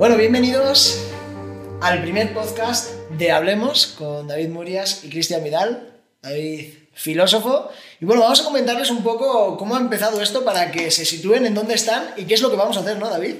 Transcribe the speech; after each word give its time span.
Bueno, 0.00 0.16
bienvenidos 0.16 0.98
al 1.82 2.00
primer 2.00 2.32
podcast 2.32 2.88
de 3.18 3.32
Hablemos 3.32 3.86
con 3.98 4.28
David 4.28 4.48
Murias 4.48 5.04
y 5.04 5.10
Cristian 5.10 5.44
Vidal. 5.44 5.92
David, 6.22 6.72
filósofo. 6.94 7.70
Y 8.00 8.06
bueno, 8.06 8.22
vamos 8.22 8.40
a 8.40 8.44
comentarles 8.44 8.90
un 8.90 9.02
poco 9.02 9.58
cómo 9.58 9.76
ha 9.76 9.78
empezado 9.78 10.22
esto 10.22 10.42
para 10.42 10.72
que 10.72 10.90
se 10.90 11.04
sitúen 11.04 11.44
en 11.44 11.52
dónde 11.52 11.74
están 11.74 12.14
y 12.16 12.24
qué 12.24 12.32
es 12.32 12.40
lo 12.40 12.50
que 12.50 12.56
vamos 12.56 12.78
a 12.78 12.80
hacer, 12.80 12.96
¿no, 12.96 13.10
David? 13.10 13.34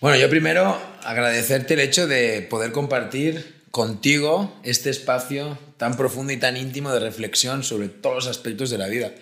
Bueno, 0.00 0.18
yo 0.18 0.28
primero 0.28 0.76
agradecerte 1.04 1.74
el 1.74 1.80
hecho 1.80 2.08
de 2.08 2.42
poder 2.42 2.72
compartir 2.72 3.54
contigo 3.70 4.52
este 4.64 4.90
espacio 4.90 5.56
tan 5.76 5.96
profundo 5.96 6.32
y 6.32 6.36
tan 6.36 6.56
íntimo 6.56 6.90
de 6.90 6.98
reflexión 6.98 7.62
sobre 7.62 7.90
todos 7.90 8.16
los 8.16 8.26
aspectos 8.26 8.70
de 8.70 8.78
la 8.78 8.88
vida. 8.88 9.12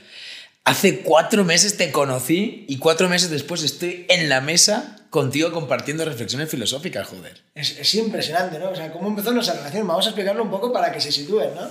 Hace 0.65 1.01
cuatro 1.01 1.45
meses 1.45 1.77
te 1.77 1.93
conocí 1.93 2.65
y 2.69 2.79
cuatro 2.79 3.11
meses 3.11 3.29
después 3.29 3.63
estoy 3.63 4.07
en 4.09 4.31
la 4.31 4.41
mesa 4.41 4.97
contigo 5.11 5.53
compartiendo 5.53 6.07
reflexiones 6.07 6.49
filosóficas, 6.49 7.07
joder. 7.07 7.43
Es, 7.55 7.95
impresionante, 7.95 8.59
¿no? 8.59 8.71
O 8.71 8.75
sea, 8.75 8.91
cómo 8.91 9.09
empezó 9.09 9.31
nuestra 9.33 9.57
relación. 9.57 9.87
Vamos 9.87 10.07
a 10.07 10.09
explicarlo 10.09 10.43
un 10.43 10.51
poco 10.51 10.73
para 10.73 10.91
que 10.91 11.03
se 11.03 11.13
sitúen, 11.13 11.55
¿no? 11.55 11.69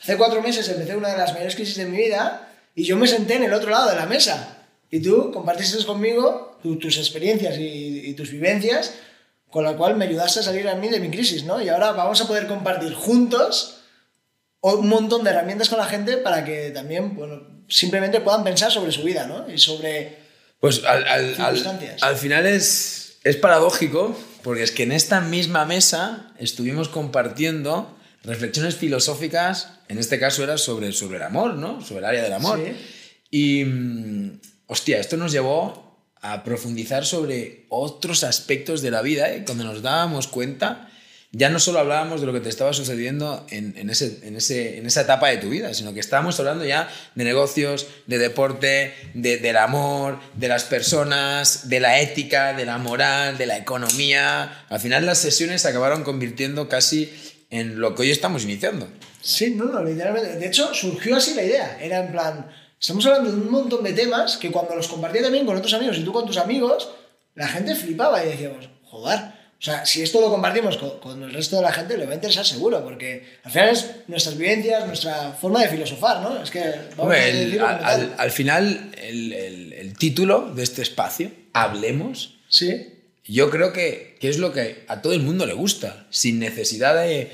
Hace 0.00 0.16
cuatro 0.16 0.42
meses 0.42 0.68
empecé 0.68 0.96
una 0.96 1.10
de 1.10 1.18
las 1.18 1.32
mayores 1.32 1.54
crisis 1.54 1.76
de 1.76 1.86
mi 1.86 1.96
vida 1.96 2.52
y 2.74 2.82
yo 2.82 2.96
me 2.96 3.06
senté 3.06 3.36
en 3.36 3.44
el 3.44 3.52
otro 3.52 3.70
lado 3.70 3.88
de 3.88 3.94
la 3.94 4.06
mesa. 4.06 4.58
Y 4.90 5.00
tú 5.00 5.30
compartiste 5.30 5.82
conmigo 5.84 6.58
tus 6.62 6.98
experiencias 6.98 7.56
y, 7.58 8.08
y, 8.10 8.14
tus 8.14 8.32
vivencias, 8.32 8.92
con 9.50 9.64
la 9.64 9.76
cual 9.76 9.96
me 9.96 10.06
ayudaste 10.06 10.40
a 10.40 10.42
salir 10.42 10.68
a 10.68 10.74
mí 10.74 10.88
de 10.88 10.98
mi 10.98 11.10
crisis, 11.10 11.44
¿no? 11.44 11.62
Y 11.62 11.68
ahora 11.68 11.92
vamos 11.92 12.20
a 12.20 12.26
poder 12.26 12.48
compartir 12.48 12.92
juntos 12.92 13.82
un 14.60 14.88
montón 14.88 15.22
de 15.22 15.30
herramientas 15.30 15.68
con 15.68 15.78
la 15.78 15.86
gente 15.86 16.16
para 16.16 16.44
que 16.44 16.70
también, 16.70 17.14
bueno, 17.14 17.51
simplemente 17.72 18.20
puedan 18.20 18.44
pensar 18.44 18.70
sobre 18.70 18.92
su 18.92 19.02
vida, 19.02 19.26
¿no? 19.26 19.50
Y 19.50 19.58
sobre 19.58 20.20
pues 20.60 20.84
al, 20.84 21.08
al, 21.08 21.96
al, 22.00 22.16
final 22.16 22.46
es, 22.46 23.16
es 23.24 23.36
paradójico, 23.36 24.16
porque 24.44 24.62
es 24.62 24.70
que 24.70 24.84
en 24.84 24.92
esta 24.92 25.20
misma 25.20 25.64
mesa 25.64 26.32
estuvimos 26.38 26.88
compartiendo 26.88 27.96
reflexiones 28.22 28.76
filosóficas, 28.76 29.70
en 29.88 29.98
este 29.98 30.20
caso 30.20 30.44
era 30.44 30.58
sobre, 30.58 30.92
sobre 30.92 31.16
el 31.16 31.24
amor, 31.24 31.54
¿no? 31.54 31.80
Sobre 31.80 32.00
el 32.00 32.04
área 32.04 32.22
del 32.22 32.32
amor. 32.34 32.60
Y, 33.28 33.64
mm, 33.64 34.40
hostia, 34.68 35.00
esto 35.00 35.16
nos 35.16 35.32
llevó 35.32 35.98
a 36.20 36.44
profundizar 36.44 37.04
sobre 37.04 37.66
otros 37.68 38.22
aspectos 38.22 38.82
de 38.82 38.92
la 38.92 39.02
vida, 39.02 39.32
¿eh? 39.32 39.42
cuando 39.44 39.64
nos 39.64 39.82
dábamos 39.82 40.28
cuenta 40.28 40.91
ya 41.34 41.48
no 41.48 41.58
solo 41.58 41.78
hablábamos 41.78 42.20
de 42.20 42.26
lo 42.26 42.34
que 42.34 42.40
te 42.40 42.50
estaba 42.50 42.74
sucediendo 42.74 43.46
en, 43.48 43.88
ese, 43.88 44.18
en, 44.22 44.36
ese, 44.36 44.76
en 44.76 44.84
esa 44.86 45.00
etapa 45.00 45.30
de 45.30 45.38
tu 45.38 45.48
vida, 45.48 45.72
sino 45.72 45.94
que 45.94 46.00
estábamos 46.00 46.38
hablando 46.38 46.66
ya 46.66 46.90
de 47.14 47.24
negocios, 47.24 47.86
de 48.06 48.18
deporte, 48.18 48.92
de, 49.14 49.38
del 49.38 49.56
amor, 49.56 50.18
de 50.34 50.48
las 50.48 50.64
personas, 50.64 51.70
de 51.70 51.80
la 51.80 52.00
ética, 52.00 52.52
de 52.52 52.66
la 52.66 52.76
moral, 52.76 53.38
de 53.38 53.46
la 53.46 53.56
economía. 53.56 54.66
Al 54.68 54.78
final 54.78 55.06
las 55.06 55.18
sesiones 55.18 55.62
se 55.62 55.68
acabaron 55.68 56.04
convirtiendo 56.04 56.68
casi 56.68 57.10
en 57.48 57.80
lo 57.80 57.94
que 57.94 58.02
hoy 58.02 58.10
estamos 58.10 58.44
iniciando. 58.44 58.86
Sí, 59.22 59.54
no, 59.54 59.64
no, 59.64 59.82
literalmente. 59.82 60.36
De 60.36 60.46
hecho, 60.46 60.74
surgió 60.74 61.16
así 61.16 61.32
la 61.32 61.44
idea. 61.44 61.78
Era 61.80 62.04
en 62.04 62.12
plan, 62.12 62.46
estamos 62.78 63.06
hablando 63.06 63.30
de 63.30 63.36
un 63.38 63.50
montón 63.50 63.82
de 63.84 63.94
temas 63.94 64.36
que 64.36 64.50
cuando 64.50 64.76
los 64.76 64.86
compartía 64.86 65.22
también 65.22 65.46
con 65.46 65.56
otros 65.56 65.72
amigos 65.72 65.96
y 65.96 66.04
tú 66.04 66.12
con 66.12 66.26
tus 66.26 66.36
amigos, 66.36 66.90
la 67.34 67.48
gente 67.48 67.74
flipaba 67.74 68.22
y 68.22 68.28
decíamos, 68.28 68.68
joder 68.84 69.31
o 69.62 69.64
sea, 69.64 69.86
si 69.86 70.02
esto 70.02 70.20
lo 70.20 70.28
compartimos 70.28 70.76
con, 70.76 71.22
el 71.22 71.32
resto 71.32 71.54
de 71.54 71.62
la 71.62 71.72
gente, 71.72 71.96
le 71.96 72.04
va 72.04 72.10
a 72.10 72.14
interesar 72.16 72.44
seguro, 72.44 72.82
porque 72.82 73.38
al 73.44 73.52
final 73.52 73.68
es 73.68 73.90
nuestras 74.08 74.36
vivencias, 74.36 74.84
nuestra 74.88 75.34
forma 75.40 75.62
de 75.62 75.68
filosofar, 75.68 76.20
¿no? 76.20 76.42
Es 76.42 76.50
que 76.50 76.64
vamos 76.96 77.14
a 77.14 77.76
al, 77.76 78.12
al, 78.18 78.30
final, 78.32 78.90
el, 79.00 79.32
el, 79.72 79.96
título 79.96 80.52
de 80.52 80.64
este 80.64 80.82
espacio, 80.82 81.30
Hablemos, 81.52 82.40
¿Sí? 82.48 82.88
yo 83.24 83.50
creo 83.50 83.72
que, 83.72 84.16
que, 84.18 84.28
es 84.28 84.38
lo 84.38 84.52
que 84.52 84.84
a 84.88 85.00
todo 85.00 85.12
el 85.12 85.20
mundo 85.20 85.46
le 85.46 85.52
gusta, 85.52 86.08
sin 86.10 86.40
necesidad 86.40 86.96
de 86.96 87.30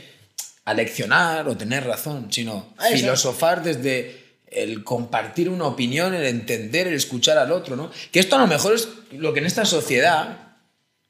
aleccionar 0.67 1.49
o 1.49 1.57
tener 1.57 1.87
razón, 1.87 2.31
sino 2.31 2.75
filosofar 2.93 3.63
desde 3.63 4.35
el 4.49 4.85
compartir 4.85 5.49
una 5.49 5.65
opinión, 5.65 6.13
el 6.13 6.27
entender, 6.27 6.89
el 6.89 6.95
escuchar 6.95 7.39
al 7.39 7.53
otro, 7.53 7.75
¿no? 7.75 7.91
Que 8.13 8.21
esto 8.21 8.37
a 8.37 8.41
lo 8.41 8.47
mejor 8.47 8.75
es 8.75 8.87
lo 9.13 9.33
que 9.33 9.41
en 9.41 9.47
esta 9.47 9.65
sociedad 9.65 10.48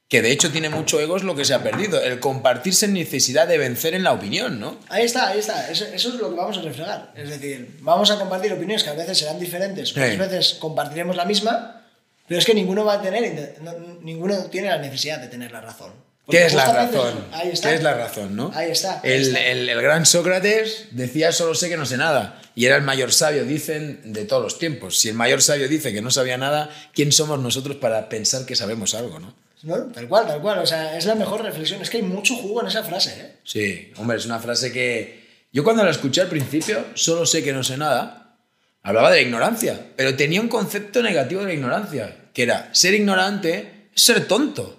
que 0.08 0.22
de 0.22 0.32
hecho 0.32 0.50
tiene 0.50 0.70
mucho 0.70 0.98
ego, 1.00 1.18
es 1.18 1.22
lo 1.22 1.36
que 1.36 1.44
se 1.44 1.52
ha 1.52 1.62
perdido. 1.62 2.02
El 2.02 2.18
compartirse 2.18 2.86
en 2.86 2.94
necesidad 2.94 3.46
de 3.46 3.58
vencer 3.58 3.94
en 3.94 4.02
la 4.02 4.12
opinión, 4.12 4.58
¿no? 4.58 4.78
Ahí 4.88 5.04
está, 5.04 5.28
ahí 5.28 5.38
está. 5.38 5.70
Eso, 5.70 5.84
es 5.84 6.04
lo 6.06 6.30
que 6.30 6.36
vamos 6.36 6.56
a 6.56 6.62
reflejar. 6.62 7.12
Es 7.14 7.28
decir, 7.28 7.76
vamos 7.80 8.10
a 8.10 8.18
compartir 8.18 8.52
opiniones 8.52 8.82
que 8.82 8.90
a 8.90 8.94
veces 8.94 9.18
serán 9.18 9.38
diferentes, 9.38 9.90
otras 9.90 10.18
veces 10.18 10.54
compartiremos 10.54 11.14
la 11.14 11.26
misma, 11.26 11.84
pero 12.26 12.38
es 12.38 12.46
que 12.46 12.54
ninguno 12.54 12.86
va 12.86 12.94
a 12.94 13.02
tener, 13.02 13.56
ninguno 14.02 14.36
tiene 14.46 14.68
la 14.68 14.78
necesidad 14.78 15.18
de 15.18 15.28
tener 15.28 15.52
la 15.52 15.60
razón. 15.60 15.92
¿Qué 16.30 16.44
es 16.44 16.54
la 16.54 16.72
razón? 16.72 17.24
Ahí 17.32 17.50
está. 17.50 17.70
¿Qué 17.70 17.74
es 17.76 17.82
la 17.82 17.94
razón, 17.94 18.36
no? 18.36 18.50
Ahí 18.54 18.70
está. 18.70 19.00
el, 19.02 19.34
El, 19.34 19.68
el, 19.68 19.80
gran 19.82 20.04
Sócrates 20.04 20.88
decía 20.90 21.32
solo 21.32 21.54
sé 21.54 21.70
que 21.70 21.78
no 21.78 21.86
sé 21.86 21.96
nada. 21.96 22.40
Y 22.54 22.66
era 22.66 22.76
el 22.76 22.82
mayor 22.82 23.12
sabio, 23.12 23.44
dicen, 23.44 24.00
de 24.04 24.24
todos 24.24 24.42
los 24.42 24.58
tiempos. 24.58 24.98
Si 24.98 25.08
el 25.08 25.14
mayor 25.14 25.40
sabio 25.40 25.68
dice 25.68 25.92
que 25.92 26.02
no 26.02 26.10
sabía 26.10 26.36
nada, 26.36 26.70
¿quién 26.92 27.12
somos 27.12 27.38
nosotros 27.38 27.76
para 27.76 28.10
pensar 28.10 28.44
que 28.44 28.56
sabemos 28.56 28.94
algo, 28.94 29.20
no? 29.20 29.34
Tal 29.60 30.06
cual, 30.08 30.26
tal 30.26 30.40
cual. 30.40 30.58
O 30.60 30.66
sea, 30.66 30.96
es 30.96 31.04
la 31.06 31.14
mejor 31.14 31.42
reflexión. 31.42 31.82
Es 31.82 31.90
que 31.90 31.98
hay 31.98 32.02
mucho 32.02 32.36
jugo 32.36 32.60
en 32.60 32.68
esa 32.68 32.84
frase, 32.84 33.10
¿eh? 33.20 33.32
Sí, 33.44 33.92
hombre, 33.96 34.16
es 34.16 34.26
una 34.26 34.38
frase 34.38 34.72
que. 34.72 35.26
Yo 35.52 35.64
cuando 35.64 35.82
la 35.84 35.90
escuché 35.90 36.20
al 36.20 36.28
principio, 36.28 36.84
solo 36.94 37.24
sé 37.24 37.42
que 37.42 37.52
no 37.52 37.64
sé 37.64 37.76
nada, 37.76 38.38
hablaba 38.82 39.10
de 39.10 39.16
la 39.16 39.22
ignorancia, 39.22 39.80
pero 39.96 40.14
tenía 40.14 40.40
un 40.40 40.48
concepto 40.48 41.02
negativo 41.02 41.40
de 41.40 41.48
la 41.48 41.54
ignorancia, 41.54 42.30
que 42.34 42.42
era 42.42 42.68
ser 42.72 42.94
ignorante 42.94 43.88
es 43.94 44.02
ser 44.02 44.28
tonto. 44.28 44.78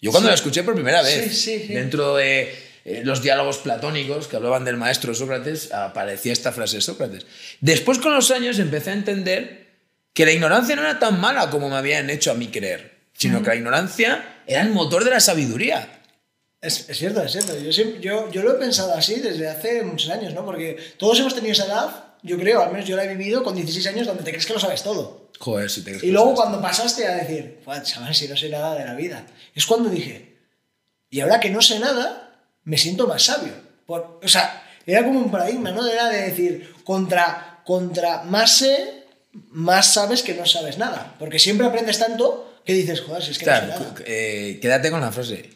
Yo 0.00 0.10
cuando 0.10 0.28
la 0.28 0.34
escuché 0.34 0.62
por 0.62 0.74
primera 0.74 1.02
vez, 1.02 1.46
dentro 1.68 2.16
de 2.16 2.54
eh, 2.84 3.02
los 3.02 3.22
diálogos 3.22 3.58
platónicos 3.58 4.28
que 4.28 4.36
hablaban 4.36 4.64
del 4.64 4.76
maestro 4.76 5.14
Sócrates, 5.14 5.72
aparecía 5.72 6.32
esta 6.32 6.52
frase 6.52 6.76
de 6.76 6.82
Sócrates. 6.82 7.26
Después 7.60 7.98
con 7.98 8.14
los 8.14 8.30
años 8.30 8.58
empecé 8.58 8.90
a 8.90 8.94
entender 8.94 9.68
que 10.12 10.26
la 10.26 10.32
ignorancia 10.32 10.76
no 10.76 10.82
era 10.82 10.98
tan 10.98 11.18
mala 11.18 11.48
como 11.48 11.70
me 11.70 11.76
habían 11.76 12.10
hecho 12.10 12.30
a 12.30 12.34
mí 12.34 12.48
creer 12.48 12.99
sino 13.20 13.42
que 13.42 13.48
la 13.50 13.56
ignorancia 13.56 14.42
era 14.46 14.62
el 14.62 14.70
motor 14.70 15.04
de 15.04 15.10
la 15.10 15.20
sabiduría. 15.20 16.00
Es, 16.60 16.88
es 16.88 16.98
cierto, 16.98 17.22
es 17.22 17.32
cierto. 17.32 17.54
Yo, 17.58 17.70
yo, 18.00 18.30
yo, 18.30 18.42
lo 18.42 18.52
he 18.52 18.58
pensado 18.58 18.94
así 18.94 19.20
desde 19.20 19.46
hace 19.46 19.82
muchos 19.82 20.08
años, 20.08 20.32
¿no? 20.32 20.44
Porque 20.44 20.78
todos 20.96 21.20
hemos 21.20 21.34
tenido 21.34 21.52
esa 21.52 21.66
edad, 21.66 22.04
yo 22.22 22.38
creo, 22.38 22.62
al 22.62 22.72
menos 22.72 22.88
yo 22.88 22.96
la 22.96 23.04
he 23.04 23.14
vivido 23.14 23.42
con 23.42 23.54
16 23.54 23.86
años, 23.88 24.06
donde 24.06 24.22
te 24.22 24.30
crees 24.30 24.46
que 24.46 24.54
lo 24.54 24.60
sabes 24.60 24.82
todo. 24.82 25.28
Joder, 25.38 25.68
si 25.68 25.82
te 25.82 25.90
crees 25.90 26.04
Y 26.04 26.10
luego 26.10 26.34
cuando 26.34 26.62
pasaste 26.62 27.06
a 27.06 27.16
decir, 27.16 27.60
chaval, 27.82 28.14
si 28.14 28.26
no 28.26 28.36
sé 28.36 28.48
nada 28.48 28.74
de 28.74 28.86
la 28.86 28.94
vida, 28.94 29.26
es 29.54 29.66
cuando 29.66 29.90
dije, 29.90 30.38
y 31.10 31.20
ahora 31.20 31.40
que 31.40 31.50
no 31.50 31.60
sé 31.60 31.78
nada, 31.78 32.40
me 32.64 32.78
siento 32.78 33.06
más 33.06 33.22
sabio. 33.22 33.52
Por, 33.84 34.20
o 34.22 34.28
sea, 34.28 34.66
era 34.86 35.04
como 35.04 35.20
un 35.20 35.30
paradigma, 35.30 35.72
¿no? 35.72 35.86
Era 35.86 36.08
de 36.08 36.22
decir, 36.22 36.74
contra, 36.84 37.60
contra 37.66 38.22
más 38.22 38.56
sé, 38.58 39.04
más 39.50 39.92
sabes 39.92 40.22
que 40.22 40.34
no 40.34 40.46
sabes 40.46 40.78
nada. 40.78 41.16
Porque 41.18 41.38
siempre 41.38 41.66
aprendes 41.66 41.98
tanto 41.98 42.49
¿Qué 42.64 42.74
dices, 42.74 43.00
joder, 43.00 43.22
si 43.22 43.32
es 43.32 43.38
que 43.38 43.46
no 43.46 43.94
eh, 44.06 44.58
quédate 44.60 44.90
con 44.90 45.00
la 45.00 45.12
frase. 45.12 45.50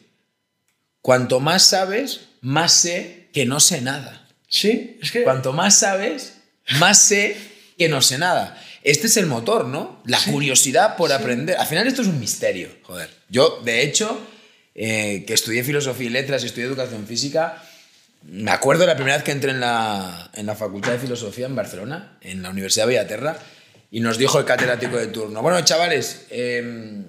Cuanto 1.01 1.39
más 1.39 1.63
sabes, 1.65 2.21
más 2.41 2.73
sé 2.73 3.27
que 3.31 3.45
no 3.45 3.59
sé 3.59 3.81
nada. 3.81 4.27
Sí, 4.47 4.97
es 5.01 5.11
que... 5.11 5.23
Cuanto 5.23 5.53
más 5.53 5.77
sabes, 5.77 6.37
más 6.79 6.99
sé 7.01 7.37
que 7.77 7.89
no 7.89 8.01
sé 8.01 8.17
nada. 8.17 8.61
Este 8.83 9.07
es 9.07 9.17
el 9.17 9.25
motor, 9.25 9.65
¿no? 9.65 10.01
La 10.05 10.19
curiosidad 10.19 10.95
por 10.95 11.11
aprender. 11.11 11.57
Al 11.57 11.67
final 11.67 11.87
esto 11.87 12.01
es 12.01 12.07
un 12.07 12.19
misterio, 12.19 12.69
joder. 12.83 13.09
Yo, 13.29 13.61
de 13.63 13.81
hecho, 13.81 14.19
eh, 14.75 15.23
que 15.25 15.33
estudié 15.33 15.63
filosofía 15.63 16.07
y 16.07 16.11
letras 16.11 16.43
y 16.43 16.47
estudié 16.47 16.67
educación 16.67 17.07
física, 17.07 17.63
me 18.23 18.51
acuerdo 18.51 18.85
la 18.85 18.95
primera 18.95 19.17
vez 19.17 19.23
que 19.23 19.31
entré 19.31 19.51
en 19.51 19.59
la, 19.59 20.31
en 20.33 20.45
la 20.45 20.55
Facultad 20.55 20.91
de 20.91 20.99
Filosofía 20.99 21.45
en 21.45 21.55
Barcelona, 21.55 22.17
en 22.21 22.41
la 22.41 22.49
Universidad 22.49 22.85
de 22.85 22.93
Bellaterra, 22.93 23.37
y 23.91 23.99
nos 23.99 24.17
dijo 24.17 24.39
el 24.39 24.45
catedrático 24.45 24.97
de 24.97 25.07
turno, 25.07 25.41
bueno, 25.41 25.61
chavales, 25.63 26.25
em, 26.29 27.05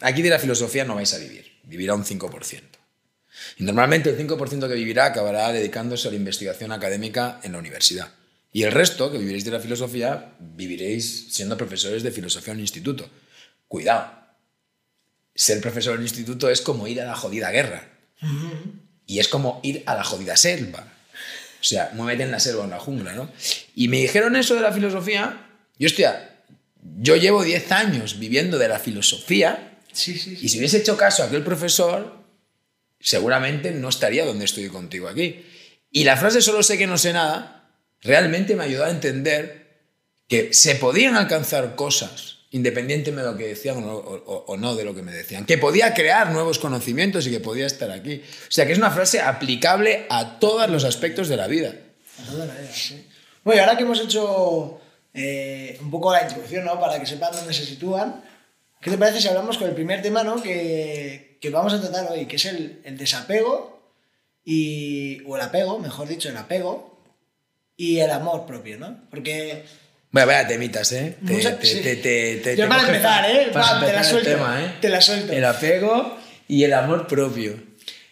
aquí 0.00 0.22
de 0.22 0.30
la 0.30 0.38
filosofía 0.38 0.84
no 0.84 0.94
vais 0.94 1.12
a 1.14 1.18
vivir, 1.18 1.58
vivirá 1.64 1.94
un 1.94 2.04
5%. 2.04 2.78
Y 3.58 3.64
normalmente 3.64 4.10
el 4.10 4.16
5% 4.16 4.68
que 4.68 4.74
vivirá 4.74 5.06
acabará 5.06 5.52
dedicándose 5.52 6.08
a 6.08 6.10
la 6.10 6.16
investigación 6.16 6.72
académica 6.72 7.40
en 7.42 7.52
la 7.52 7.58
universidad. 7.58 8.12
Y 8.52 8.64
el 8.64 8.72
resto, 8.72 9.12
que 9.12 9.18
viviréis 9.18 9.44
de 9.44 9.52
la 9.52 9.60
filosofía, 9.60 10.32
viviréis 10.40 11.32
siendo 11.32 11.56
profesores 11.56 12.02
de 12.02 12.10
filosofía 12.10 12.52
en 12.52 12.58
un 12.58 12.62
instituto. 12.62 13.08
Cuidado. 13.68 14.10
Ser 15.34 15.60
profesor 15.60 15.94
en 15.94 16.00
un 16.00 16.06
instituto 16.06 16.50
es 16.50 16.60
como 16.60 16.88
ir 16.88 17.00
a 17.00 17.04
la 17.04 17.14
jodida 17.14 17.50
guerra. 17.50 17.88
Y 19.06 19.20
es 19.20 19.28
como 19.28 19.60
ir 19.62 19.84
a 19.86 19.94
la 19.94 20.04
jodida 20.04 20.36
selva. 20.36 20.80
O 20.80 21.64
sea, 21.64 21.90
muévete 21.94 22.24
en 22.24 22.32
la 22.32 22.40
selva 22.40 22.62
o 22.62 22.64
en 22.64 22.70
la 22.70 22.80
jungla, 22.80 23.12
¿no? 23.12 23.30
Y 23.76 23.88
me 23.88 23.98
dijeron 23.98 24.34
eso 24.34 24.54
de 24.54 24.62
la 24.62 24.72
filosofía 24.72 25.49
y 25.80 25.86
hostia, 25.86 26.36
yo 26.98 27.16
llevo 27.16 27.42
10 27.42 27.72
años 27.72 28.18
viviendo 28.18 28.58
de 28.58 28.68
la 28.68 28.78
filosofía 28.78 29.78
y 30.40 30.48
si 30.48 30.58
hubiese 30.58 30.76
hecho 30.78 30.96
caso 30.96 31.22
a 31.22 31.26
aquel 31.26 31.42
profesor, 31.42 32.14
seguramente 33.00 33.70
no 33.72 33.88
estaría 33.88 34.24
donde 34.24 34.44
estoy 34.44 34.68
contigo 34.68 35.08
aquí. 35.08 35.44
Y 35.90 36.04
la 36.04 36.16
frase 36.16 36.40
solo 36.40 36.62
sé 36.62 36.78
que 36.78 36.86
no 36.86 36.98
sé 36.98 37.12
nada 37.12 37.68
realmente 38.02 38.54
me 38.54 38.64
ayudó 38.64 38.84
a 38.84 38.90
entender 38.90 39.68
que 40.28 40.52
se 40.54 40.76
podían 40.76 41.16
alcanzar 41.16 41.74
cosas 41.74 42.36
independientemente 42.52 43.22
de 43.26 43.30
lo 43.32 43.38
que 43.38 43.46
decían 43.46 43.84
o, 43.84 43.94
o- 43.94 44.44
o 44.48 44.56
no 44.56 44.74
de 44.74 44.84
lo 44.84 44.92
que 44.94 45.02
me 45.02 45.12
decían. 45.12 45.46
Que 45.46 45.56
podía 45.56 45.94
crear 45.94 46.32
nuevos 46.32 46.58
conocimientos 46.58 47.24
y 47.26 47.30
que 47.30 47.38
podía 47.38 47.64
estar 47.66 47.90
aquí. 47.92 48.22
O 48.24 48.50
sea, 48.50 48.66
que 48.66 48.72
es 48.72 48.78
una 48.78 48.90
frase 48.90 49.20
aplicable 49.20 50.04
a 50.10 50.40
todos 50.40 50.68
los 50.68 50.82
aspectos 50.84 51.28
de 51.28 51.36
la 51.36 51.46
vida. 51.46 51.74
A 52.20 52.30
toda 52.30 52.46
la 52.46 52.54
vida, 52.54 52.72
sí. 52.72 53.06
Bueno, 53.44 53.58
y 53.58 53.60
ahora 53.62 53.76
que 53.76 53.84
hemos 53.84 54.00
hecho 54.00 54.79
eh, 55.14 55.78
un 55.80 55.90
poco 55.90 56.12
la 56.12 56.22
introducción, 56.22 56.64
¿no? 56.64 56.78
Para 56.80 56.98
que 57.00 57.06
sepan 57.06 57.32
dónde 57.32 57.52
se 57.54 57.64
sitúan, 57.64 58.22
¿qué 58.80 58.90
te 58.90 58.98
parece 58.98 59.20
si 59.20 59.28
hablamos 59.28 59.58
con 59.58 59.68
el 59.68 59.74
primer 59.74 60.02
tema, 60.02 60.22
¿no? 60.22 60.42
Que, 60.42 61.38
que 61.40 61.50
vamos 61.50 61.72
a 61.72 61.80
tratar 61.80 62.10
hoy, 62.12 62.26
que 62.26 62.36
es 62.36 62.44
el, 62.46 62.80
el 62.84 62.96
desapego 62.98 63.80
y, 64.44 65.22
o 65.26 65.36
el 65.36 65.42
apego, 65.42 65.78
mejor 65.78 66.08
dicho, 66.08 66.28
el 66.28 66.36
apego 66.36 66.98
y 67.76 67.98
el 68.00 68.10
amor 68.10 68.46
propio, 68.46 68.78
¿no? 68.78 68.98
Porque 69.10 69.64
Vaya, 70.12 70.26
vaya 70.26 70.48
temitas, 70.48 70.90
¿eh? 70.92 71.16
Te, 71.24 71.32
Mucha- 71.34 71.56
te- 71.58 71.66
sí. 71.66 72.56
Yo 72.56 72.68
para 72.68 72.82
empezar, 72.82 73.30
¿eh? 73.30 73.50
para 73.52 73.74
Va, 73.74 73.80
te 73.80 73.92
la 73.92 73.92
empezar 73.92 73.98
el 74.00 74.04
suelto, 74.10 74.30
tema, 74.30 74.64
¿eh? 74.64 74.74
te 74.80 74.88
la 74.88 75.00
suelto. 75.00 75.32
El 75.32 75.44
apego 75.44 76.16
y 76.48 76.64
el 76.64 76.72
amor 76.74 77.06
propio. 77.06 77.62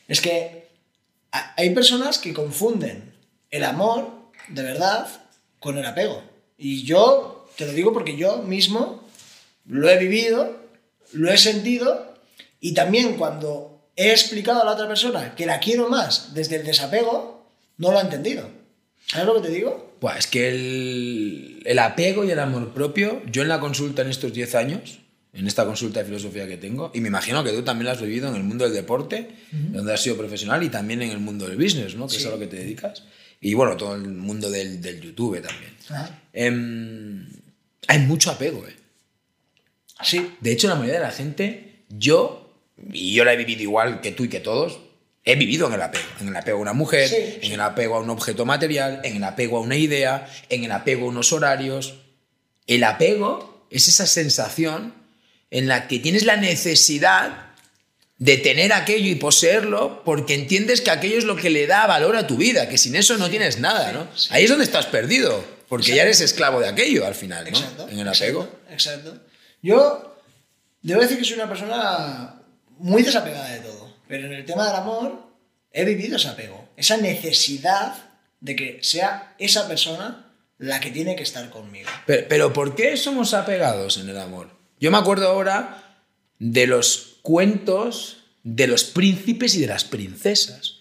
es 0.07 0.21
que 0.21 0.69
ha- 1.33 1.55
hay 1.57 1.71
personas 1.71 2.19
que 2.19 2.33
confunden 2.33 3.13
el 3.51 3.65
amor, 3.65 4.31
de 4.49 4.63
verdad, 4.63 5.09
con 5.59 5.77
el 5.77 5.85
apego. 5.87 6.23
Y 6.59 6.83
yo 6.85 7.49
te 7.57 7.67
lo 7.67 7.73
digo 7.73 7.93
porque 7.93 8.17
yo 8.17 8.39
mismo 8.43 9.03
lo 9.67 9.89
he 9.89 9.97
vivido, 9.99 10.57
lo 11.13 11.31
he 11.31 11.39
sentido 11.39 12.15
y 12.61 12.75
también 12.75 13.15
cuando 13.17 13.81
he 13.97 14.11
explicado 14.11 14.63
a 14.63 14.65
la 14.65 14.73
otra 14.73 14.89
persona 14.89 15.35
que 15.35 15.47
la 15.47 15.61
quiero 15.61 15.89
más 15.89 16.35
desde 16.35 16.57
el 16.57 16.65
desapego, 16.67 17.47
no 17.79 17.93
lo 17.93 17.99
ha 17.99 18.03
entendido. 18.03 18.49
¿Sabes 19.07 19.27
lo 19.27 19.35
que 19.41 19.49
te 19.49 19.55
digo? 19.55 19.97
Buah, 20.01 20.19
es 20.19 20.27
que 20.27 20.49
el, 20.49 21.63
el 21.65 21.79
apego 21.79 22.25
y 22.25 22.31
el 22.31 22.39
amor 22.39 22.73
propio, 22.73 23.23
yo 23.31 23.43
en 23.43 23.49
la 23.49 23.59
consulta 23.61 24.03
en 24.03 24.11
estos 24.11 24.33
10 24.33 24.55
años, 24.55 24.99
en 25.33 25.47
esta 25.47 25.65
consulta 25.65 26.01
de 26.01 26.07
filosofía 26.07 26.47
que 26.47 26.57
tengo, 26.57 26.91
y 26.95 27.01
me 27.01 27.09
imagino 27.09 27.43
que 27.43 27.51
tú 27.53 27.63
también 27.63 27.87
lo 27.87 27.93
has 27.93 28.01
vivido 28.01 28.29
en 28.29 28.37
el 28.37 28.45
mundo 28.45 28.65
del 28.65 28.75
deporte, 28.75 29.31
donde 29.53 29.93
has 29.95 30.03
sido 30.03 30.17
profesional, 30.17 30.63
y 30.63 30.69
también 30.69 31.03
en 31.03 31.11
el 31.11 31.19
mundo 31.19 31.47
del 31.49 31.57
business, 31.57 31.95
¿no? 31.97 32.07
que 32.07 32.17
es 32.17 32.23
Sí. 32.23 32.29
a 32.29 32.31
lo 32.33 32.39
que 32.39 32.47
te 32.47 32.57
dedicas. 32.57 33.03
Y 33.41 33.55
bueno, 33.55 33.77
todo 33.77 33.95
el 33.95 34.09
mundo 34.09 34.51
del, 34.51 34.81
del 34.83 35.01
YouTube 35.01 35.41
también. 35.41 35.77
Em, 36.33 37.29
hay 37.87 37.99
mucho 38.01 38.31
apego, 38.31 38.67
¿eh? 38.67 38.75
Sí, 40.03 40.35
De 40.41 40.53
hecho, 40.53 40.69
la 40.69 40.75
mayoría 40.77 41.01
de 41.01 41.07
la 41.07 41.11
gente, 41.13 41.83
yo, 41.89 42.53
y 42.93 43.15
yo 43.15 43.25
la 43.25 43.33
he 43.33 43.37
vivido 43.37 43.63
igual 43.63 44.01
que 44.01 44.13
tú 44.13 44.25
y 44.25 44.29
que 44.29 44.41
todos, 44.41 44.79
he 45.25 45.35
vivido 45.37 45.67
en 45.67 45.75
el 45.75 45.83
apego. 45.83 46.05
En 46.21 46.29
el 46.29 46.37
apego 46.37 46.59
a 46.59 46.63
una 46.63 46.73
mujer, 46.73 47.09
Sí, 47.09 47.17
en 47.17 47.43
sí. 47.43 47.53
el 47.53 47.61
apego 47.61 47.97
a 47.97 48.01
un 48.01 48.11
objeto 48.11 48.45
material, 48.45 49.01
en 49.05 49.17
el 49.17 49.25
apego 49.25 49.59
a 49.59 49.61
una 49.61 49.77
idea, 49.77 50.29
en 50.49 50.65
el 50.65 50.73
apego 50.73 51.07
a 51.07 51.09
unos 51.11 51.33
horarios. 51.33 51.97
El 52.67 52.85
apego 52.85 53.67
es 53.71 53.89
esa 53.89 54.07
sensación 54.07 54.95
en 55.51 55.67
la 55.67 55.89
que 55.89 55.99
tienes 55.99 56.25
la 56.25 56.37
necesidad 56.37 57.48
de 58.19 58.37
tener 58.37 58.73
aquello 58.73 59.09
y 59.09 59.15
poseerlo 59.15 60.03
porque 60.05 60.35
entiendes 60.35 60.81
que 60.81 60.91
aquello 60.91 61.19
es 61.19 61.25
lo 61.25 61.37
que 61.37 61.51
le 61.51 61.67
da 61.67 61.87
valor 61.87 62.17
a 62.17 62.27
tu 62.27 62.37
vida, 62.37 62.69
que 62.69 62.77
sin 62.77 62.97
eso 62.97 63.17
no 63.17 63.31
tienes 63.31 63.59
nada, 63.61 63.93
¿no? 63.93 64.09
sí. 64.15 64.29
Ahí 64.33 64.45
es 64.45 64.51
donde 64.51 64.65
estás 64.65 64.87
perdido, 64.87 65.45
porque 65.69 65.95
ya 65.95 66.03
eres 66.03 66.21
esclavo 66.21 66.61
de 66.61 66.69
aquello 66.69 67.07
al 67.07 67.15
final, 67.15 67.45
¿no? 67.45 67.51
Exacto. 67.51 67.89
en 67.89 67.99
el 68.01 68.09
apego. 68.09 68.43
Exacto, 68.71 69.11
exacto. 69.11 69.27
Yo 69.63 70.21
debo 70.83 71.01
decir 71.01 71.19
que 71.19 71.25
soy 71.25 71.35
una 71.35 71.49
persona 71.49 72.43
muy 72.79 73.03
desapegada 73.03 73.51
de 73.51 73.61
todo, 73.61 73.97
pero 74.09 74.27
en 74.27 74.33
el 74.33 74.45
tema 74.45 74.67
del 74.67 74.77
amor 74.77 75.29
he 75.73 75.85
vivido 75.85 76.17
ese 76.17 76.29
apego, 76.29 76.69
esa 76.77 76.97
necesidad 76.97 77.95
de 78.41 78.57
que 78.57 78.79
sea 78.83 79.35
esa 79.39 79.69
persona 79.69 80.33
la 80.59 80.81
que 80.81 80.91
tiene 80.91 81.15
que 81.15 81.23
estar 81.23 81.49
conmigo. 81.51 81.89
Pero, 82.07 82.27
pero 82.29 82.53
¿por 82.53 82.75
qué 82.75 82.97
somos 82.97 83.33
apegados 83.33 83.97
en 83.99 84.09
el 84.09 84.19
amor? 84.19 84.51
Yo 84.81 84.91
me 84.91 84.99
acuerdo 84.99 85.29
ahora 85.29 86.03
de 86.41 86.67
los 86.67 87.08
cuentos 87.29 88.25
de 88.43 88.67
los 88.67 88.85
príncipes 88.85 89.55
y 89.55 89.61
de 89.61 89.67
las 89.67 89.85
princesas. 89.85 90.77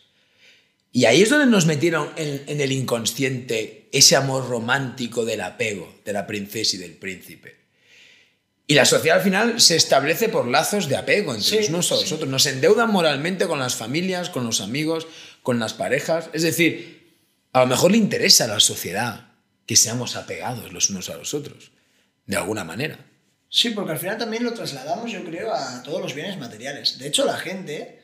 Y 0.93 1.03
ahí 1.03 1.21
es 1.21 1.29
donde 1.29 1.45
nos 1.45 1.65
metieron 1.65 2.09
en, 2.15 2.41
en 2.47 2.61
el 2.61 2.71
inconsciente 2.71 3.89
ese 3.91 4.15
amor 4.15 4.47
romántico 4.47 5.25
del 5.25 5.41
apego 5.41 5.93
de 6.05 6.13
la 6.13 6.25
princesa 6.25 6.77
y 6.77 6.79
del 6.79 6.93
príncipe. 6.93 7.57
Y 8.65 8.75
la 8.75 8.85
sociedad 8.85 9.17
al 9.17 9.23
final 9.25 9.59
se 9.59 9.75
establece 9.75 10.29
por 10.29 10.47
lazos 10.47 10.87
de 10.87 10.95
apego 10.95 11.35
entre 11.35 11.49
Sí, 11.49 11.57
los 11.57 11.67
unos 11.69 11.91
a 11.91 11.95
los 11.95 12.07
sí. 12.07 12.13
otros. 12.13 12.29
Nos 12.29 12.45
endeudan 12.45 12.91
moralmente 12.91 13.45
con 13.45 13.59
las 13.59 13.75
familias, 13.75 14.29
con 14.29 14.45
los 14.45 14.61
amigos, 14.61 15.05
con 15.43 15.59
las 15.59 15.73
parejas. 15.73 16.29
Es 16.31 16.43
decir, 16.43 17.17
a 17.51 17.59
lo 17.59 17.67
mejor 17.67 17.91
le 17.91 17.97
interesa 17.97 18.45
a 18.45 18.47
la 18.47 18.61
sociedad 18.61 19.31
que 19.65 19.75
seamos 19.75 20.15
apegados 20.15 20.71
los 20.71 20.89
unos 20.91 21.09
a 21.09 21.17
los 21.17 21.33
otros, 21.33 21.71
de 22.25 22.37
alguna 22.37 22.63
manera. 22.63 23.05
Sí, 23.49 23.69
porque 23.71 23.93
al 23.93 23.97
final 23.99 24.17
también 24.17 24.43
lo 24.43 24.53
trasladamos, 24.53 25.11
yo 25.11 25.23
creo, 25.23 25.53
a 25.53 25.81
todos 25.83 26.01
los 26.01 26.13
bienes 26.13 26.37
materiales. 26.37 26.97
De 26.99 27.07
hecho, 27.07 27.25
la 27.25 27.37
gente 27.37 28.01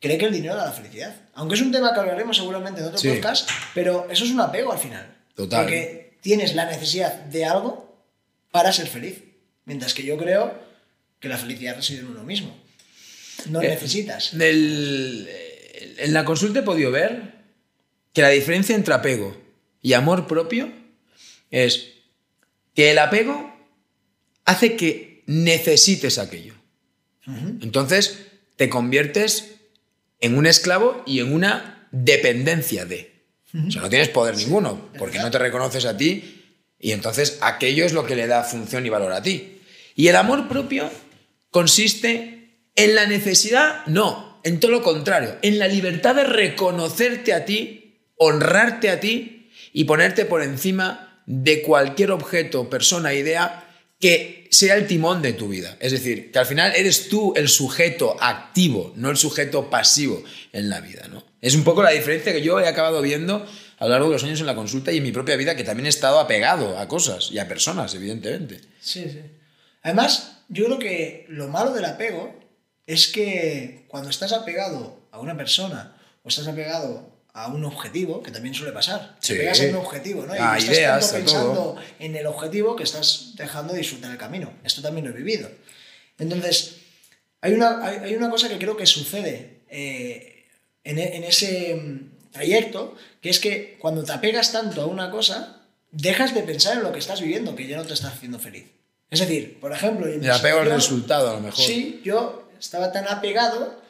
cree 0.00 0.16
que 0.18 0.26
el 0.26 0.32
dinero 0.32 0.56
da 0.56 0.66
la 0.66 0.72
felicidad. 0.72 1.14
Aunque 1.34 1.54
es 1.54 1.60
un 1.60 1.70
tema 1.72 1.92
que 1.92 2.00
hablaremos 2.00 2.36
seguramente 2.36 2.80
en 2.80 2.86
otro 2.86 2.98
Sí. 2.98 3.08
podcast, 3.10 3.48
pero 3.74 4.06
eso 4.10 4.24
es 4.24 4.30
un 4.30 4.40
apego 4.40 4.72
al 4.72 4.78
final. 4.78 5.14
Total. 5.34 5.62
Porque 5.64 6.16
tienes 6.22 6.54
la 6.54 6.64
necesidad 6.66 7.12
de 7.24 7.44
algo 7.44 8.02
para 8.50 8.72
ser 8.72 8.86
feliz. 8.86 9.22
Mientras 9.66 9.94
que 9.94 10.02
yo 10.02 10.16
creo 10.16 10.58
que 11.20 11.28
la 11.28 11.38
felicidad 11.38 11.76
reside 11.76 12.00
en 12.00 12.06
uno 12.08 12.22
mismo. 12.22 12.56
No 13.50 13.60
Eh, 13.62 13.68
necesitas. 13.68 14.36
Del- 14.36 15.28
en 15.98 16.12
la 16.14 16.24
consulta 16.24 16.60
he 16.60 16.62
podido 16.62 16.90
ver 16.90 17.34
que 18.12 18.22
la 18.22 18.28
diferencia 18.30 18.74
entre 18.76 18.94
apego 18.94 19.36
y 19.82 19.92
amor 19.94 20.26
propio 20.26 20.70
es 21.50 21.88
que 22.74 22.90
el 22.92 22.98
apego 22.98 23.53
hace 24.44 24.76
que 24.76 25.22
necesites 25.26 26.18
aquello. 26.18 26.54
Entonces 27.62 28.26
te 28.56 28.68
conviertes 28.68 29.56
en 30.20 30.36
un 30.36 30.46
esclavo 30.46 31.02
y 31.06 31.20
en 31.20 31.32
una 31.32 31.88
dependencia 31.90 32.84
de. 32.84 33.14
O 33.66 33.70
sea, 33.70 33.82
no 33.82 33.88
tienes 33.88 34.08
poder 34.08 34.36
ninguno 34.36 34.90
porque 34.98 35.18
no 35.18 35.30
te 35.30 35.38
reconoces 35.38 35.84
a 35.84 35.96
ti 35.96 36.42
y 36.78 36.92
entonces 36.92 37.38
aquello 37.40 37.86
es 37.86 37.92
lo 37.92 38.04
que 38.04 38.16
le 38.16 38.26
da 38.26 38.42
función 38.42 38.84
y 38.84 38.90
valor 38.90 39.12
a 39.12 39.22
ti. 39.22 39.60
Y 39.94 40.08
el 40.08 40.16
amor 40.16 40.48
propio 40.48 40.90
consiste 41.50 42.58
en 42.74 42.94
la 42.94 43.06
necesidad, 43.06 43.86
no, 43.86 44.40
en 44.42 44.60
todo 44.60 44.72
lo 44.72 44.82
contrario, 44.82 45.36
en 45.42 45.58
la 45.58 45.68
libertad 45.68 46.16
de 46.16 46.24
reconocerte 46.24 47.32
a 47.32 47.44
ti, 47.44 48.00
honrarte 48.16 48.90
a 48.90 49.00
ti 49.00 49.50
y 49.72 49.84
ponerte 49.84 50.24
por 50.24 50.42
encima 50.42 51.22
de 51.26 51.62
cualquier 51.62 52.10
objeto, 52.10 52.68
persona, 52.68 53.14
idea 53.14 53.63
que 54.04 54.48
sea 54.50 54.74
el 54.74 54.86
timón 54.86 55.22
de 55.22 55.32
tu 55.32 55.48
vida. 55.48 55.78
Es 55.80 55.92
decir, 55.92 56.30
que 56.30 56.38
al 56.38 56.44
final 56.44 56.74
eres 56.76 57.08
tú 57.08 57.32
el 57.36 57.48
sujeto 57.48 58.18
activo, 58.20 58.92
no 58.96 59.08
el 59.08 59.16
sujeto 59.16 59.70
pasivo 59.70 60.22
en 60.52 60.68
la 60.68 60.82
vida. 60.82 61.08
¿no? 61.08 61.24
Es 61.40 61.54
un 61.54 61.64
poco 61.64 61.82
la 61.82 61.88
diferencia 61.88 62.30
que 62.34 62.42
yo 62.42 62.60
he 62.60 62.68
acabado 62.68 63.00
viendo 63.00 63.46
a 63.78 63.84
lo 63.84 63.90
largo 63.90 64.08
de 64.08 64.12
los 64.12 64.24
años 64.24 64.40
en 64.40 64.44
la 64.46 64.54
consulta 64.54 64.92
y 64.92 64.98
en 64.98 65.04
mi 65.04 65.10
propia 65.10 65.36
vida, 65.36 65.56
que 65.56 65.64
también 65.64 65.86
he 65.86 65.88
estado 65.88 66.20
apegado 66.20 66.78
a 66.78 66.86
cosas 66.86 67.30
y 67.32 67.38
a 67.38 67.48
personas, 67.48 67.94
evidentemente. 67.94 68.60
Sí, 68.78 69.06
sí. 69.10 69.22
Además, 69.80 70.42
yo 70.50 70.66
creo 70.66 70.78
que 70.78 71.24
lo 71.30 71.48
malo 71.48 71.72
del 71.72 71.86
apego 71.86 72.38
es 72.86 73.08
que 73.08 73.86
cuando 73.88 74.10
estás 74.10 74.34
apegado 74.34 75.08
a 75.12 75.18
una 75.18 75.34
persona 75.34 75.96
o 76.22 76.28
estás 76.28 76.46
apegado 76.46 77.13
a 77.34 77.48
un 77.48 77.64
objetivo, 77.64 78.22
que 78.22 78.30
también 78.30 78.54
suele 78.54 78.72
pasar, 78.72 79.16
te 79.20 79.26
Sí. 79.26 79.34
pegas 79.34 79.58
en 79.60 79.70
un 79.74 79.80
objetivo, 79.84 80.24
¿no? 80.24 80.34
Y 80.34 80.38
A 80.38 80.56
estás 80.56 80.76
ideas, 80.76 81.00
tanto 81.10 81.14
a 81.14 81.18
pensando 81.18 81.54
todo. 81.54 81.76
en 81.98 82.14
el 82.16 82.26
objetivo 82.26 82.76
que 82.76 82.84
estás 82.84 83.32
dejando 83.34 83.72
de 83.72 83.80
disfrutar 83.80 84.10
el 84.12 84.18
camino. 84.18 84.52
Esto 84.64 84.80
también 84.82 85.06
lo 85.06 85.12
he 85.12 85.16
vivido. 85.16 85.50
Entonces, 86.18 86.76
hay 87.40 87.52
una, 87.54 87.84
hay, 87.84 87.98
hay 87.98 88.14
una 88.14 88.30
cosa 88.30 88.48
que 88.48 88.56
creo 88.58 88.76
que 88.76 88.86
sucede 88.86 89.60
eh, 89.68 90.44
en, 90.84 90.98
e- 90.98 91.16
en 91.16 91.24
ese 91.24 91.74
mm, 91.74 92.30
trayecto, 92.32 92.94
que 93.20 93.30
es 93.30 93.40
que 93.40 93.76
cuando 93.80 94.04
te 94.04 94.12
apegas 94.12 94.52
tanto 94.52 94.82
a 94.82 94.86
una 94.86 95.10
cosa, 95.10 95.60
dejas 95.90 96.34
de 96.34 96.42
pensar 96.42 96.76
en 96.76 96.82
lo 96.84 96.92
que 96.92 97.00
estás 97.00 97.20
viviendo, 97.20 97.56
que 97.56 97.66
ya 97.66 97.76
no 97.76 97.84
te 97.84 97.94
está 97.94 98.08
haciendo 98.08 98.38
feliz. 98.38 98.66
Es 99.10 99.20
decir, 99.20 99.58
por 99.60 99.72
ejemplo... 99.72 100.06
El 100.06 100.28
apego 100.30 100.60
al 100.60 100.70
resultado, 100.70 101.30
a 101.30 101.34
lo 101.34 101.40
mejor. 101.40 101.64
Sí, 101.64 102.00
yo 102.04 102.48
estaba 102.60 102.92
tan 102.92 103.06
apegado 103.08 103.82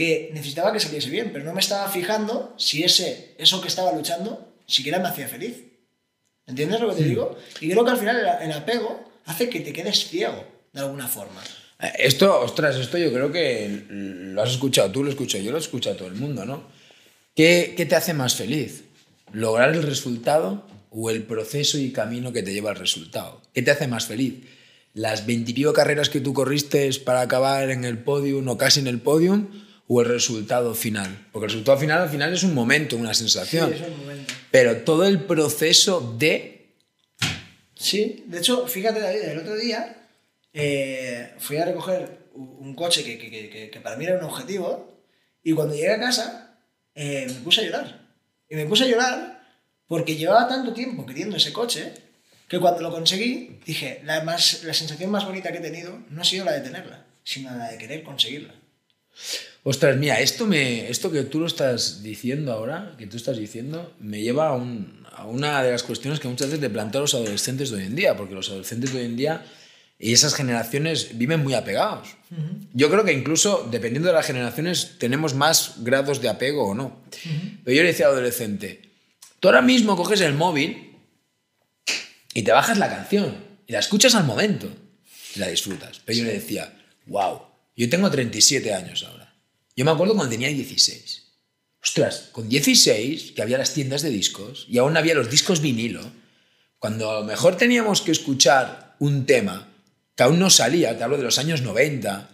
que 0.00 0.30
necesitaba 0.32 0.72
que 0.72 0.80
saliese 0.80 1.10
bien, 1.10 1.28
pero 1.30 1.44
no 1.44 1.52
me 1.52 1.60
estaba 1.60 1.86
fijando 1.90 2.54
si 2.56 2.82
ese, 2.82 3.34
eso 3.36 3.60
que 3.60 3.68
estaba 3.68 3.92
luchando 3.92 4.54
siquiera 4.64 4.98
me 4.98 5.08
hacía 5.08 5.28
feliz. 5.28 5.62
¿Entiendes 6.46 6.80
lo 6.80 6.88
que 6.88 7.02
te 7.02 7.08
digo? 7.10 7.36
Y 7.60 7.68
creo 7.68 7.84
que 7.84 7.90
al 7.90 7.98
final 7.98 8.16
el, 8.40 8.52
apego 8.52 9.12
hace 9.26 9.50
que 9.50 9.60
te 9.60 9.74
quedes 9.74 10.08
ciego, 10.08 10.42
de 10.72 10.80
alguna 10.80 11.06
forma. 11.06 11.42
Eh, 11.82 11.92
Esto, 11.98 12.40
ostras, 12.40 12.76
esto 12.76 12.96
yo 12.96 13.12
creo 13.12 13.30
que 13.30 13.84
lo 13.90 14.40
has 14.40 14.52
escuchado 14.52 14.90
tú, 14.90 15.04
lo 15.04 15.10
escucho 15.10 15.36
yo, 15.36 15.52
lo 15.52 15.58
escucha 15.58 15.94
todo 15.94 16.08
el 16.08 16.14
mundo, 16.14 16.46
¿no? 16.46 16.62
¿Qué, 17.36 17.74
qué 17.76 17.84
te 17.84 17.94
hace 17.94 18.14
más 18.14 18.34
feliz? 18.36 18.84
¿Lograr 19.34 19.74
el 19.74 19.82
resultado 19.82 20.66
o 20.88 21.10
el 21.10 21.24
proceso 21.24 21.76
y 21.76 21.92
camino 21.92 22.32
que 22.32 22.42
te 22.42 22.54
lleva 22.54 22.70
al 22.70 22.76
resultado? 22.76 23.42
¿Qué 23.52 23.60
te 23.60 23.70
hace 23.70 23.86
más 23.86 24.06
feliz? 24.06 24.46
¿Las 24.94 25.26
veintipico 25.26 25.74
carreras 25.74 26.08
que 26.08 26.20
tú 26.20 26.32
corriste 26.32 26.88
para 27.04 27.20
acabar 27.20 27.70
en 27.70 27.84
el 27.84 27.98
podium 27.98 28.48
o 28.48 28.56
casi 28.56 28.80
en 28.80 28.86
el 28.86 28.98
podium 28.98 29.68
o 29.92 30.00
el 30.02 30.06
resultado 30.08 30.72
final? 30.74 31.26
Porque 31.32 31.46
el 31.46 31.50
resultado 31.50 31.76
final 31.78 32.02
al 32.02 32.08
final 32.10 32.32
es 32.32 32.44
un 32.44 32.54
momento, 32.54 32.96
una 32.96 33.12
sensación. 33.12 33.70
Sí, 33.74 33.82
es 33.82 33.88
un 33.88 33.98
momento. 33.98 34.34
Pero 34.52 34.76
todo 34.82 35.04
el 35.04 35.18
proceso 35.24 36.14
de... 36.16 36.74
Sí, 37.74 38.22
de 38.26 38.38
hecho, 38.38 38.66
fíjate 38.68 39.00
David, 39.00 39.22
el 39.22 39.38
otro 39.38 39.56
día 39.56 40.06
eh, 40.52 41.32
fui 41.38 41.56
a 41.56 41.64
recoger 41.64 42.20
un 42.34 42.74
coche 42.76 43.02
que, 43.02 43.18
que- 43.18 43.30
que- 43.50 43.70
que 43.70 43.80
para 43.80 43.96
mí 43.96 44.04
era 44.04 44.16
un 44.18 44.24
objetivo 44.24 45.02
y 45.42 45.52
cuando 45.54 45.74
llegué 45.74 45.90
a 45.92 45.98
casa 46.00 46.56
eh, 46.94 47.26
me 47.28 47.40
puse 47.40 47.62
a 47.62 47.64
llorar. 47.64 48.06
Y 48.48 48.54
me 48.54 48.66
puse 48.66 48.84
a 48.84 48.86
llorar 48.86 49.40
porque 49.88 50.14
llevaba 50.16 50.46
tanto 50.46 50.72
tiempo 50.72 51.04
queriendo 51.06 51.36
ese 51.36 51.52
coche 51.52 51.92
que 52.48 52.60
cuando 52.60 52.80
lo 52.80 52.90
conseguí 52.92 53.58
dije, 53.66 54.02
la, 54.04 54.22
más, 54.22 54.62
la 54.62 54.74
sensación 54.74 55.10
más 55.10 55.24
bonita 55.24 55.50
que 55.50 55.58
he 55.58 55.62
tenido 55.62 55.98
no 56.10 56.20
ha 56.22 56.24
sido 56.24 56.44
la 56.44 56.52
de 56.52 56.60
tenerla, 56.60 57.04
sino 57.24 57.50
la 57.56 57.70
de 57.70 57.78
querer 57.78 58.02
conseguirla. 58.04 58.54
Ostras, 59.62 59.96
mira, 59.98 60.20
esto, 60.20 60.46
me, 60.46 60.88
esto 60.88 61.12
que 61.12 61.22
tú 61.24 61.38
lo 61.40 61.46
estás 61.46 62.02
diciendo 62.02 62.52
ahora, 62.52 62.94
que 62.98 63.06
tú 63.06 63.16
estás 63.18 63.36
diciendo, 63.36 63.92
me 64.00 64.22
lleva 64.22 64.48
a, 64.48 64.54
un- 64.54 65.06
a 65.12 65.26
una 65.26 65.62
de 65.62 65.70
las 65.72 65.82
cuestiones 65.82 66.18
que 66.18 66.28
muchas 66.28 66.46
veces 66.48 66.60
te 66.60 66.70
planteo 66.70 67.00
a 67.00 67.02
los 67.02 67.14
adolescentes 67.14 67.70
de 67.70 67.76
hoy 67.76 67.84
en 67.84 67.94
día, 67.96 68.16
porque 68.16 68.34
los 68.34 68.48
adolescentes 68.48 68.92
de 68.92 69.00
hoy 69.00 69.06
en 69.06 69.16
día 69.16 69.44
y 69.98 70.14
esas 70.14 70.34
generaciones 70.34 71.18
viven 71.18 71.42
muy 71.42 71.52
apegados. 71.52 72.08
Yo 72.72 72.88
creo 72.90 73.04
que 73.04 73.12
incluso, 73.12 73.68
dependiendo 73.70 74.08
de 74.08 74.14
las 74.14 74.24
generaciones, 74.26 74.92
tenemos 74.98 75.34
más 75.34 75.74
grados 75.84 76.22
de 76.22 76.30
apego 76.30 76.68
o 76.68 76.74
no. 76.74 77.02
Pero 77.64 77.76
yo 77.76 77.82
le 77.82 77.88
decía 77.88 78.06
al 78.06 78.12
adolescente, 78.12 78.80
tú 79.40 79.48
ahora 79.48 79.60
mismo 79.60 79.96
coges 79.96 80.22
el 80.22 80.32
móvil 80.32 80.96
y 82.32 82.42
te 82.42 82.52
bajas 82.52 82.78
la 82.78 82.88
canción 82.88 83.36
y 83.66 83.72
la 83.72 83.80
escuchas 83.80 84.14
al 84.14 84.24
momento 84.24 84.70
y 85.36 85.38
la 85.38 85.48
disfrutas. 85.48 86.00
Pero 86.04 86.18
yo 86.20 86.24
le 86.24 86.32
decía, 86.32 86.72
wow, 87.06 87.42
yo 87.76 87.90
tengo 87.90 88.10
37 88.10 88.72
años 88.72 89.04
ahora. 89.06 89.19
Yo 89.80 89.86
me 89.86 89.92
acuerdo 89.92 90.14
cuando 90.14 90.32
tenía 90.32 90.48
16. 90.48 91.22
Ostras, 91.82 92.28
con 92.32 92.50
16, 92.50 93.32
que 93.32 93.40
había 93.40 93.56
las 93.56 93.72
tiendas 93.72 94.02
de 94.02 94.10
discos 94.10 94.66
y 94.68 94.76
aún 94.76 94.94
había 94.98 95.14
los 95.14 95.30
discos 95.30 95.62
vinilo, 95.62 96.02
cuando 96.78 97.10
a 97.10 97.20
lo 97.20 97.24
mejor 97.24 97.56
teníamos 97.56 98.02
que 98.02 98.12
escuchar 98.12 98.94
un 98.98 99.24
tema 99.24 99.72
que 100.14 100.22
aún 100.22 100.38
no 100.38 100.50
salía, 100.50 100.98
te 100.98 101.02
hablo 101.02 101.16
de 101.16 101.22
los 101.22 101.38
años 101.38 101.62
90 101.62 102.28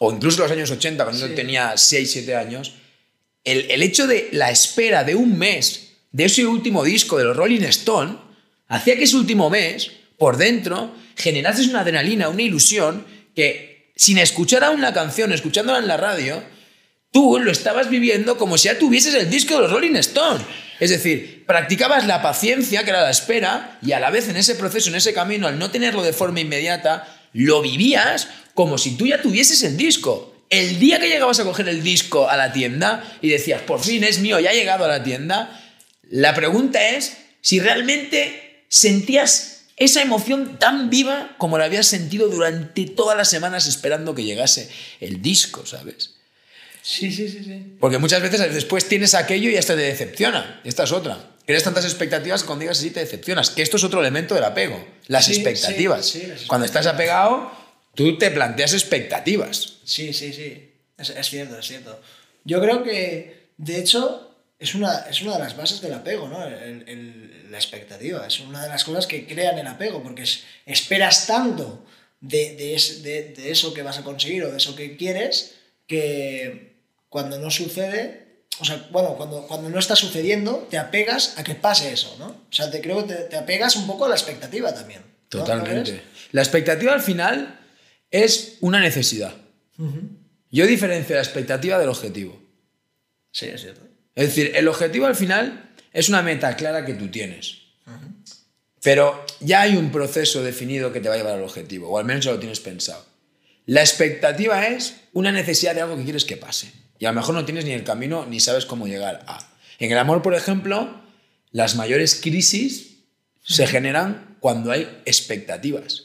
o 0.00 0.12
incluso 0.12 0.42
los 0.42 0.50
años 0.52 0.70
80, 0.70 1.02
cuando 1.02 1.18
yo 1.22 1.28
Sí. 1.28 1.34
tenía 1.34 1.78
6, 1.78 2.10
7 2.12 2.36
años, 2.36 2.74
el, 3.42 3.70
el 3.70 3.82
hecho 3.82 4.06
de 4.06 4.28
la 4.32 4.50
espera 4.50 5.02
de 5.02 5.14
un 5.14 5.38
mes 5.38 5.92
de 6.12 6.26
ese 6.26 6.44
último 6.44 6.84
disco 6.84 7.16
de 7.16 7.24
los 7.24 7.38
Rolling 7.38 7.62
Stone 7.62 8.18
hacía 8.68 8.96
que 8.98 9.04
ese 9.04 9.16
último 9.16 9.48
mes, 9.48 9.92
por 10.18 10.36
dentro, 10.36 10.94
generases 11.16 11.68
una 11.68 11.80
adrenalina, 11.80 12.28
una 12.28 12.42
ilusión 12.42 13.06
que 13.34 13.92
sin 13.96 14.18
escuchar 14.18 14.62
aún 14.62 14.82
la 14.82 14.92
canción, 14.92 15.32
escuchándola 15.32 15.78
en 15.78 15.88
la 15.88 15.96
radio, 15.96 16.54
tú 17.16 17.38
lo 17.38 17.50
estabas 17.50 17.88
viviendo 17.88 18.36
como 18.36 18.58
si 18.58 18.68
ya 18.68 18.78
tuvieses 18.78 19.14
el 19.14 19.30
disco 19.30 19.54
de 19.54 19.62
los 19.62 19.72
Rolling 19.72 19.96
Stone. 19.96 20.44
Es 20.78 20.90
decir, 20.90 21.46
practicabas 21.46 22.06
la 22.06 22.20
paciencia, 22.20 22.84
que 22.84 22.90
era 22.90 23.00
la 23.00 23.10
espera, 23.10 23.78
y 23.80 23.92
a 23.92 24.00
la 24.00 24.10
vez 24.10 24.28
en 24.28 24.36
ese 24.36 24.54
proceso, 24.54 24.90
en 24.90 24.96
ese 24.96 25.14
camino, 25.14 25.46
al 25.46 25.58
no 25.58 25.70
tenerlo 25.70 26.02
de 26.02 26.12
forma 26.12 26.40
inmediata, 26.40 27.08
lo 27.32 27.62
vivías 27.62 28.28
como 28.52 28.76
si 28.76 28.98
tú 28.98 29.06
ya 29.06 29.22
tuvieses 29.22 29.62
el 29.62 29.78
disco. 29.78 30.36
El 30.50 30.78
día 30.78 31.00
que 31.00 31.08
llegabas 31.08 31.40
a 31.40 31.44
coger 31.44 31.70
el 31.70 31.82
disco 31.82 32.28
a 32.28 32.36
la 32.36 32.52
tienda 32.52 33.02
y 33.22 33.30
decías, 33.30 33.62
por 33.62 33.80
fin 33.80 34.04
es 34.04 34.18
mío, 34.18 34.38
ya 34.38 34.50
ha 34.50 34.52
llegado 34.52 34.84
a 34.84 34.88
la 34.88 35.02
tienda, 35.02 35.58
la 36.10 36.34
pregunta 36.34 36.86
es 36.86 37.16
si 37.40 37.60
realmente 37.60 38.66
sentías 38.68 39.68
esa 39.78 40.02
emoción 40.02 40.58
tan 40.58 40.90
viva 40.90 41.34
como 41.38 41.56
la 41.56 41.64
habías 41.64 41.86
sentido 41.86 42.28
durante 42.28 42.84
todas 42.84 43.16
las 43.16 43.30
semanas 43.30 43.66
esperando 43.66 44.14
que 44.14 44.24
llegase 44.24 44.68
el 45.00 45.22
disco, 45.22 45.64
¿sabes? 45.64 46.15
Sí, 46.88 47.10
sí, 47.10 47.28
sí, 47.28 47.42
sí. 47.42 47.76
Porque 47.80 47.98
muchas 47.98 48.22
veces 48.22 48.38
después 48.54 48.86
tienes 48.88 49.14
aquello 49.14 49.50
y 49.50 49.56
hasta 49.56 49.74
te 49.74 49.82
decepciona. 49.82 50.60
Esta 50.62 50.84
es 50.84 50.92
otra. 50.92 51.30
Creas 51.44 51.64
tantas 51.64 51.84
expectativas 51.84 52.42
que 52.42 52.46
cuando 52.46 52.60
digas 52.62 52.78
así 52.78 52.90
te 52.90 53.00
decepcionas. 53.00 53.50
Que 53.50 53.62
esto 53.62 53.76
es 53.76 53.82
otro 53.82 53.98
elemento 54.00 54.36
del 54.36 54.44
apego. 54.44 54.86
Las 55.08 55.24
Sí, 55.26 55.32
expectativas. 55.32 56.06
sí, 56.06 56.20
sí, 56.20 56.26
las 56.28 56.42
Cuando 56.42 56.64
estás 56.64 56.86
apegado, 56.86 57.50
tú 57.96 58.16
te 58.18 58.30
planteas 58.30 58.72
expectativas. 58.72 59.78
Sí, 59.84 60.12
sí, 60.12 60.32
sí. 60.32 60.70
Es, 60.96 61.10
es 61.10 61.28
cierto, 61.28 61.58
es 61.58 61.66
cierto. 61.66 62.00
Yo 62.44 62.60
creo 62.60 62.84
que, 62.84 63.48
de 63.56 63.78
hecho, 63.80 64.36
es 64.60 64.76
una, 64.76 65.06
es 65.10 65.20
una 65.22 65.32
de 65.32 65.38
las 65.40 65.56
bases 65.56 65.80
del 65.80 65.92
apego, 65.92 66.28
¿no? 66.28 66.46
El- 66.46 66.84
el- 66.88 67.50
la 67.50 67.58
expectativa. 67.58 68.24
Es 68.28 68.38
una 68.38 68.62
de 68.62 68.68
las 68.68 68.84
cosas 68.84 69.08
que 69.08 69.26
crean 69.26 69.58
el 69.58 69.66
apego, 69.66 70.04
porque 70.04 70.22
es- 70.22 70.44
esperas 70.66 71.26
tanto 71.26 71.84
de, 72.20 72.54
de, 72.54 72.74
es- 72.76 73.02
de- 73.02 73.34
de 73.36 73.50
eso 73.50 73.74
que 73.74 73.82
vas 73.82 73.98
a 73.98 74.04
conseguir 74.04 74.44
o 74.44 74.52
de 74.52 74.58
eso 74.58 74.76
que 74.76 74.96
quieres, 74.96 75.54
que 75.88 76.75
cuando 77.16 77.38
no 77.38 77.50
sucede, 77.50 78.44
o 78.60 78.64
sea, 78.66 78.88
bueno, 78.90 79.14
cuando, 79.16 79.46
cuando 79.46 79.70
no 79.70 79.78
está 79.78 79.96
sucediendo, 79.96 80.68
te 80.68 80.76
apegas 80.76 81.38
a 81.38 81.44
que 81.44 81.54
pase 81.54 81.90
eso, 81.90 82.14
¿no? 82.18 82.26
O 82.26 82.52
sea, 82.52 82.70
te 82.70 82.82
creo 82.82 83.06
que 83.06 83.14
te, 83.14 83.22
te 83.22 83.36
apegas 83.36 83.74
un 83.74 83.86
poco 83.86 84.04
a 84.04 84.10
la 84.10 84.16
expectativa 84.16 84.74
también. 84.74 85.00
¿no? 85.00 85.06
¿No 85.06 85.44
Totalmente. 85.46 86.02
La 86.32 86.42
expectativa 86.42 86.92
al 86.92 87.00
final 87.00 87.58
es 88.10 88.58
una 88.60 88.80
necesidad. 88.80 89.34
Yo 90.50 90.66
diferencio 90.66 91.16
la 91.16 91.22
expectativa 91.22 91.78
del 91.78 91.88
objetivo. 91.88 92.38
Sí, 93.32 93.46
es 93.46 93.62
cierto. 93.62 93.80
Es 94.14 94.26
decir, 94.26 94.52
el 94.54 94.68
objetivo 94.68 95.06
al 95.06 95.16
final 95.16 95.70
es 95.94 96.10
una 96.10 96.20
meta 96.20 96.54
clara 96.54 96.84
que 96.84 96.92
tú 96.92 97.08
tienes. 97.08 97.62
Pero 98.82 99.24
ya 99.40 99.62
hay 99.62 99.74
un 99.74 99.90
proceso 99.90 100.42
definido 100.42 100.92
que 100.92 101.00
te 101.00 101.08
va 101.08 101.14
a 101.14 101.16
llevar 101.16 101.36
al 101.36 101.44
objetivo, 101.44 101.88
o 101.88 101.98
al 101.98 102.04
menos 102.04 102.26
ya 102.26 102.32
lo 102.32 102.38
tienes 102.38 102.60
pensado. 102.60 103.06
La 103.64 103.80
expectativa 103.80 104.66
es 104.66 104.96
una 105.14 105.32
necesidad 105.32 105.74
de 105.74 105.80
algo 105.80 105.96
que 105.96 106.04
quieres 106.04 106.26
que 106.26 106.36
pase. 106.36 106.85
Y 106.98 107.04
a 107.04 107.10
lo 107.10 107.16
mejor 107.16 107.34
no 107.34 107.44
tienes 107.44 107.64
ni 107.64 107.72
el 107.72 107.84
camino 107.84 108.26
ni 108.26 108.40
sabes 108.40 108.66
cómo 108.66 108.86
llegar 108.86 109.24
a. 109.26 109.46
En 109.78 109.92
el 109.92 109.98
amor, 109.98 110.22
por 110.22 110.34
ejemplo, 110.34 111.00
las 111.52 111.76
mayores 111.76 112.14
crisis 112.14 112.98
se 113.42 113.66
generan 113.66 114.36
cuando 114.40 114.72
hay 114.72 115.02
expectativas. 115.04 116.04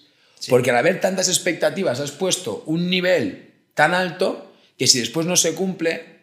Porque 0.50 0.72
al 0.72 0.78
haber 0.78 1.00
tantas 1.00 1.30
expectativas 1.30 2.00
has 2.00 2.12
puesto 2.12 2.64
un 2.66 2.90
nivel 2.90 3.54
tan 3.74 3.94
alto 3.94 4.54
que 4.78 4.88
si 4.88 5.00
después 5.00 5.28
no 5.28 5.36
se 5.36 5.54
cumple, 5.54 6.22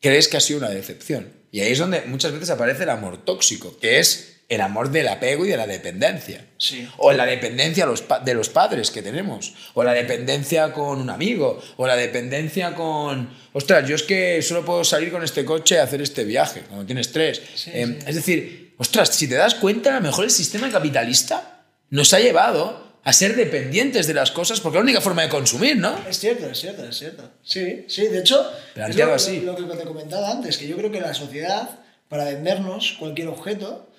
crees 0.00 0.28
que 0.28 0.36
ha 0.36 0.40
sido 0.40 0.58
una 0.58 0.70
decepción. 0.70 1.32
Y 1.50 1.60
ahí 1.60 1.72
es 1.72 1.78
donde 1.78 2.02
muchas 2.02 2.32
veces 2.32 2.50
aparece 2.50 2.82
el 2.82 2.90
amor 2.90 3.24
tóxico, 3.24 3.78
que 3.78 4.00
es 4.00 4.33
el 4.48 4.60
amor 4.60 4.90
del 4.90 5.08
apego 5.08 5.44
y 5.46 5.48
de 5.48 5.56
la 5.56 5.66
dependencia. 5.66 6.44
Sí. 6.58 6.86
O 6.98 7.12
la 7.12 7.24
dependencia 7.26 7.86
de 8.24 8.34
los 8.34 8.48
padres 8.50 8.90
que 8.90 9.00
tenemos. 9.02 9.54
O 9.74 9.82
la 9.84 9.92
dependencia 9.92 10.72
con 10.72 11.00
un 11.00 11.10
amigo. 11.10 11.60
O 11.76 11.86
la 11.86 11.96
dependencia 11.96 12.74
con... 12.74 13.30
Ostras, 13.52 13.88
yo 13.88 13.94
es 13.96 14.02
que 14.02 14.42
solo 14.42 14.64
puedo 14.64 14.84
salir 14.84 15.10
con 15.10 15.22
este 15.24 15.44
coche 15.44 15.78
a 15.78 15.84
hacer 15.84 16.02
este 16.02 16.24
viaje, 16.24 16.62
cuando 16.68 16.84
tienes 16.86 17.10
tres. 17.12 17.40
Sí, 17.54 17.70
Em, 17.72 17.98
sí. 18.00 18.04
Es 18.06 18.14
decir, 18.16 18.74
ostras, 18.78 19.08
si 19.10 19.28
te 19.28 19.34
das 19.36 19.54
cuenta, 19.54 19.92
a 19.92 20.00
lo 20.00 20.02
mejor 20.02 20.24
el 20.24 20.30
sistema 20.30 20.70
capitalista 20.70 21.64
nos 21.90 22.12
ha 22.12 22.18
llevado 22.20 22.82
a 23.04 23.12
ser 23.12 23.36
dependientes 23.36 24.06
de 24.06 24.14
las 24.14 24.30
cosas 24.30 24.60
porque 24.60 24.78
es 24.78 24.80
la 24.80 24.84
única 24.84 25.00
forma 25.00 25.22
de 25.22 25.28
consumir, 25.28 25.76
¿no? 25.76 25.96
Es 26.08 26.18
cierto, 26.18 26.50
es 26.50 26.58
cierto, 26.58 26.84
es 26.88 26.98
cierto. 26.98 27.30
Sí, 27.42 27.84
sí, 27.88 28.08
de 28.08 28.18
hecho, 28.20 28.50
es 28.74 28.96
lo, 28.96 29.14
así. 29.14 29.40
lo- 29.40 29.58
lo 29.58 29.68
que 29.70 29.76
te 29.76 29.84
comentaba 29.84 30.30
antes, 30.30 30.56
que 30.58 30.66
yo 30.66 30.76
creo 30.76 30.90
que 30.90 31.00
la 31.00 31.12
sociedad, 31.14 31.80
para 32.08 32.24
vendernos 32.24 32.96
cualquier 32.98 33.28
objeto, 33.28 33.90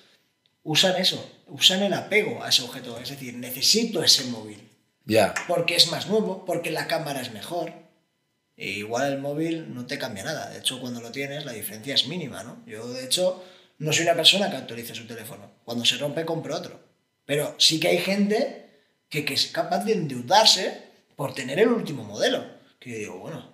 usan 0.66 0.96
eso, 0.96 1.18
usan 1.46 1.82
el 1.82 1.92
apego 1.94 2.42
a 2.42 2.48
ese 2.50 2.62
objeto. 2.62 2.98
Es 2.98 3.08
decir, 3.10 3.34
necesito 3.34 4.02
ese 4.02 4.24
móvil, 4.24 4.60
Ya. 5.06 5.32
porque 5.48 5.76
es 5.76 5.90
más 5.90 6.06
nuevo, 6.08 6.44
porque 6.44 6.70
la 6.70 6.86
cámara 6.86 7.20
es 7.20 7.32
mejor. 7.32 7.72
E 8.56 8.70
igual 8.70 9.12
el 9.12 9.18
móvil 9.18 9.74
no 9.74 9.86
te 9.86 9.98
cambia 9.98 10.24
nada. 10.24 10.50
De 10.50 10.58
hecho, 10.58 10.80
cuando 10.80 11.00
lo 11.00 11.12
tienes, 11.12 11.44
la 11.44 11.52
diferencia 11.52 11.94
es 11.94 12.06
mínima, 12.08 12.42
¿no? 12.42 12.62
Yo, 12.66 12.88
de 12.92 13.04
hecho, 13.04 13.44
no 13.78 13.92
soy 13.92 14.04
una 14.04 14.14
persona 14.14 14.50
que 14.50 14.56
actualice 14.56 14.94
su 14.94 15.06
teléfono. 15.06 15.50
Cuando 15.64 15.84
se 15.84 15.98
rompe, 15.98 16.24
compro 16.24 16.56
otro. 16.56 16.80
Pero 17.26 17.54
sí 17.58 17.78
que 17.78 17.88
hay 17.88 17.98
gente 17.98 18.70
que, 19.10 19.24
que 19.24 19.34
es 19.34 19.46
capaz 19.48 19.84
de 19.84 19.92
endeudarse 19.92 20.82
por 21.16 21.34
tener 21.34 21.58
el 21.60 21.68
último 21.68 22.02
modelo. 22.04 22.44
Que 22.80 22.90
yo 22.92 22.98
digo, 22.98 23.18
bueno, 23.18 23.52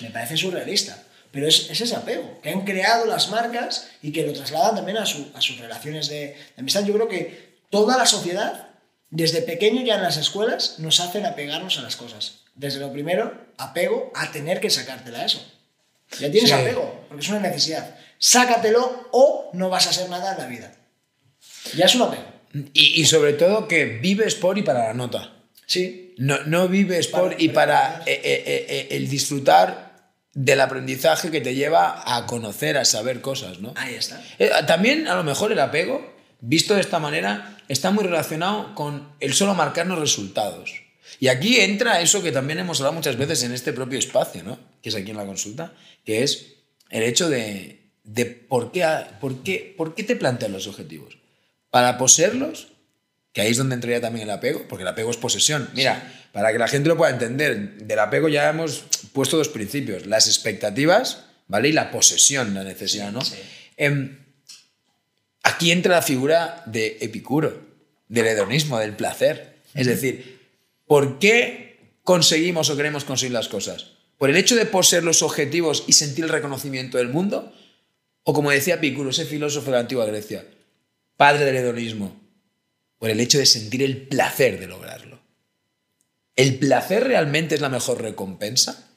me 0.00 0.10
parece 0.10 0.36
surrealista. 0.36 1.02
Pero 1.30 1.46
es, 1.46 1.68
es 1.70 1.80
ese 1.80 1.94
apego, 1.94 2.40
que 2.42 2.50
han 2.50 2.64
creado 2.64 3.04
las 3.06 3.28
marcas 3.28 3.88
y 4.02 4.12
que 4.12 4.26
lo 4.26 4.32
trasladan 4.32 4.76
también 4.76 4.96
a, 4.98 5.06
su- 5.06 5.30
a 5.34 5.40
sus 5.40 5.58
relaciones 5.58 6.08
de, 6.08 6.16
de 6.16 6.36
amistad. 6.56 6.84
Yo 6.84 6.94
creo 6.94 7.08
que 7.08 7.58
toda 7.70 7.96
la 7.98 8.06
sociedad, 8.06 8.70
desde 9.10 9.42
pequeño 9.42 9.82
ya 9.84 9.96
en 9.96 10.02
las 10.02 10.16
escuelas, 10.16 10.76
nos 10.78 11.00
hacen 11.00 11.26
apegarnos 11.26 11.78
a 11.78 11.82
las 11.82 11.96
cosas. 11.96 12.40
Desde 12.54 12.80
lo 12.80 12.92
primero, 12.92 13.32
apego 13.58 14.10
a 14.14 14.32
tener 14.32 14.58
que 14.60 14.70
sacártela 14.70 15.24
eso. 15.24 15.40
Ya 16.18 16.30
tienes 16.30 16.48
Sí. 16.50 16.56
apego, 16.56 17.04
porque 17.08 17.22
es 17.22 17.28
una 17.28 17.40
necesidad. 17.40 17.94
Sácatelo 18.18 19.08
o 19.12 19.50
no 19.52 19.68
vas 19.68 19.86
a 19.86 19.90
hacer 19.90 20.08
nada 20.08 20.32
en 20.32 20.38
la 20.38 20.46
vida. 20.46 20.72
Ya 21.76 21.84
es 21.86 21.94
un 21.94 22.02
apego. 22.02 22.24
Y, 22.72 23.00
y 23.00 23.04
sobre 23.04 23.34
todo 23.34 23.68
que 23.68 23.84
vives 23.84 24.34
por 24.34 24.56
y 24.58 24.62
para 24.62 24.88
la 24.88 24.94
nota. 24.94 25.34
Sí, 25.66 26.14
No, 26.16 26.38
no 26.46 26.66
vives 26.66 27.06
por 27.08 27.30
Para- 27.30 27.42
y 27.42 27.48
para 27.50 27.98
para- 27.98 28.02
eh, 28.10 28.20
eh, 28.24 28.66
eh, 28.68 28.88
el 28.92 29.08
disfrutar 29.08 29.87
del 30.38 30.60
aprendizaje 30.60 31.32
que 31.32 31.40
te 31.40 31.56
lleva 31.56 32.04
a 32.06 32.24
conocer, 32.26 32.78
a 32.78 32.84
saber 32.84 33.20
cosas, 33.20 33.58
¿no? 33.58 33.74
ahí 33.76 33.94
está. 33.94 34.22
Eh, 34.38 34.52
También, 34.68 35.08
a 35.08 35.16
lo 35.16 35.24
mejor, 35.24 35.50
el 35.50 35.58
apego, 35.58 36.14
visto 36.40 36.76
de 36.76 36.80
esta 36.80 37.00
manera, 37.00 37.58
está 37.66 37.90
muy 37.90 38.04
relacionado 38.04 38.72
con 38.76 39.08
el 39.18 39.34
solo 39.34 39.56
marcarnos 39.56 39.98
resultados. 39.98 40.74
Y 41.18 41.26
aquí 41.26 41.58
entra 41.58 42.00
eso 42.00 42.22
que 42.22 42.30
también 42.30 42.60
hemos 42.60 42.78
hablado 42.78 42.94
muchas 42.94 43.16
veces 43.16 43.42
en 43.42 43.52
este 43.52 43.72
propio 43.72 43.98
espacio, 43.98 44.44
¿no? 44.44 44.60
que 44.80 44.90
es 44.90 44.94
aquí 44.94 45.10
en 45.10 45.16
la 45.16 45.26
consulta, 45.26 45.72
que 46.04 46.22
es 46.22 46.54
el 46.88 47.02
hecho 47.02 47.28
de, 47.28 47.90
de 48.04 48.24
por, 48.26 48.70
qué, 48.70 48.86
por, 49.20 49.42
qué, 49.42 49.74
por 49.76 49.96
qué 49.96 50.04
te 50.04 50.14
planteas 50.14 50.52
los 50.52 50.68
objetivos. 50.68 51.18
¿Para 51.70 51.98
poseerlos? 51.98 52.68
Que 53.38 53.42
ahí 53.42 53.52
es 53.52 53.56
donde 53.56 53.76
entraría 53.76 54.00
también 54.00 54.24
el 54.24 54.34
apego, 54.34 54.64
porque 54.68 54.82
el 54.82 54.88
apego 54.88 55.12
es 55.12 55.16
posesión. 55.16 55.70
Mira, 55.72 56.12
para 56.32 56.50
que 56.50 56.58
la 56.58 56.66
gente 56.66 56.88
lo 56.88 56.96
pueda 56.96 57.12
entender, 57.12 57.76
del 57.76 57.98
apego 58.00 58.28
ya 58.28 58.48
hemos 58.48 58.82
puesto 59.12 59.36
dos 59.36 59.48
principios, 59.48 60.06
las 60.06 60.26
expectativas, 60.26 61.22
¿vale? 61.46 61.68
Y 61.68 61.72
la 61.72 61.92
posesión, 61.92 62.52
la 62.52 62.64
necesidad, 62.64 63.12
¿no? 63.12 63.20
Sí. 63.20 63.36
Em, 63.76 64.18
aquí 65.44 65.70
entra 65.70 65.94
la 65.94 66.02
figura 66.02 66.64
de 66.66 66.98
Epicuro, 67.00 67.62
del 68.08 68.26
hedonismo, 68.26 68.76
del 68.80 68.96
placer. 68.96 69.58
Es 69.72 69.86
decir, 69.86 70.40
¿por 70.88 71.20
qué 71.20 71.92
conseguimos 72.02 72.70
o 72.70 72.76
queremos 72.76 73.04
conseguir 73.04 73.34
las 73.34 73.46
cosas? 73.46 73.92
¿Por 74.16 74.30
el 74.30 74.36
hecho 74.36 74.56
de 74.56 74.66
poseer 74.66 75.04
los 75.04 75.22
objetivos 75.22 75.84
y 75.86 75.92
sentir 75.92 76.24
el 76.24 76.30
reconocimiento 76.30 76.98
del 76.98 77.10
mundo? 77.10 77.54
O 78.24 78.32
como 78.32 78.50
decía 78.50 78.74
Epicuro, 78.74 79.10
ese 79.10 79.26
filósofo 79.26 79.66
de 79.66 79.76
la 79.76 79.78
antigua 79.82 80.06
Grecia, 80.06 80.44
padre 81.16 81.44
del 81.44 81.54
hedonismo, 81.54 82.27
por 82.98 83.10
el 83.10 83.20
hecho 83.20 83.38
de 83.38 83.46
sentir 83.46 83.82
el 83.82 84.08
placer 84.08 84.58
de 84.58 84.66
lograrlo. 84.66 85.18
¿El 86.36 86.58
placer 86.58 87.04
realmente 87.04 87.54
es 87.54 87.60
la 87.60 87.68
mejor 87.68 88.00
recompensa? 88.02 88.88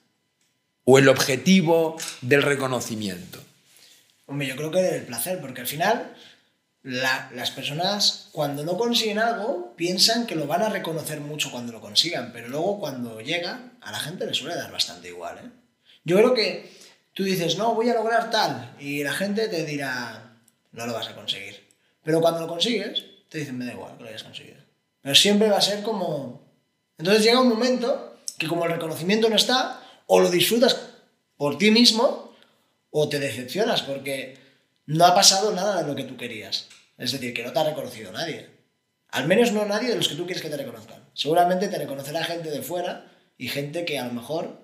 ¿O 0.84 0.98
el 0.98 1.08
objetivo 1.10 1.98
del 2.22 2.42
reconocimiento? 2.44 3.40
Hombre, 4.26 4.48
yo 4.48 4.56
creo 4.56 4.72
que 4.72 4.82
del 4.82 5.04
placer, 5.04 5.40
porque 5.42 5.62
al 5.62 5.68
final 5.68 6.16
la- 6.84 7.30
las 7.36 7.52
personas 7.52 8.30
cuando 8.32 8.64
no 8.64 8.78
consiguen 8.78 9.20
algo 9.20 9.74
piensan 9.76 10.26
que 10.26 10.36
lo 10.36 10.48
van 10.48 10.64
a 10.64 10.70
reconocer 10.70 11.20
mucho 11.20 11.52
cuando 11.52 11.72
lo 11.72 11.82
consigan, 11.82 12.32
pero 12.34 12.48
luego 12.48 12.80
cuando 12.80 13.22
llega 13.22 13.72
a 13.82 13.92
la 13.92 14.00
gente 14.00 14.26
le 14.26 14.34
suele 14.34 14.56
dar 14.56 14.72
bastante 14.72 15.10
igual. 15.10 15.38
¿eh? 15.40 15.50
Yo 16.04 16.18
creo 16.18 16.34
que 16.34 16.72
tú 17.14 17.24
dices, 17.24 17.58
no, 17.58 17.76
voy 17.76 17.90
a 17.90 17.94
lograr 17.94 18.32
tal, 18.32 18.76
y 18.80 19.04
la 19.04 19.14
gente 19.14 19.48
te 19.48 19.66
dirá, 19.66 20.38
no 20.72 20.86
lo 20.88 20.94
vas 20.94 21.08
a 21.10 21.16
conseguir. 21.16 21.68
Pero 22.04 22.22
cuando 22.22 22.40
lo 22.40 22.48
consigues, 22.48 23.04
te 23.32 23.38
dicen, 23.38 23.58
me 23.58 23.66
da 23.66 23.72
igual 23.72 23.96
que 23.96 24.04
lo 24.04 24.10
hayas 24.10 24.24
conseguido. 24.24 24.58
Pero 25.02 25.16
siempre 25.16 25.50
va 25.50 25.58
a 25.58 25.62
ser 25.62 25.84
como... 25.84 26.42
Entonces 26.98 27.24
llega 27.24 27.40
un 27.40 27.48
momento 27.48 28.18
que 28.38 28.48
como 28.48 28.66
el 28.66 28.74
reconocimiento 28.74 29.30
no 29.30 29.38
está, 29.38 29.82
o 30.06 30.20
lo 30.20 30.30
disfrutas 30.30 30.78
por 31.38 31.58
ti 31.58 31.72
mismo, 31.72 32.36
o 32.90 33.08
te 33.08 33.20
decepcionas 33.20 33.84
porque 33.84 34.38
no 34.86 35.06
ha 35.06 35.16
pasado 35.16 35.54
nada 35.54 35.82
de 35.82 35.88
lo 35.88 35.96
que 35.96 36.04
tú 36.04 36.18
querías. 36.18 36.68
Es 36.98 37.14
decir, 37.14 37.34
que 37.34 37.44
no 37.44 37.54
te 37.54 37.60
ha 37.60 37.64
reconocido 37.64 38.12
nadie. 38.12 38.50
Al 39.08 39.28
menos 39.28 39.54
no 39.54 39.66
nadie 39.66 39.90
de 39.90 39.96
los 39.96 40.10
que 40.10 40.16
tú 40.16 40.26
quieres 40.26 40.44
que 40.44 40.50
te 40.50 40.58
reconozcan. 40.58 41.02
Seguramente 41.14 41.70
te 41.70 41.78
reconocerá 41.78 42.26
gente 42.26 42.52
de 42.52 42.62
fuera 42.62 43.10
y 43.38 43.48
gente 43.48 43.86
que 43.86 43.98
a 43.98 44.08
lo 44.08 44.12
mejor 44.12 44.60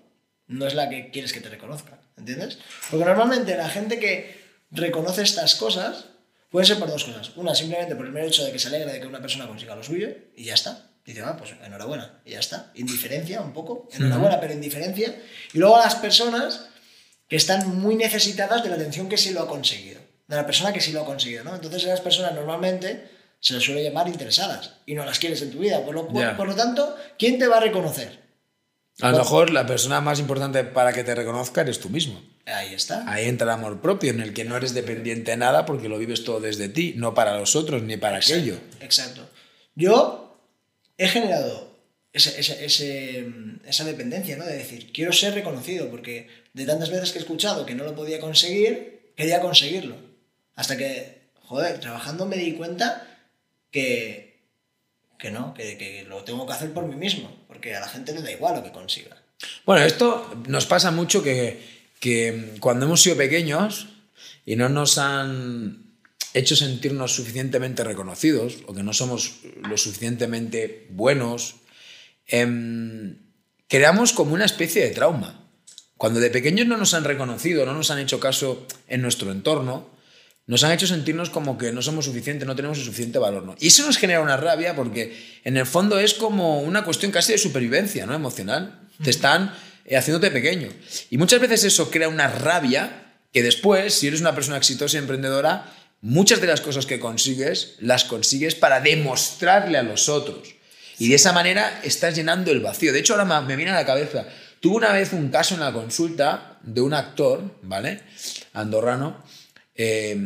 no 0.48 0.68
es 0.68 0.76
la 0.76 0.90
que 0.90 1.10
quieres 1.10 1.32
que 1.32 1.40
te 1.40 1.50
reconozca. 1.50 2.02
¿Entiendes? 2.18 2.60
Porque 2.92 3.06
normalmente 3.06 3.56
la 3.56 3.70
gente 3.70 3.98
que 3.98 4.42
reconoce 4.72 5.22
estas 5.22 5.56
cosas 5.56 6.10
puede 6.58 6.66
ser 6.66 6.80
por 6.80 6.90
dos 6.90 7.04
cosas. 7.04 7.32
Una, 7.36 7.54
simplemente 7.54 7.96
por 7.96 8.08
el 8.08 8.12
mero 8.12 8.26
hecho 8.26 8.44
de 8.44 8.52
que 8.52 8.58
se 8.58 8.68
alegra 8.70 8.92
de 8.92 9.00
que 9.00 9.06
una 9.06 9.22
persona 9.22 9.48
consiga 9.48 9.76
lo 9.76 9.84
suyo 9.84 10.10
y 10.36 10.46
ya 10.46 10.56
está. 10.56 10.90
Dice, 11.06 11.22
ah, 11.24 11.38
pues 11.38 11.52
enhorabuena, 11.64 12.20
y 12.26 12.32
ya 12.32 12.40
está. 12.40 12.72
Indiferencia 12.74 13.42
un 13.42 13.54
poco, 13.54 13.88
enhorabuena, 13.94 14.40
pero 14.42 14.54
indiferencia. 14.54 15.16
Y 15.54 15.60
luego 15.60 15.78
las 15.78 15.94
personas 15.96 16.66
que 17.28 17.36
están 17.36 17.80
muy 17.80 17.96
necesitadas 17.96 18.64
de 18.64 18.70
la 18.70 18.76
atención 18.76 19.08
que 19.08 19.18
sí 19.18 19.32
lo 19.34 19.42
ha 19.44 19.48
conseguido, 19.48 20.00
de 20.28 20.36
la 20.36 20.46
persona 20.48 20.74
que 20.74 20.82
sí 20.82 20.92
lo 20.94 21.02
ha 21.02 21.06
conseguido, 21.06 21.44
¿no? 21.44 21.54
Entonces 21.54 21.84
esas 21.84 22.02
personas 22.02 22.34
normalmente 22.34 23.08
se 23.40 23.54
les 23.54 23.64
suele 23.64 23.84
llamar 23.84 24.08
interesadas 24.08 24.78
y 24.88 24.96
no 24.96 25.06
las 25.06 25.20
quieres 25.20 25.42
en 25.44 25.52
tu 25.52 25.60
vida. 25.60 25.86
Por 25.86 25.94
lo, 25.94 26.08
por- 26.08 26.20
Ya. 26.22 26.36
por 26.36 26.48
lo 26.48 26.56
tanto, 26.56 26.98
¿quién 27.20 27.38
te 27.40 27.48
va 27.48 27.58
a 27.58 27.62
reconocer? 27.62 28.20
A 29.02 29.12
lo 29.12 29.20
mejor 29.20 29.52
la 29.52 29.66
persona 29.68 30.02
más 30.02 30.20
importante 30.20 30.64
para 30.64 30.92
que 30.92 31.04
te 31.04 31.14
reconozca 31.14 31.62
eres 31.62 31.80
tú 31.80 31.90
mismo. 31.90 32.20
Ahí 32.48 32.74
está. 32.74 33.04
Ahí 33.12 33.26
entra 33.28 33.46
el 33.46 33.52
amor 33.52 33.82
propio, 33.82 34.10
en 34.12 34.22
el 34.22 34.34
que 34.34 34.46
no 34.46 34.56
eres 34.56 34.74
dependiente 34.74 35.32
de 35.32 35.38
nada 35.38 35.66
porque 35.66 35.90
lo 35.90 35.98
vives 36.00 36.24
todo 36.24 36.40
desde 36.40 36.70
ti, 36.70 36.94
no 36.96 37.14
para 37.14 37.38
los 37.38 37.56
otros 37.56 37.84
ni 37.84 37.98
para 37.98 38.18
aquello. 38.18 38.58
Exacto. 38.80 39.30
Yo 39.76 40.40
he 40.98 41.08
generado 41.08 41.76
ese- 42.14 42.40
ese- 42.40 42.66
ese, 42.66 43.28
esa 43.66 43.84
dependencia, 43.84 44.38
¿no? 44.38 44.46
De 44.46 44.58
decir, 44.58 44.92
quiero 44.94 45.12
ser 45.14 45.34
reconocido, 45.34 45.90
porque 45.90 46.28
de 46.54 46.66
tantas 46.66 46.90
veces 46.90 47.12
que 47.12 47.20
he 47.20 47.22
escuchado 47.22 47.66
que 47.66 47.76
no 47.76 47.84
lo 47.84 47.96
podía 47.96 48.20
conseguir, 48.20 49.12
quería 49.16 49.42
conseguirlo. 49.42 49.96
Hasta 50.56 50.78
que, 50.78 51.18
joder, 51.44 51.80
trabajando 51.80 52.26
me 52.26 52.38
di 52.38 52.54
cuenta 52.54 53.06
que, 53.72 54.40
que 55.20 55.32
no, 55.32 55.54
que, 55.54 55.78
que 55.78 56.06
lo 56.08 56.24
tengo 56.24 56.48
que 56.48 56.54
hacer 56.54 56.72
por 56.74 56.86
mí 56.88 56.96
mismo, 56.96 57.30
porque 57.48 57.76
a 57.76 57.80
la 57.82 57.88
gente 57.90 58.14
le 58.14 58.22
da 58.22 58.32
igual 58.32 58.56
lo 58.56 58.64
que 58.64 58.72
consiga. 58.72 59.18
Bueno, 59.66 59.86
esto 59.86 60.34
nos 60.48 60.66
pasa 60.66 60.90
mucho 60.92 61.22
que, 61.22 61.77
que 62.00 62.56
cuando 62.60 62.86
hemos 62.86 63.02
sido 63.02 63.18
pequeños 63.18 63.90
y 64.46 64.56
no 64.56 64.70
nos 64.70 64.98
han 64.98 65.88
hecho 66.34 66.56
sentirnos 66.56 67.16
suficientemente 67.16 67.84
reconocidos 67.84 68.60
o 68.68 68.74
que 68.74 68.84
no 68.84 68.94
somos 68.94 69.40
lo 69.68 69.78
suficientemente 69.78 70.88
buenos, 70.92 71.56
em, 72.28 73.18
creamos 73.68 74.14
como 74.14 74.34
una 74.34 74.46
especie 74.46 74.84
de 74.84 74.92
trauma. 74.92 75.50
Cuando 75.98 76.20
de 76.20 76.30
pequeños 76.30 76.68
no 76.68 76.78
nos 76.78 76.94
han 76.94 77.04
reconocido, 77.04 77.66
no 77.66 77.74
nos 77.74 77.90
han 77.90 78.00
hecho 78.00 78.20
caso 78.20 78.68
en 78.88 79.02
nuestro 79.02 79.32
entorno, 79.32 79.90
nos 80.48 80.64
han 80.64 80.72
hecho 80.72 80.88
sentirnos 80.88 81.30
como 81.30 81.58
que 81.58 81.74
no 81.74 81.82
somos 81.82 82.06
suficientes, 82.06 82.48
no 82.48 82.56
tenemos 82.56 82.78
el 82.78 82.86
suficiente 82.86 83.20
valor. 83.20 83.44
¿no? 83.44 83.56
Y 83.60 83.68
eso 83.68 83.86
nos 83.86 83.98
genera 83.98 84.22
una 84.22 84.38
rabia 84.38 84.76
porque 84.76 85.18
en 85.44 85.58
el 85.58 85.66
fondo 85.66 86.00
es 86.00 86.14
como 86.14 86.62
una 86.62 86.86
cuestión 86.86 87.12
casi 87.12 87.34
de 87.34 87.38
supervivencia 87.38 88.06
¿no? 88.06 88.14
emocional. 88.14 88.88
Te 89.04 89.10
están 89.10 89.48
eh, 89.48 89.67
haciéndote 89.96 90.32
pequeño. 90.32 90.70
Y 91.10 91.18
muchas 91.18 91.40
veces 91.40 91.64
eso 91.64 91.90
crea 91.90 92.10
una 92.10 92.28
rabia 92.28 93.04
que 93.32 93.44
después, 93.44 93.94
si 93.94 94.08
eres 94.08 94.22
una 94.22 94.36
persona 94.36 94.58
exitosa 94.58 94.98
y 94.98 95.00
emprendedora, 95.00 95.72
muchas 96.02 96.42
de 96.42 96.48
las 96.48 96.62
cosas 96.62 96.86
que 96.86 97.00
consigues 97.00 97.76
las 97.80 98.04
consigues 98.04 98.56
para 98.56 98.80
demostrarle 98.82 99.78
a 99.78 99.84
los 99.84 100.10
otros. 100.10 100.50
Y 101.00 101.10
de 101.10 101.16
esa 101.16 101.32
manera 101.34 101.80
estás 101.84 102.16
llenando 102.16 102.52
el 102.52 102.60
vacío. 102.60 102.92
De 102.92 103.00
hecho, 103.00 103.14
ahora 103.16 103.42
me- 103.42 103.56
viene 103.56 103.72
a 103.72 103.76
la 103.76 103.86
cabeza. 103.86 104.28
Tuve 104.60 104.76
una 104.78 104.92
vez 104.92 105.14
un 105.14 105.30
caso 105.30 105.54
en 105.54 105.60
la 105.60 105.72
consulta 105.72 106.58
de 106.64 106.82
un 106.82 106.94
actor, 106.94 107.60
¿vale? 107.62 108.02
Andorrano, 108.54 109.24
eh, 109.76 110.18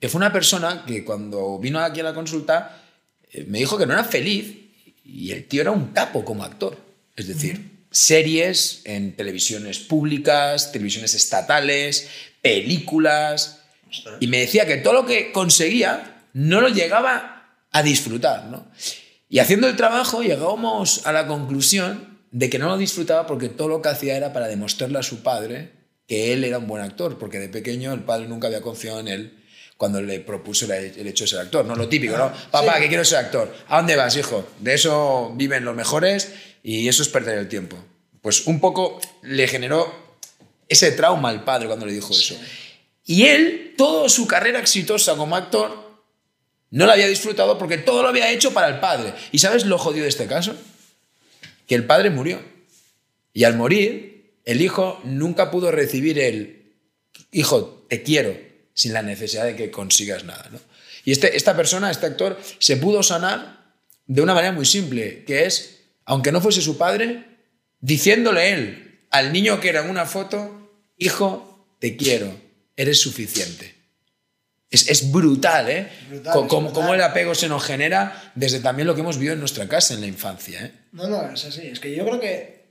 que 0.00 0.08
fue 0.08 0.18
una 0.18 0.32
persona 0.32 0.84
que 0.86 1.04
cuando 1.04 1.58
vino 1.58 1.80
aquí 1.80 2.00
a 2.00 2.04
la 2.04 2.14
consulta 2.14 2.82
eh, 3.32 3.44
me 3.48 3.58
dijo 3.58 3.76
que 3.76 3.86
no 3.86 3.94
era 3.94 4.04
feliz 4.04 4.54
y 5.04 5.32
el 5.32 5.46
tío 5.48 5.62
era 5.62 5.72
un 5.72 5.88
capo 5.92 6.24
como 6.24 6.44
actor. 6.44 6.76
Es 7.16 7.26
decir, 7.26 7.75
series 7.96 8.82
en 8.84 9.16
televisiones 9.16 9.78
públicas, 9.78 10.70
televisiones 10.70 11.14
estatales, 11.14 12.08
películas. 12.42 13.62
Y 14.20 14.26
me 14.26 14.40
decía 14.40 14.66
que 14.66 14.76
todo 14.76 14.92
lo 14.92 15.06
que 15.06 15.32
conseguía 15.32 16.26
no 16.34 16.60
lo 16.60 16.68
llegaba 16.68 17.56
a 17.72 17.82
disfrutar, 17.82 18.48
¿no? 18.48 18.70
Y 19.30 19.38
haciendo 19.38 19.66
el 19.66 19.76
trabajo 19.76 20.22
llegábamos 20.22 21.06
a 21.06 21.12
la 21.12 21.26
conclusión 21.26 22.20
de 22.32 22.50
que 22.50 22.58
no 22.58 22.66
lo 22.66 22.76
disfrutaba 22.76 23.26
porque 23.26 23.48
todo 23.48 23.68
lo 23.68 23.80
que 23.80 23.88
hacía 23.88 24.14
era 24.14 24.34
para 24.34 24.46
demostrarle 24.46 24.98
a 24.98 25.02
su 25.02 25.22
padre 25.22 25.72
que 26.06 26.34
él 26.34 26.44
era 26.44 26.58
un 26.58 26.66
buen 26.66 26.82
actor, 26.82 27.18
porque 27.18 27.38
de 27.38 27.48
pequeño 27.48 27.94
el 27.94 28.04
padre 28.04 28.28
nunca 28.28 28.48
había 28.48 28.60
confiado 28.60 29.00
en 29.00 29.08
él 29.08 29.44
cuando 29.76 30.00
le 30.00 30.20
propuso 30.20 30.72
el 30.72 31.06
hecho 31.06 31.24
de 31.24 31.28
ser 31.28 31.40
actor, 31.40 31.64
no 31.64 31.76
lo 31.76 31.88
típico, 31.88 32.16
¿no? 32.16 32.32
Papá, 32.50 32.76
sí. 32.76 32.82
que 32.82 32.88
quiero 32.88 33.04
ser 33.04 33.18
actor. 33.18 33.54
¿A 33.68 33.76
dónde 33.76 33.96
vas, 33.96 34.16
hijo? 34.16 34.46
De 34.60 34.74
eso 34.74 35.32
viven 35.36 35.64
los 35.64 35.76
mejores 35.76 36.32
y 36.62 36.88
eso 36.88 37.02
es 37.02 37.08
perder 37.08 37.38
el 37.38 37.48
tiempo. 37.48 37.76
Pues 38.22 38.46
un 38.46 38.58
poco 38.58 39.00
le 39.22 39.46
generó 39.46 39.94
ese 40.68 40.92
trauma 40.92 41.28
al 41.28 41.44
padre 41.44 41.66
cuando 41.66 41.86
le 41.86 41.92
dijo 41.92 42.12
eso. 42.12 42.36
Y 43.04 43.26
él, 43.26 43.74
toda 43.76 44.08
su 44.08 44.26
carrera 44.26 44.58
exitosa 44.58 45.14
como 45.14 45.36
actor, 45.36 45.86
no 46.70 46.86
la 46.86 46.94
había 46.94 47.06
disfrutado 47.06 47.58
porque 47.58 47.78
todo 47.78 48.02
lo 48.02 48.08
había 48.08 48.32
hecho 48.32 48.52
para 48.52 48.68
el 48.68 48.80
padre. 48.80 49.14
¿Y 49.30 49.38
sabes 49.38 49.66
lo 49.66 49.78
jodido 49.78 50.04
de 50.04 50.08
este 50.08 50.26
caso? 50.26 50.56
Que 51.66 51.74
el 51.74 51.84
padre 51.84 52.10
murió. 52.10 52.40
Y 53.32 53.44
al 53.44 53.56
morir, 53.56 54.34
el 54.44 54.60
hijo 54.62 55.00
nunca 55.04 55.50
pudo 55.50 55.70
recibir 55.70 56.18
el 56.18 56.72
hijo, 57.30 57.84
te 57.88 58.02
quiero, 58.02 58.45
sin 58.76 58.92
la 58.92 59.02
necesidad 59.02 59.44
de 59.44 59.56
que 59.56 59.70
consigas 59.70 60.24
nada. 60.24 60.48
¿no? 60.52 60.60
Y 61.04 61.12
este, 61.12 61.36
esta 61.36 61.56
persona, 61.56 61.90
este 61.90 62.06
actor, 62.06 62.38
se 62.58 62.76
pudo 62.76 63.02
sanar 63.02 63.74
de 64.06 64.22
una 64.22 64.34
manera 64.34 64.52
muy 64.52 64.66
simple, 64.66 65.24
que 65.24 65.46
es, 65.46 65.80
aunque 66.04 66.30
no 66.30 66.40
fuese 66.40 66.60
su 66.60 66.76
padre, 66.76 67.24
diciéndole 67.80 68.52
él 68.52 69.00
al 69.10 69.32
niño 69.32 69.60
que 69.60 69.70
era 69.70 69.82
en 69.82 69.90
una 69.90 70.04
foto, 70.04 70.70
hijo, 70.98 71.74
te 71.80 71.96
quiero, 71.96 72.38
eres 72.76 73.00
suficiente. 73.00 73.74
Es, 74.68 74.90
es 74.90 75.10
brutal, 75.10 75.70
¿eh? 75.70 75.88
Brutal, 76.10 76.32
como, 76.48 76.68
brutal. 76.68 76.72
cómo 76.74 76.94
el 76.94 77.02
apego 77.02 77.34
se 77.34 77.48
nos 77.48 77.64
genera 77.64 78.32
desde 78.34 78.60
también 78.60 78.86
lo 78.86 78.94
que 78.94 79.00
hemos 79.00 79.16
vivido 79.16 79.32
en 79.32 79.40
nuestra 79.40 79.66
casa, 79.68 79.94
en 79.94 80.02
la 80.02 80.06
infancia, 80.06 80.66
¿eh? 80.66 80.72
No, 80.92 81.08
no, 81.08 81.32
es 81.32 81.44
así. 81.44 81.66
Es 81.66 81.80
que 81.80 81.94
yo 81.94 82.04
creo 82.04 82.20
que 82.20 82.66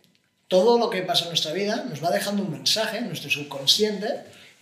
todo 0.48 0.78
lo 0.78 0.90
que 0.92 1.02
pasa 1.02 1.24
en 1.24 1.30
nuestra 1.30 1.52
vida 1.52 1.86
nos 1.90 2.04
va 2.04 2.12
dejando 2.12 2.44
un 2.44 2.52
mensaje 2.52 2.98
en 3.00 3.08
nuestro 3.08 3.32
subconsciente 3.32 4.08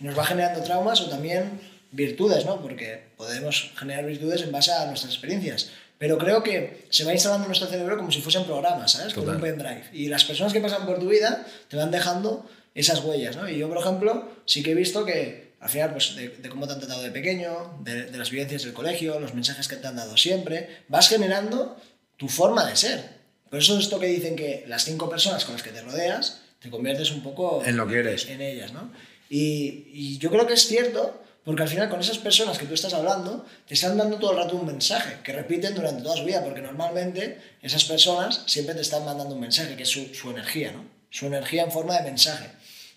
nos 0.04 0.16
va 0.18 0.24
generando 0.24 0.62
traumas 0.62 1.00
o 1.00 1.08
también 1.08 1.60
virtudes, 1.90 2.44
¿no? 2.44 2.60
Porque 2.60 3.04
podemos 3.16 3.72
generar 3.76 4.04
virtudes 4.04 4.42
en 4.42 4.52
base 4.52 4.72
a 4.72 4.86
nuestras 4.86 5.12
experiencias. 5.12 5.70
Pero 5.98 6.18
creo 6.18 6.42
que 6.42 6.86
se 6.90 7.04
va 7.04 7.12
instalando 7.12 7.44
en 7.44 7.48
nuestro 7.48 7.68
cerebro 7.68 7.96
como 7.96 8.10
si 8.10 8.20
fuesen 8.20 8.44
programas, 8.44 8.92
¿sabes? 8.92 9.14
Como 9.14 9.26
Total. 9.26 9.36
un 9.36 9.42
pendrive. 9.42 9.84
Y 9.92 10.08
las 10.08 10.24
personas 10.24 10.52
que 10.52 10.60
pasan 10.60 10.86
por 10.86 10.98
tu 10.98 11.08
vida 11.08 11.46
te 11.68 11.76
van 11.76 11.90
dejando 11.90 12.48
esas 12.74 13.00
huellas, 13.02 13.36
¿no? 13.36 13.48
Y 13.48 13.58
yo, 13.58 13.68
por 13.68 13.78
ejemplo, 13.78 14.28
sí 14.44 14.62
que 14.62 14.72
he 14.72 14.74
visto 14.74 15.04
que 15.04 15.54
al 15.60 15.70
final, 15.70 15.92
pues 15.92 16.14
de, 16.16 16.28
de 16.28 16.48
cómo 16.50 16.66
te 16.66 16.74
han 16.74 16.80
tratado 16.80 17.02
de 17.02 17.10
pequeño, 17.10 17.78
de, 17.80 18.06
de 18.06 18.18
las 18.18 18.30
vivencias 18.30 18.64
del 18.64 18.74
colegio, 18.74 19.18
los 19.20 19.32
mensajes 19.32 19.66
que 19.68 19.76
te 19.76 19.86
han 19.86 19.96
dado 19.96 20.16
siempre, 20.18 20.82
vas 20.88 21.08
generando 21.08 21.76
tu 22.18 22.28
forma 22.28 22.66
de 22.66 22.76
ser. 22.76 23.00
Por 23.48 23.60
eso 23.60 23.78
esto 23.78 23.98
que 24.00 24.06
dicen 24.08 24.34
que 24.36 24.64
las 24.66 24.84
cinco 24.84 25.08
personas 25.08 25.44
con 25.44 25.54
las 25.54 25.62
que 25.62 25.70
te 25.70 25.80
rodeas, 25.80 26.40
te 26.58 26.68
conviertes 26.70 27.12
un 27.12 27.22
poco 27.22 27.62
En 27.64 27.76
lo 27.76 27.86
que 27.86 28.00
eres. 28.00 28.28
en 28.28 28.40
ellas, 28.42 28.72
¿no? 28.72 28.90
Y, 29.30 29.86
y 29.92 30.18
yo 30.18 30.30
creo 30.30 30.46
que 30.46 30.54
es 30.54 30.66
cierto, 30.66 31.20
porque 31.44 31.62
al 31.62 31.68
final 31.68 31.88
con 31.88 32.00
esas 32.00 32.18
personas 32.18 32.58
que 32.58 32.66
tú 32.66 32.74
estás 32.74 32.94
hablando, 32.94 33.44
te 33.66 33.74
están 33.74 33.96
dando 33.98 34.18
todo 34.18 34.32
el 34.32 34.38
rato 34.38 34.56
un 34.56 34.66
mensaje 34.66 35.18
que 35.22 35.32
repiten 35.32 35.74
durante 35.74 36.02
toda 36.02 36.16
su 36.16 36.24
vida, 36.24 36.42
porque 36.42 36.60
normalmente 36.60 37.38
esas 37.62 37.84
personas 37.84 38.42
siempre 38.46 38.74
te 38.74 38.80
están 38.82 39.04
mandando 39.04 39.34
un 39.34 39.40
mensaje, 39.40 39.76
que 39.76 39.82
es 39.82 39.88
su, 39.88 40.14
su 40.14 40.30
energía, 40.30 40.72
¿no? 40.72 40.84
Su 41.10 41.26
energía 41.26 41.62
en 41.64 41.70
forma 41.72 41.96
de 41.96 42.02
mensaje. 42.04 42.46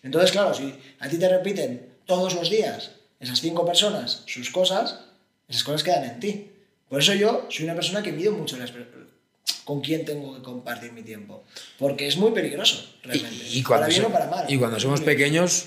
Entonces, 0.03 0.31
claro, 0.31 0.53
si 0.53 0.73
a 0.99 1.09
ti 1.09 1.17
te 1.17 1.27
repiten 1.29 1.89
todos 2.05 2.33
los 2.35 2.49
días 2.49 2.91
esas 3.19 3.41
cinco 3.41 3.65
personas 3.65 4.23
sus 4.27 4.49
cosas, 4.49 4.99
esas 5.49 5.63
cosas 5.63 5.83
quedan 5.83 6.03
en 6.05 6.19
ti. 6.19 6.51
Por 6.89 7.01
eso 7.01 7.13
yo 7.13 7.47
soy 7.49 7.65
una 7.65 7.75
persona 7.75 8.01
que 8.01 8.11
mido 8.13 8.31
mucho 8.31 8.57
las 8.57 8.71
con 9.65 9.81
quién 9.81 10.05
tengo 10.05 10.35
que 10.35 10.41
compartir 10.41 10.93
mi 10.93 11.01
tiempo. 11.03 11.43
Porque 11.77 12.07
es 12.07 12.15
muy 12.15 12.31
peligroso, 12.31 12.85
realmente. 13.03 13.43
Y, 13.49 13.59
y 13.59 13.63
cuando, 13.63 13.81
para 13.83 13.87
bien 13.89 14.01
so- 14.03 14.07
o 14.07 14.11
para 14.11 14.27
mal. 14.27 14.45
y 14.47 14.57
cuando 14.57 14.79
somos 14.79 15.01
pequeños, 15.01 15.65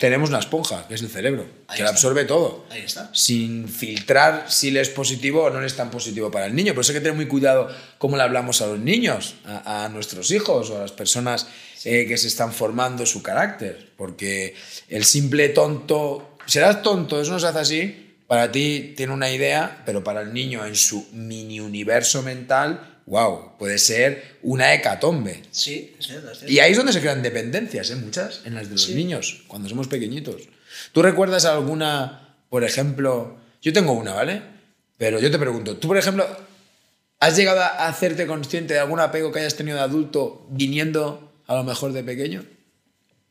tenemos 0.00 0.30
una 0.30 0.38
esponja, 0.38 0.88
que 0.88 0.94
es 0.94 1.02
el 1.02 1.10
cerebro, 1.10 1.42
Ahí 1.68 1.76
que 1.76 1.82
lo 1.82 1.90
está. 1.90 1.90
absorbe 1.90 2.24
todo. 2.24 2.64
Ahí 2.70 2.80
está. 2.80 3.10
Sin 3.12 3.68
filtrar 3.68 4.46
si 4.48 4.70
le 4.70 4.80
es 4.80 4.88
positivo 4.88 5.42
o 5.44 5.50
no 5.50 5.60
le 5.60 5.66
es 5.66 5.76
tan 5.76 5.90
positivo 5.90 6.30
para 6.30 6.46
el 6.46 6.54
niño. 6.54 6.72
Por 6.72 6.80
eso 6.80 6.92
hay 6.92 6.96
que 6.96 7.02
tener 7.02 7.14
muy 7.16 7.26
cuidado 7.28 7.68
cómo 7.98 8.16
le 8.16 8.22
hablamos 8.22 8.62
a 8.62 8.66
los 8.66 8.78
niños, 8.78 9.34
a, 9.44 9.84
a 9.84 9.88
nuestros 9.90 10.30
hijos 10.30 10.70
o 10.70 10.78
a 10.78 10.80
las 10.80 10.92
personas 10.92 11.48
eh, 11.84 12.06
que 12.08 12.16
se 12.16 12.28
están 12.28 12.54
formando 12.54 13.04
su 13.04 13.22
carácter. 13.22 13.90
Porque 13.98 14.54
el 14.88 15.04
simple 15.04 15.50
tonto, 15.50 16.38
serás 16.46 16.82
tonto, 16.82 17.20
eso 17.20 17.32
no 17.32 17.38
se 17.38 17.48
hace 17.48 17.58
así. 17.58 18.06
Para 18.26 18.50
ti 18.50 18.94
tiene 18.96 19.12
una 19.12 19.30
idea, 19.30 19.82
pero 19.84 20.02
para 20.02 20.22
el 20.22 20.32
niño 20.32 20.64
en 20.64 20.76
su 20.76 21.08
mini 21.12 21.60
universo 21.60 22.22
mental, 22.22 22.89
wow, 23.10 23.58
puede 23.58 23.76
ser 23.78 24.38
una 24.42 24.72
hecatombe. 24.72 25.42
Sí, 25.50 25.94
es 25.98 26.06
cierto, 26.06 26.30
es 26.30 26.38
cierto. 26.38 26.52
Y 26.52 26.60
ahí 26.60 26.70
es 26.70 26.76
donde 26.76 26.92
se 26.92 27.00
crean 27.00 27.22
dependencias, 27.22 27.90
¿eh? 27.90 27.96
Muchas, 27.96 28.42
en 28.44 28.54
las 28.54 28.66
de 28.68 28.72
los 28.74 28.84
Sí. 28.84 28.94
niños, 28.94 29.42
cuando 29.48 29.68
somos 29.68 29.88
pequeñitos. 29.88 30.42
¿Tú 30.92 31.02
recuerdas 31.02 31.44
alguna, 31.44 32.36
por 32.48 32.62
ejemplo, 32.62 33.36
yo 33.60 33.72
tengo 33.72 33.92
una, 33.92 34.14
¿vale? 34.14 34.42
Pero 34.96 35.18
yo 35.18 35.28
te 35.30 35.38
pregunto, 35.40 35.76
tú, 35.76 35.88
por 35.88 35.98
ejemplo, 35.98 36.24
¿has 37.18 37.36
llegado 37.36 37.60
a 37.60 37.88
hacerte 37.88 38.26
consciente 38.28 38.74
de 38.74 38.80
algún 38.80 39.00
apego 39.00 39.32
que 39.32 39.40
hayas 39.40 39.56
tenido 39.56 39.76
de 39.78 39.82
adulto 39.82 40.46
viniendo 40.50 41.32
a 41.48 41.56
lo 41.56 41.64
mejor 41.64 41.92
de 41.92 42.04
pequeño? 42.04 42.44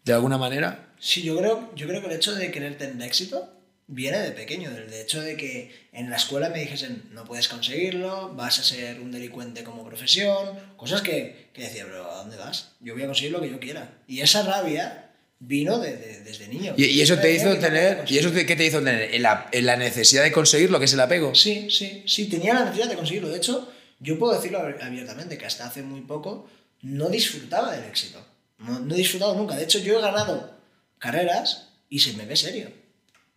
¿De 0.04 0.12
alguna 0.14 0.38
manera? 0.38 0.90
Sí, 1.00 1.22
yo 1.24 1.38
creo, 1.38 1.72
yo 1.76 1.88
creo 1.88 2.02
que 2.02 2.08
el 2.08 2.14
hecho 2.14 2.36
de 2.36 2.52
querer 2.52 2.78
tener 2.78 3.02
éxito 3.08 3.50
viene 3.92 4.20
de 4.20 4.32
pequeño, 4.32 4.70
del 4.72 4.94
hecho 4.94 5.20
de 5.22 5.36
que 5.36 5.72
en 5.92 6.10
la 6.12 6.16
escuela 6.18 6.50
me 6.50 6.60
dijesen 6.60 7.04
no 7.12 7.26
puedes 7.26 7.48
conseguirlo, 7.48 8.34
vas 8.36 8.60
a 8.60 8.64
ser 8.64 9.00
un 9.00 9.12
delincuente 9.12 9.64
como 9.64 9.84
profesión, 9.84 10.58
cosas 10.78 11.02
que, 11.02 11.50
que 11.54 11.64
decía, 11.64 11.86
pero 11.86 12.10
¿a 12.12 12.18
dónde 12.18 12.38
vas? 12.38 12.72
Yo 12.80 12.94
voy 12.94 13.04
a 13.04 13.08
conseguir 13.08 13.32
lo 13.32 13.42
que 13.42 13.50
yo 13.50 13.60
quiera. 13.60 13.98
Y 14.08 14.22
esa 14.22 14.44
rabia 14.44 15.10
vino 15.40 15.80
de- 15.80 15.96
de- 15.98 16.20
desde 16.22 16.48
niño. 16.48 16.76
Y, 16.78 16.86
y 16.86 17.02
eso 17.02 17.18
te 17.18 17.34
hizo 17.34 17.58
tener, 17.58 18.04
¿y 18.08 18.18
eso 18.20 18.32
te- 18.32 18.46
qué 18.46 18.56
te 18.56 18.66
hizo 18.66 18.80
tener? 18.80 19.14
¿En 19.16 19.24
la, 19.24 19.48
en 19.52 19.66
la 19.66 19.76
necesidad 19.76 20.22
de 20.24 20.32
conseguir 20.32 20.70
lo 20.70 20.78
que 20.80 20.86
es 20.86 20.94
el 20.94 21.00
apego? 21.00 21.34
Sí, 21.34 21.68
sí, 21.72 22.04
sí, 22.06 22.26
tenía 22.28 22.54
la 22.54 22.66
necesidad 22.66 22.90
de 22.90 22.96
conseguirlo. 22.96 23.30
De 23.30 23.38
hecho, 23.38 23.72
yo 24.00 24.20
puedo 24.20 24.34
decirlo 24.36 24.60
ab- 24.60 24.82
abiertamente, 24.84 25.38
que 25.38 25.46
hasta 25.46 25.66
hace 25.66 25.82
muy 25.82 26.02
poco 26.02 26.50
no 26.82 27.10
disfrutaba 27.10 27.74
del 27.76 27.86
éxito. 27.86 28.24
No, 28.60 28.80
no 28.80 28.94
he 28.94 28.98
disfrutado 28.98 29.34
nunca. 29.36 29.56
De 29.56 29.64
hecho, 29.64 29.80
yo 29.80 29.98
he 29.98 30.02
ganado 30.02 30.58
carreras 31.00 31.70
y 31.90 32.00
se 32.00 32.14
me 32.14 32.26
ve 32.26 32.36
serio. 32.36 32.72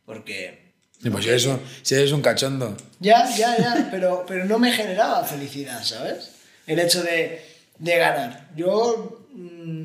Porque... 0.05 0.73
Sí, 1.03 1.11
Pues 1.11 1.25
si 1.25 1.31
eres 1.31 1.47
un, 1.47 1.61
si 1.83 1.95
eres 1.95 2.13
un 2.13 2.23
cachondo. 2.23 2.77
Ya, 3.01 3.29
ya, 3.37 3.57
ya, 3.59 3.89
pero, 3.91 4.25
pero 4.27 4.45
no 4.45 4.59
me 4.59 4.73
generaba 4.73 5.25
felicidad, 5.25 5.83
¿sabes? 5.83 6.31
El 6.67 6.79
hecho 6.79 7.03
de, 7.03 7.45
de 7.79 7.97
ganar. 7.97 8.49
Yo 8.55 9.27
mm, 9.33 9.85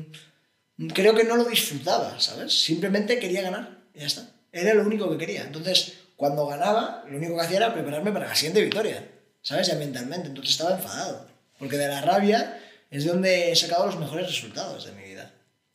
creo 0.94 1.14
que 1.14 1.24
no 1.24 1.36
lo 1.36 1.44
disfrutaba, 1.44 2.20
¿sabes? 2.20 2.52
Simplemente 2.62 3.18
quería 3.18 3.42
ganar 3.42 3.78
y 3.94 4.00
ya 4.00 4.06
está. 4.06 4.30
Era 4.52 4.74
lo 4.74 4.82
único 4.84 5.10
que 5.10 5.18
quería. 5.18 5.42
Entonces, 5.42 5.94
cuando 6.16 6.46
ganaba, 6.46 7.04
lo 7.08 7.16
único 7.18 7.34
que 7.36 7.42
hacía 7.42 7.58
era 7.58 7.74
prepararme 7.74 8.12
para 8.12 8.28
la 8.28 8.34
siguiente 8.34 8.62
victoria, 8.62 9.04
¿sabes? 9.42 9.66
Ya 9.66 9.74
mentalmente. 9.74 10.28
Entonces 10.28 10.52
estaba 10.52 10.76
enfadado. 10.76 11.26
Porque 11.58 11.76
de 11.76 11.88
la 11.88 12.00
rabia 12.00 12.60
es 12.90 13.04
donde 13.04 13.50
he 13.50 13.56
sacado 13.56 13.86
los 13.86 13.98
mejores 13.98 14.26
resultados 14.26 14.86
de 14.86 14.92
mi 14.92 15.02
vida. 15.02 15.32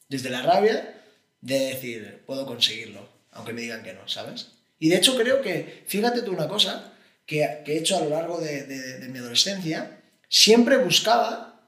Desde 0.07 0.29
la 0.29 0.41
rabia 0.41 1.01
de 1.41 1.59
decir, 1.59 2.23
puedo 2.25 2.45
conseguirlo, 2.45 3.07
aunque 3.35 3.53
me 3.53 3.61
digan 3.61 3.83
que 3.83 3.93
no, 3.93 4.07
¿sabes? 4.07 4.47
Y 4.79 4.89
de 4.89 4.97
hecho 4.97 5.15
creo 5.17 5.41
que, 5.41 5.83
fíjate 5.87 6.21
tú 6.21 6.31
una 6.31 6.47
cosa 6.47 6.93
que, 7.25 7.61
que 7.65 7.73
he 7.73 7.77
hecho 7.79 7.97
a 7.97 8.01
lo 8.01 8.09
largo 8.09 8.39
de, 8.39 8.63
de- 8.63 8.99
de 8.99 9.07
mi 9.09 9.19
adolescencia, 9.19 9.99
siempre 10.29 10.77
buscaba, 10.77 11.61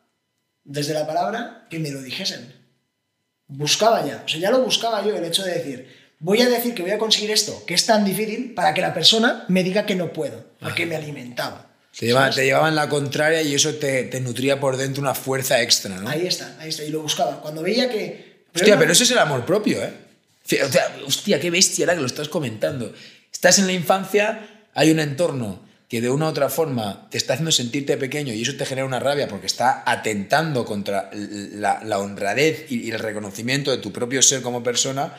desde 0.63 0.93
la 0.93 1.05
palabra, 1.07 1.67
que 1.69 1.79
me 1.79 1.91
lo 1.91 2.01
dijesen. 2.01 2.53
Buscaba 3.47 4.05
ya, 4.05 4.23
o 4.25 4.27
sea, 4.27 4.39
ya 4.39 4.49
lo 4.51 4.61
buscaba 4.63 5.05
yo 5.05 5.15
el 5.15 5.23
hecho 5.23 5.43
de 5.43 5.53
decir, 5.53 5.95
voy 6.19 6.41
a 6.41 6.49
decir 6.49 6.73
que 6.73 6.81
voy 6.81 6.91
a 6.91 6.97
conseguir 6.97 7.29
esto, 7.31 7.63
que 7.67 7.75
es 7.75 7.85
tan 7.85 8.03
difícil, 8.03 8.53
para 8.55 8.73
que 8.73 8.81
la 8.81 8.93
persona 8.93 9.45
me 9.49 9.63
diga 9.63 9.85
que 9.85 9.93
no 9.95 10.11
puedo, 10.11 10.43
porque 10.59 10.85
me 10.87 10.95
alimentaba. 10.95 11.67
Te, 11.97 12.07
lleva- 12.07 12.21
¿sabes? 12.21 12.35
te 12.37 12.45
llevaban 12.45 12.75
la 12.75 12.89
contraria 12.89 13.41
y 13.43 13.53
eso 13.53 13.75
te, 13.75 14.03
te 14.05 14.19
nutría 14.19 14.59
por 14.59 14.77
dentro 14.77 15.01
una 15.01 15.13
fuerza 15.13 15.61
extra, 15.61 15.95
¿no? 15.95 16.09
Ahí 16.09 16.25
está, 16.25 16.55
ahí 16.59 16.69
está, 16.69 16.83
y 16.83 16.89
lo 16.89 17.01
buscaba. 17.01 17.39
Cuando 17.39 17.61
veía 17.61 17.87
que... 17.89 18.43
Hostia, 18.53 18.79
pero 18.79 18.91
eso 18.91 19.03
es 19.03 19.11
el 19.11 19.19
amor 19.19 19.45
propio, 19.45 19.81
¿eh? 19.83 19.93
O 20.45 20.71
sea, 20.71 20.95
hostia, 21.05 21.39
qué 21.39 21.49
bestia 21.49 21.85
ahora 21.85 21.95
que 21.95 22.01
lo 22.01 22.07
estás 22.07 22.29
comentando. 22.29 22.93
Estás 23.31 23.59
en 23.59 23.67
la 23.67 23.73
infancia, 23.73 24.67
hay 24.73 24.91
un 24.91 24.99
entorno 24.99 25.65
que 25.89 26.01
de 26.01 26.09
una 26.09 26.25
u 26.25 26.29
otra 26.29 26.49
forma 26.49 27.07
te 27.09 27.17
está 27.17 27.33
haciendo 27.33 27.51
sentirte 27.51 27.97
pequeño 27.97 28.33
y 28.33 28.41
eso 28.41 28.55
te 28.55 28.65
genera 28.65 28.85
una 28.85 28.99
rabia 28.99 29.27
porque 29.27 29.47
está 29.47 29.83
atentando 29.85 30.65
contra 30.65 31.09
la, 31.13 31.99
honradez 31.99 32.65
y, 32.69 32.87
y 32.87 32.91
el 32.91 32.99
reconocimiento 32.99 33.71
de 33.71 33.77
tu 33.77 33.91
propio 33.91 34.21
ser 34.21 34.41
como 34.41 34.63
persona. 34.63 35.13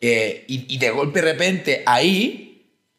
eh, 0.00 0.44
y, 0.48 0.74
y 0.74 0.78
de 0.78 0.90
golpe, 0.90 1.20
de 1.20 1.32
repente, 1.32 1.82
ahí 1.86 2.46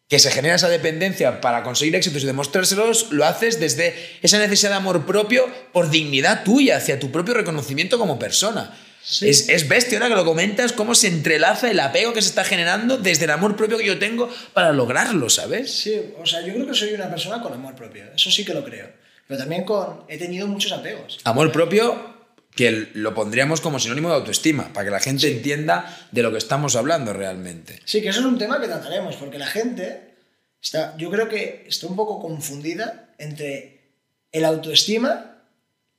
que 0.08 0.19
se 0.19 0.32
genera 0.32 0.56
esa 0.56 0.69
dependencia 0.69 1.41
para 1.41 1.63
conseguir 1.63 1.95
éxitos 1.95 2.23
y 2.23 2.25
demostrárselos, 2.25 3.12
lo 3.12 3.25
haces 3.25 3.60
desde 3.60 3.93
esa 4.21 4.38
necesidad 4.38 4.71
de 4.71 4.77
amor 4.77 5.06
propio 5.06 5.45
por 5.73 5.89
dignidad 5.89 6.43
tuya, 6.45 6.77
hacia 6.77 6.99
tu 6.99 7.12
propio 7.12 7.34
reconocimiento 7.34 7.99
como 7.99 8.17
persona. 8.17 8.77
Sí. 9.10 9.30
Es, 9.30 9.48
es 9.48 9.70
bestia 9.70 9.98
ahora 9.98 10.10
que 10.10 10.15
lo 10.15 10.26
comentas, 10.26 10.74
cómo 10.74 10.93
se 10.93 11.08
entrelaza 11.08 11.72
el 11.72 11.80
apego 11.80 12.12
que 12.12 12.22
se 12.22 12.28
está 12.28 12.43
generando 12.43 12.98
desde 12.98 13.24
el 13.24 13.32
amor 13.32 13.56
propio 13.56 13.78
que 13.78 13.86
yo 13.86 13.98
tengo 13.98 14.30
para 14.54 14.74
lograrlo, 14.74 15.30
¿sabes? 15.30 15.72
Sí, 15.72 15.98
o 16.22 16.26
sea, 16.26 16.41
yo 16.41 16.54
creo 16.54 16.67
que 16.67 16.74
soy 16.74 16.93
una 16.93 17.10
persona 17.10 17.41
con 17.41 17.54
amor 17.54 17.74
propio, 17.74 18.04
eso 18.13 18.30
sí 18.30 18.43
que 18.43 18.54
lo 18.54 18.65
creo. 18.65 18.91
Pero 19.26 19.39
también 19.39 19.63
con... 19.63 20.04
He 20.10 20.17
tenido 20.17 20.46
muchos 20.48 20.74
apegos. 20.74 21.20
Amor 21.24 21.54
propio 21.54 22.17
que 22.54 22.89
lo 22.96 23.13
pondríamos 23.13 23.62
como 23.62 23.80
sinónimo 23.80 24.10
de 24.10 24.15
autoestima, 24.15 24.74
para 24.74 24.86
que 24.86 24.91
la 24.91 25.00
gente 25.00 25.32
entienda 25.32 26.08
de 26.12 26.24
lo 26.24 26.32
que 26.32 26.39
estamos 26.39 26.76
hablando 26.76 27.13
realmente. 27.13 27.80
Sí, 27.86 28.02
que 28.02 28.10
eso 28.10 28.20
es 28.20 28.26
un 28.26 28.38
tema 28.38 28.60
que 28.60 28.67
trataremos, 28.67 29.15
porque 29.15 29.38
la 29.38 29.48
gente 29.48 30.15
está, 30.62 30.98
yo 30.98 31.10
creo 31.12 31.30
que 31.30 31.65
está 31.67 31.88
un 31.88 31.96
poco 31.96 32.20
confundida 32.20 33.13
entre 33.20 33.93
el 34.32 34.43
autoestima 34.43 35.43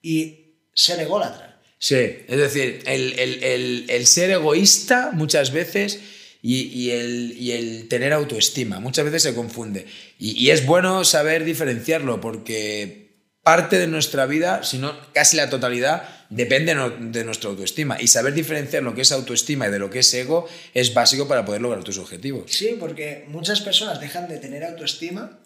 y 0.03 0.57
ser 0.75 1.01
ególatra. 1.01 1.48
Sí, 1.79 1.95
es 1.97 2.37
decir, 2.37 2.83
el, 2.87 3.19
el- 3.19 3.45
el- 3.45 3.85
el 3.89 4.07
ser 4.07 4.31
egoísta 4.31 5.11
muchas 5.13 5.53
veces 5.53 6.01
y, 6.43 6.63
y 6.69 6.91
el, 6.91 7.37
y 7.39 7.53
el 7.53 7.89
tener 7.89 8.13
autoestima, 8.13 8.81
muchas 8.81 9.05
veces 9.05 9.23
se 9.23 9.35
confunde. 9.35 9.87
Y, 10.19 10.33
y 10.33 10.51
es 10.51 10.67
bueno 10.67 11.05
saber 11.05 11.45
diferenciarlo 11.45 12.21
porque 12.21 13.09
parte 13.43 13.79
de 13.79 13.87
nuestra 13.87 14.27
vida, 14.27 14.63
si 14.65 14.79
no 14.79 14.95
casi 15.13 15.37
la 15.37 15.49
totalidad, 15.51 16.09
depende 16.31 16.75
no- 16.75 16.91
de 16.91 17.25
nuestra 17.25 17.49
autoestima. 17.51 17.97
Y 18.01 18.09
saber 18.09 18.35
diferenciar 18.35 18.83
lo 18.83 18.95
que 18.95 19.03
es 19.03 19.13
autoestima 19.13 19.69
y 19.69 19.71
de 19.71 19.79
lo 19.79 19.89
que 19.89 20.01
es 20.01 20.13
ego 20.15 20.49
es 20.75 20.93
básico 20.95 21.29
para 21.29 21.45
poder 21.45 21.61
lograr 21.63 21.85
tus 21.85 21.99
objetivos. 21.99 22.51
Sí, 22.53 22.77
porque 22.79 23.25
muchas 23.29 23.61
personas 23.61 24.01
dejan 24.01 24.29
de 24.29 24.39
tener 24.39 24.65
autoestima 24.65 25.39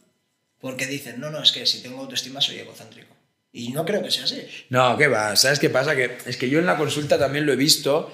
porque 0.60 0.86
dicen, 0.86 1.20
no, 1.20 1.30
no, 1.30 1.42
es 1.42 1.52
que 1.52 1.66
si 1.66 1.82
tengo 1.82 2.00
autoestima 2.00 2.40
soy 2.40 2.56
egocéntrico. 2.58 3.14
Y 3.52 3.68
no 3.68 3.84
creo 3.84 4.02
que 4.02 4.10
sea 4.10 4.24
así. 4.24 4.42
No, 4.70 4.96
¿qué 4.96 5.08
va? 5.08 5.36
¿Sabes 5.36 5.58
qué 5.58 5.68
pasa? 5.68 5.94
Que 5.94 6.16
es 6.24 6.36
que 6.36 6.48
yo 6.48 6.58
en 6.58 6.66
la 6.66 6.78
consulta 6.78 7.18
también 7.18 7.44
lo 7.44 7.52
he 7.52 7.56
visto 7.56 8.10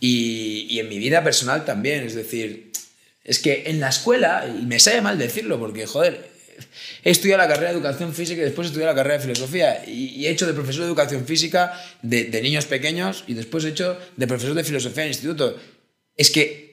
y, 0.00 0.66
y 0.70 0.80
en 0.80 0.88
mi 0.88 0.98
vida 0.98 1.22
personal 1.22 1.64
también. 1.64 2.04
Es 2.04 2.14
decir, 2.14 2.72
es 3.22 3.38
que 3.38 3.64
en 3.66 3.80
la 3.80 3.90
escuela, 3.90 4.46
y 4.48 4.64
me 4.64 4.80
sabe 4.80 5.02
mal 5.02 5.18
decirlo 5.18 5.58
porque, 5.58 5.86
joder, 5.86 6.30
he 7.04 7.10
estudiado 7.10 7.42
la 7.42 7.48
carrera 7.48 7.70
de 7.70 7.76
educación 7.76 8.14
física 8.14 8.40
y 8.40 8.44
después 8.44 8.66
he 8.66 8.70
estudiado 8.70 8.92
la 8.92 8.96
carrera 8.96 9.18
de 9.18 9.24
filosofía 9.24 9.84
y, 9.86 10.14
y 10.16 10.26
he 10.26 10.30
hecho 10.30 10.46
de 10.46 10.54
profesor 10.54 10.82
de 10.82 10.88
educación 10.88 11.26
física 11.26 11.78
de, 12.02 12.24
de 12.24 12.42
niños 12.42 12.64
pequeños 12.64 13.24
y 13.26 13.34
después 13.34 13.64
he 13.64 13.68
hecho 13.68 13.98
de 14.16 14.26
profesor 14.26 14.54
de 14.54 14.64
filosofía 14.64 15.02
en 15.02 15.10
instituto. 15.10 15.58
Es 16.16 16.30
que 16.30 16.68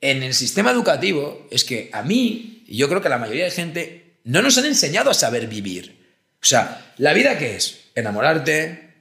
en 0.00 0.22
el 0.22 0.34
sistema 0.34 0.70
educativo, 0.70 1.48
es 1.50 1.64
que 1.64 1.90
a 1.92 2.02
mí, 2.02 2.62
y 2.68 2.76
yo 2.76 2.88
creo 2.88 3.00
que 3.00 3.08
a 3.08 3.10
la 3.10 3.18
mayoría 3.18 3.44
de 3.46 3.50
gente, 3.50 4.20
no 4.22 4.42
nos 4.42 4.56
han 4.58 4.66
enseñado 4.66 5.10
a 5.10 5.14
saber 5.14 5.48
vivir. 5.48 5.97
O 6.40 6.46
sea, 6.46 6.92
¿la 6.98 7.12
vida 7.12 7.38
qué 7.38 7.56
es? 7.56 7.90
Enamorarte, 7.94 8.94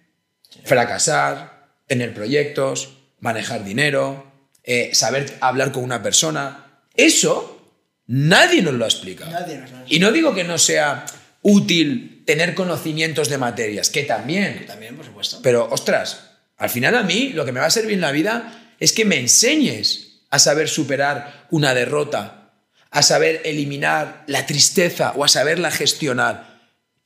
fracasar, 0.64 1.70
tener 1.86 2.14
proyectos, 2.14 2.98
manejar 3.20 3.64
dinero, 3.64 4.32
eh, 4.64 4.92
saber 4.94 5.38
hablar 5.40 5.72
con 5.72 5.84
una 5.84 6.04
persona, 6.04 6.64
Eso 6.96 7.54
nadie 8.08 8.64
nos 8.64 8.74
lo 8.74 8.86
ha 8.86 8.88
explicado. 8.88 9.32
Nadie 9.32 9.58
nos 9.58 9.72
lo 9.72 9.78
ha 9.78 9.84
Y 9.88 10.00
no 10.00 10.12
digo 10.12 10.34
que 10.34 10.44
no 10.44 10.58
sea 10.58 11.06
útil 11.44 12.24
tener 12.26 12.56
conocimientos 12.56 13.30
de 13.30 13.38
materias, 13.38 13.90
que 13.90 14.04
también. 14.04 14.66
También, 14.66 14.96
por 14.96 15.06
supuesto. 15.06 15.40
Pero, 15.44 15.68
ostras, 15.72 16.32
al 16.58 16.70
final 16.70 16.96
a 16.96 17.04
mí 17.04 17.30
lo 17.30 17.46
que 17.46 17.52
me 17.52 17.60
va 17.60 17.68
a 17.68 17.72
servir 17.72 17.94
en 17.94 18.02
la 18.02 18.12
vida 18.12 18.74
es 18.80 18.92
que 18.92 19.06
me 19.06 19.20
enseñes 19.20 20.24
a 20.30 20.40
saber 20.40 20.68
superar 20.68 21.48
una 21.52 21.74
derrota, 21.74 22.52
a 22.92 23.02
saber 23.02 23.42
eliminar 23.46 24.24
la 24.28 24.46
tristeza 24.46 25.14
o 25.16 25.24
a 25.24 25.28
saberla 25.28 25.72
gestionar. 25.72 26.57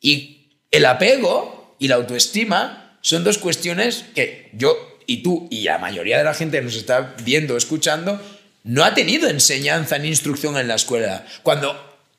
Y 0.02 0.50
el 0.72 0.86
apego 0.86 1.76
y 1.80 1.88
la 1.88 1.96
autoestima 1.96 2.98
son 3.02 3.24
dos 3.24 3.38
cuestiones 3.38 4.06
que 4.16 4.50
yo 4.54 4.76
y 5.08 5.24
tú 5.24 5.48
y 5.50 5.62
la 5.64 5.78
mayoría 5.78 6.18
de 6.18 6.24
la 6.24 6.34
gente 6.34 6.58
que 6.58 6.64
nos 6.66 6.76
está 6.76 7.16
viendo, 7.24 7.56
escuchando, 7.58 8.22
no 8.64 8.84
ha 8.84 8.94
tenido 8.94 9.30
enseñanza 9.30 9.98
ni 9.98 10.08
instrucción 10.10 10.58
en 10.58 10.68
la 10.68 10.76
escuela. 10.76 11.26
Cuando 11.44 11.76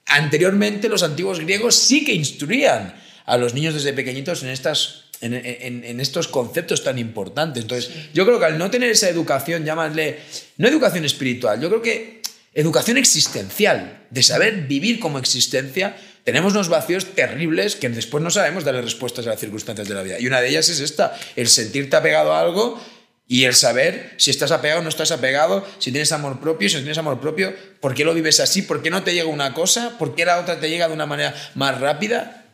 anteriormente 0.06 0.88
los 0.88 1.02
antiguos 1.02 1.40
griegos 1.40 1.76
sí 1.76 2.04
que 2.04 2.12
instruían 2.14 2.94
a 3.24 3.36
los 3.36 3.54
niños 3.54 3.74
desde 3.74 3.92
pequeñitos 3.92 4.42
en 4.42 4.48
estas 4.50 5.04
en, 5.20 5.34
en- 5.34 5.84
en 5.84 6.00
estos 6.00 6.26
conceptos 6.26 6.82
tan 6.82 6.98
importantes. 6.98 7.62
Entonces, 7.62 7.90
yo 8.12 8.26
creo 8.26 8.40
que 8.40 8.46
al 8.46 8.58
no 8.58 8.72
tener 8.72 8.90
esa 8.90 9.08
educación, 9.08 9.64
llámale, 9.64 10.18
no 10.56 10.66
educación 10.66 11.04
espiritual, 11.04 11.60
yo 11.60 11.68
creo 11.68 11.80
que 11.80 12.22
educación 12.54 12.96
existencial, 12.98 14.02
de 14.10 14.22
saber 14.24 14.66
vivir 14.66 14.98
como 14.98 15.20
existencia, 15.20 15.96
tenemos 16.24 16.52
unos 16.52 16.68
vacíos 16.68 17.14
terribles 17.14 17.76
que 17.76 17.88
después 17.88 18.22
no 18.22 18.30
sabemos 18.30 18.64
darle 18.64 18.82
respuestas 18.82 19.26
a 19.26 19.30
las 19.30 19.40
circunstancias 19.40 19.88
de 19.88 19.94
la 19.94 20.02
vida. 20.02 20.20
Y 20.20 20.26
una 20.26 20.40
de 20.40 20.48
ellas 20.48 20.68
es 20.68 20.80
esta, 20.80 21.18
el 21.36 21.48
sentirte 21.48 21.96
apegado 21.96 22.32
a 22.32 22.40
algo 22.40 22.80
y 23.26 23.44
el 23.44 23.54
saber 23.54 24.14
si 24.18 24.30
estás 24.30 24.52
apegado 24.52 24.80
o 24.80 24.82
no 24.82 24.88
estás 24.88 25.10
apegado, 25.10 25.66
si 25.78 25.90
tienes 25.90 26.12
amor 26.12 26.40
propio, 26.40 26.68
si 26.68 26.76
no 26.76 26.82
tienes 26.82 26.98
amor 26.98 27.20
propio, 27.20 27.54
por 27.80 27.94
qué 27.94 28.04
lo 28.04 28.14
vives 28.14 28.40
así, 28.40 28.62
por 28.62 28.82
qué 28.82 28.90
no 28.90 29.02
te 29.02 29.14
llega 29.14 29.28
una 29.28 29.54
cosa, 29.54 29.98
por 29.98 30.14
qué 30.14 30.24
la 30.24 30.38
otra 30.38 30.60
te 30.60 30.68
llega 30.68 30.86
de 30.86 30.94
una 30.94 31.06
manera 31.06 31.34
más 31.54 31.80
rápida. 31.80 32.44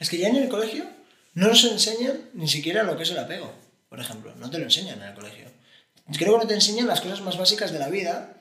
Es 0.00 0.10
que 0.10 0.18
ya 0.18 0.28
en 0.28 0.36
el 0.36 0.48
colegio 0.48 0.84
no 1.34 1.48
nos 1.48 1.64
enseñan 1.64 2.20
ni 2.34 2.48
siquiera 2.48 2.82
lo 2.82 2.96
que 2.96 3.02
es 3.02 3.10
el 3.10 3.18
apego, 3.18 3.52
por 3.88 4.00
ejemplo. 4.00 4.34
No 4.36 4.50
te 4.50 4.58
lo 4.58 4.64
enseñan 4.64 5.00
en 5.00 5.08
el 5.08 5.14
colegio. 5.14 5.46
Creo 6.12 6.34
que 6.34 6.44
no 6.44 6.46
te 6.46 6.54
enseñan 6.54 6.86
las 6.86 7.00
cosas 7.00 7.20
más 7.20 7.36
básicas 7.36 7.72
de 7.72 7.78
la 7.78 7.88
vida, 7.88 8.34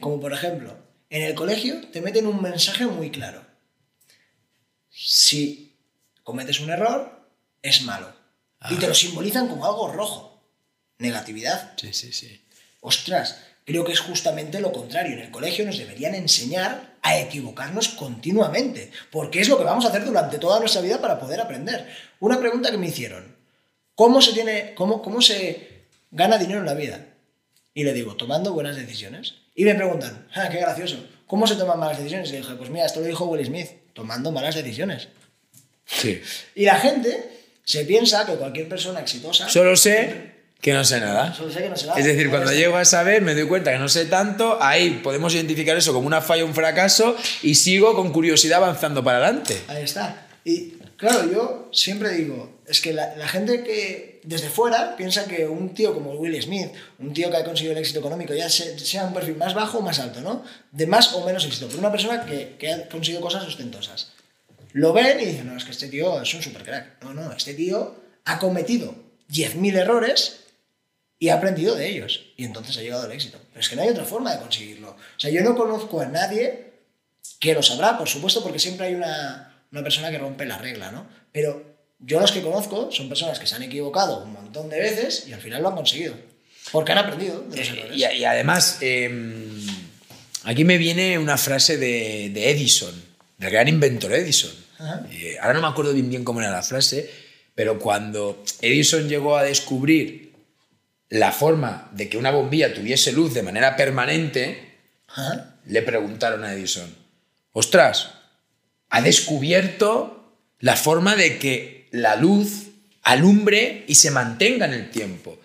como 0.00 0.20
por 0.20 0.32
ejemplo, 0.32 0.76
en 1.10 1.22
el 1.22 1.34
colegio 1.34 1.80
te 1.92 2.00
meten 2.00 2.26
un 2.26 2.42
mensaje 2.42 2.86
muy 2.86 3.10
claro. 3.10 3.47
Si 5.00 5.76
cometes 6.24 6.58
un 6.58 6.70
error, 6.70 7.24
es 7.62 7.82
malo. 7.82 8.12
Y 8.68 8.74
te 8.74 8.88
lo 8.88 8.94
simbolizan 8.94 9.46
como 9.46 9.64
algo 9.64 9.92
rojo. 9.92 10.42
Negatividad. 10.98 11.74
Sí, 11.76 11.92
sí, 11.92 12.12
sí. 12.12 12.44
Ostras, 12.80 13.38
creo 13.64 13.84
que 13.84 13.92
es 13.92 14.00
justamente 14.00 14.60
lo 14.60 14.72
contrario. 14.72 15.12
En 15.12 15.20
el 15.20 15.30
colegio 15.30 15.64
nos 15.64 15.78
deberían 15.78 16.16
enseñar 16.16 16.96
a 17.02 17.16
equivocarnos 17.16 17.90
continuamente, 17.90 18.90
porque 19.12 19.40
es 19.40 19.48
lo 19.48 19.56
que 19.56 19.64
vamos 19.64 19.84
a 19.84 19.88
hacer 19.90 20.04
durante 20.04 20.38
toda 20.38 20.58
nuestra 20.58 20.82
vida 20.82 21.00
para 21.00 21.20
poder 21.20 21.40
aprender. 21.40 21.88
Una 22.18 22.40
pregunta 22.40 22.72
que 22.72 22.78
me 22.78 22.88
hicieron, 22.88 23.36
¿cómo 23.94 24.20
se, 24.20 24.32
tiene, 24.32 24.74
cómo, 24.74 25.00
cómo 25.00 25.22
se 25.22 25.84
gana 26.10 26.38
dinero 26.38 26.58
en 26.58 26.66
la 26.66 26.74
vida? 26.74 27.06
Y 27.72 27.84
le 27.84 27.92
digo, 27.92 28.16
tomando 28.16 28.52
buenas 28.52 28.74
decisiones. 28.74 29.36
Y 29.54 29.64
me 29.64 29.76
preguntan, 29.76 30.26
ah, 30.34 30.48
qué 30.50 30.58
gracioso, 30.58 30.98
¿cómo 31.28 31.46
se 31.46 31.54
toman 31.54 31.78
malas 31.78 31.98
decisiones? 31.98 32.32
Y 32.32 32.38
dije, 32.38 32.54
pues 32.56 32.70
mira, 32.70 32.86
esto 32.86 32.98
lo 32.98 33.06
dijo 33.06 33.26
Will 33.26 33.46
Smith, 33.46 33.68
tomando 33.92 34.32
malas 34.32 34.56
decisiones. 34.56 35.06
Sí. 35.86 36.20
Y 36.56 36.64
la 36.64 36.74
gente 36.80 37.30
se 37.64 37.84
piensa 37.84 38.26
que 38.26 38.34
cualquier 38.34 38.68
persona 38.68 39.00
exitosa... 39.00 39.48
Solo 39.48 39.76
sé 39.76 40.32
que 40.60 40.72
no 40.72 40.84
sé 40.84 41.00
nada. 41.00 41.32
Solo 41.32 41.52
sé 41.52 41.60
que 41.60 41.68
no 41.68 41.76
se 41.76 41.86
da. 41.86 41.94
Es 41.94 42.04
decir, 42.04 42.30
cuando 42.30 42.52
llego 42.52 42.76
a 42.76 42.84
saber, 42.84 43.22
me 43.22 43.34
doy 43.34 43.46
cuenta 43.46 43.70
que 43.70 43.78
no 43.78 43.88
sé 43.88 44.06
tanto, 44.06 44.58
ahí 44.60 45.00
podemos 45.02 45.32
identificar 45.34 45.76
eso 45.76 45.92
como 45.92 46.06
una 46.06 46.20
falla, 46.20 46.44
un 46.44 46.54
fracaso 46.54 47.16
y 47.42 47.54
sigo 47.54 47.94
con 47.94 48.12
curiosidad 48.12 48.62
avanzando 48.62 49.04
para 49.04 49.18
adelante. 49.18 49.62
Ahí 49.68 49.84
está. 49.84 50.26
Y 50.44 50.72
claro, 50.96 51.30
yo 51.30 51.68
siempre 51.72 52.10
digo, 52.10 52.58
es 52.66 52.80
que 52.80 52.92
la, 52.92 53.14
la 53.16 53.28
gente 53.28 53.62
que 53.62 54.07
desde 54.28 54.48
fuera 54.50 54.94
piensa 54.96 55.26
que 55.26 55.46
un 55.46 55.72
tío 55.74 55.94
como 55.94 56.12
Will 56.12 56.40
Smith, 56.42 56.70
un 56.98 57.12
tío 57.12 57.30
que 57.30 57.36
ha 57.38 57.44
conseguido 57.44 57.72
el 57.72 57.78
éxito 57.78 58.00
económico, 58.00 58.34
ya 58.34 58.48
se- 58.50 58.78
sea 58.78 59.04
un 59.04 59.14
perfil 59.14 59.36
más 59.36 59.54
bajo 59.54 59.78
o 59.78 59.82
más 59.82 59.98
alto, 60.00 60.20
¿no? 60.20 60.44
De 60.70 60.86
más 60.86 61.14
o 61.14 61.24
menos 61.24 61.44
éxito, 61.46 61.66
pero 61.66 61.78
una 61.78 61.90
persona 61.90 62.24
que, 62.26 62.56
que 62.58 62.72
ha 62.72 62.88
conseguido 62.88 63.22
cosas 63.22 63.44
ostentosas. 63.46 64.12
Lo 64.72 64.92
ven 64.92 65.18
y 65.20 65.24
dicen, 65.24 65.46
no, 65.46 65.56
es 65.56 65.64
que 65.64 65.70
este 65.70 65.88
tío 65.88 66.20
es 66.20 66.34
un 66.34 66.42
super 66.42 66.62
crack. 66.62 67.02
No, 67.02 67.14
no, 67.14 67.32
este 67.32 67.54
tío 67.54 67.96
ha 68.26 68.38
cometido 68.38 68.94
10.000 69.30 69.76
errores 69.78 70.40
y 71.18 71.30
ha 71.30 71.34
aprendido 71.36 71.74
de 71.74 71.88
ellos. 71.88 72.26
Y 72.36 72.44
entonces 72.44 72.76
ha 72.76 72.82
llegado 72.82 73.04
al 73.04 73.12
éxito. 73.12 73.38
Pero 73.48 73.60
es 73.60 73.68
que 73.68 73.76
no 73.76 73.82
hay 73.82 73.88
otra 73.88 74.04
forma 74.04 74.32
de 74.34 74.40
conseguirlo. 74.40 74.90
O 74.90 75.20
sea, 75.20 75.30
yo 75.30 75.40
no 75.42 75.56
conozco 75.56 76.00
a 76.00 76.06
nadie 76.06 76.72
que 77.40 77.54
lo 77.54 77.62
sabrá, 77.62 77.96
por 77.96 78.08
supuesto, 78.08 78.42
porque 78.42 78.58
siempre 78.58 78.86
hay 78.88 78.94
una, 78.94 79.64
una 79.72 79.82
persona 79.82 80.10
que 80.10 80.18
rompe 80.18 80.44
la 80.44 80.58
regla, 80.58 80.92
¿no? 80.92 81.06
Pero 81.32 81.67
yo 82.00 82.20
los 82.20 82.32
que 82.32 82.42
conozco 82.42 82.90
son 82.92 83.08
personas 83.08 83.38
que 83.38 83.46
se 83.46 83.54
han 83.56 83.62
equivocado 83.62 84.22
un 84.24 84.32
montón 84.32 84.68
de 84.68 84.78
veces 84.80 85.24
y 85.28 85.32
al 85.32 85.40
final 85.40 85.62
lo 85.62 85.68
han 85.68 85.74
conseguido. 85.76 86.14
Porque 86.72 86.92
han 86.92 86.98
aprendido 86.98 87.40
de 87.42 87.56
los 87.56 87.68
Eh, 87.68 87.72
errores. 87.80 87.96
Y, 87.96 88.00
y 88.18 88.24
además, 88.24 88.78
eh, 88.82 89.10
aquí 90.44 90.64
me 90.64 90.78
viene 90.78 91.18
una 91.18 91.36
frase 91.38 91.76
de, 91.78 92.30
de 92.32 92.50
Edison, 92.50 92.94
del 93.38 93.50
gran 93.50 93.68
inventor 93.68 94.12
Edison. 94.12 94.52
Eh, 95.10 95.36
ahora 95.40 95.54
no 95.54 95.62
me 95.62 95.66
acuerdo 95.68 95.92
bien 95.92 96.08
bien 96.08 96.24
cómo 96.24 96.40
era 96.40 96.50
la 96.50 96.62
frase, 96.62 97.10
pero 97.54 97.78
cuando 97.78 98.44
Edison 98.60 99.08
llegó 99.08 99.36
a 99.36 99.42
descubrir 99.42 100.32
la 101.08 101.32
forma 101.32 101.88
de 101.92 102.08
que 102.08 102.18
una 102.18 102.30
bombilla 102.30 102.72
tuviese 102.74 103.12
luz 103.12 103.34
de 103.34 103.42
manera 103.42 103.74
permanente, 103.76 104.76
Ajá. 105.08 105.56
le 105.66 105.82
preguntaron 105.82 106.44
a 106.44 106.52
Edison, 106.52 106.94
ostras, 107.52 108.10
ha 108.90 109.00
descubierto 109.00 110.34
la 110.60 110.76
forma 110.76 111.16
de 111.16 111.38
que 111.38 111.77
la 111.90 112.16
luz 112.16 112.68
alumbre 113.02 113.84
y 113.86 113.94
se 113.94 114.10
mantenga 114.10 114.66
en 114.66 114.74
el 114.74 114.90
tiempo. 114.90 115.38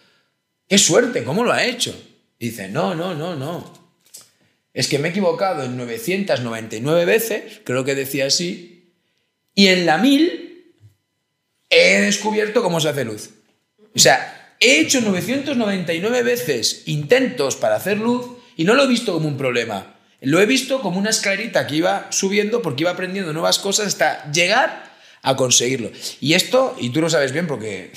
¡Qué 0.68 0.78
suerte! 0.78 1.24
¿Cómo 1.24 1.44
lo 1.44 1.54
ha 1.54 1.66
hecho? 1.66 1.96
Dice, 2.40 2.68
no, 2.68 2.96
no, 2.96 3.14
no, 3.16 3.36
no. 3.36 3.84
Es 4.74 4.88
que 4.88 5.00
me 5.00 5.08
he 5.08 5.12
equivocado 5.12 5.64
en 5.64 5.78
999 5.78 7.06
veces, 7.06 7.62
creo 7.64 7.86
que 7.86 7.96
decía 7.96 8.26
así, 8.26 8.92
y 9.54 9.68
en 9.68 9.86
la 9.86 9.98
1000 9.98 10.76
he 11.70 12.02
descubierto 12.02 12.64
cómo 12.64 12.80
se 12.80 12.90
hace 12.90 13.06
luz. 13.06 13.30
O 13.96 14.00
sea, 14.00 14.56
he 14.60 14.80
hecho 14.80 15.02
999 15.02 16.24
veces 16.24 16.84
intentos 16.86 17.56
para 17.56 17.76
hacer 17.76 17.98
luz 17.98 18.26
y 18.58 18.64
no 18.64 18.74
lo 18.74 18.84
he 18.84 18.88
visto 18.88 19.14
como 19.14 19.28
un 19.28 19.38
problema. 19.38 19.96
Lo 20.22 20.40
he 20.40 20.46
visto 20.46 20.82
como 20.82 21.00
una 21.00 21.10
escalerita 21.10 21.68
que 21.68 21.76
iba 21.76 22.08
subiendo 22.12 22.62
porque 22.62 22.84
iba 22.84 22.92
aprendiendo 22.92 23.34
nuevas 23.34 23.60
cosas 23.60 23.88
hasta 23.88 24.32
llegar 24.32 24.93
a 25.24 25.36
conseguirlo. 25.36 25.92
Y 26.22 26.36
esto, 26.36 26.76
y 26.80 26.92
tú 26.92 27.02
lo 27.02 27.10
sabes 27.10 27.32
bien 27.32 27.48
porque 27.48 27.92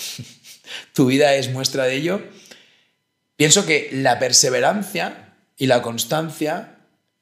tu 0.95 1.07
vida 1.07 1.35
es 1.35 1.51
muestra 1.51 1.85
de 1.85 1.97
ello, 1.97 2.23
pienso 3.37 3.67
que 3.67 3.91
la 3.93 4.19
perseverancia 4.19 5.35
y 5.59 5.67
la 5.67 5.83
constancia 5.83 6.79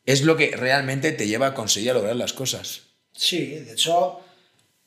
es 0.06 0.22
lo 0.22 0.36
que 0.36 0.54
realmente 0.54 1.12
te 1.12 1.26
lleva 1.26 1.48
a 1.48 1.54
conseguir 1.54 1.90
a 1.90 1.94
lograr 1.94 2.16
las 2.16 2.32
cosas. 2.32 2.82
Sí, 3.12 3.46
de 3.46 3.72
hecho, 3.72 4.20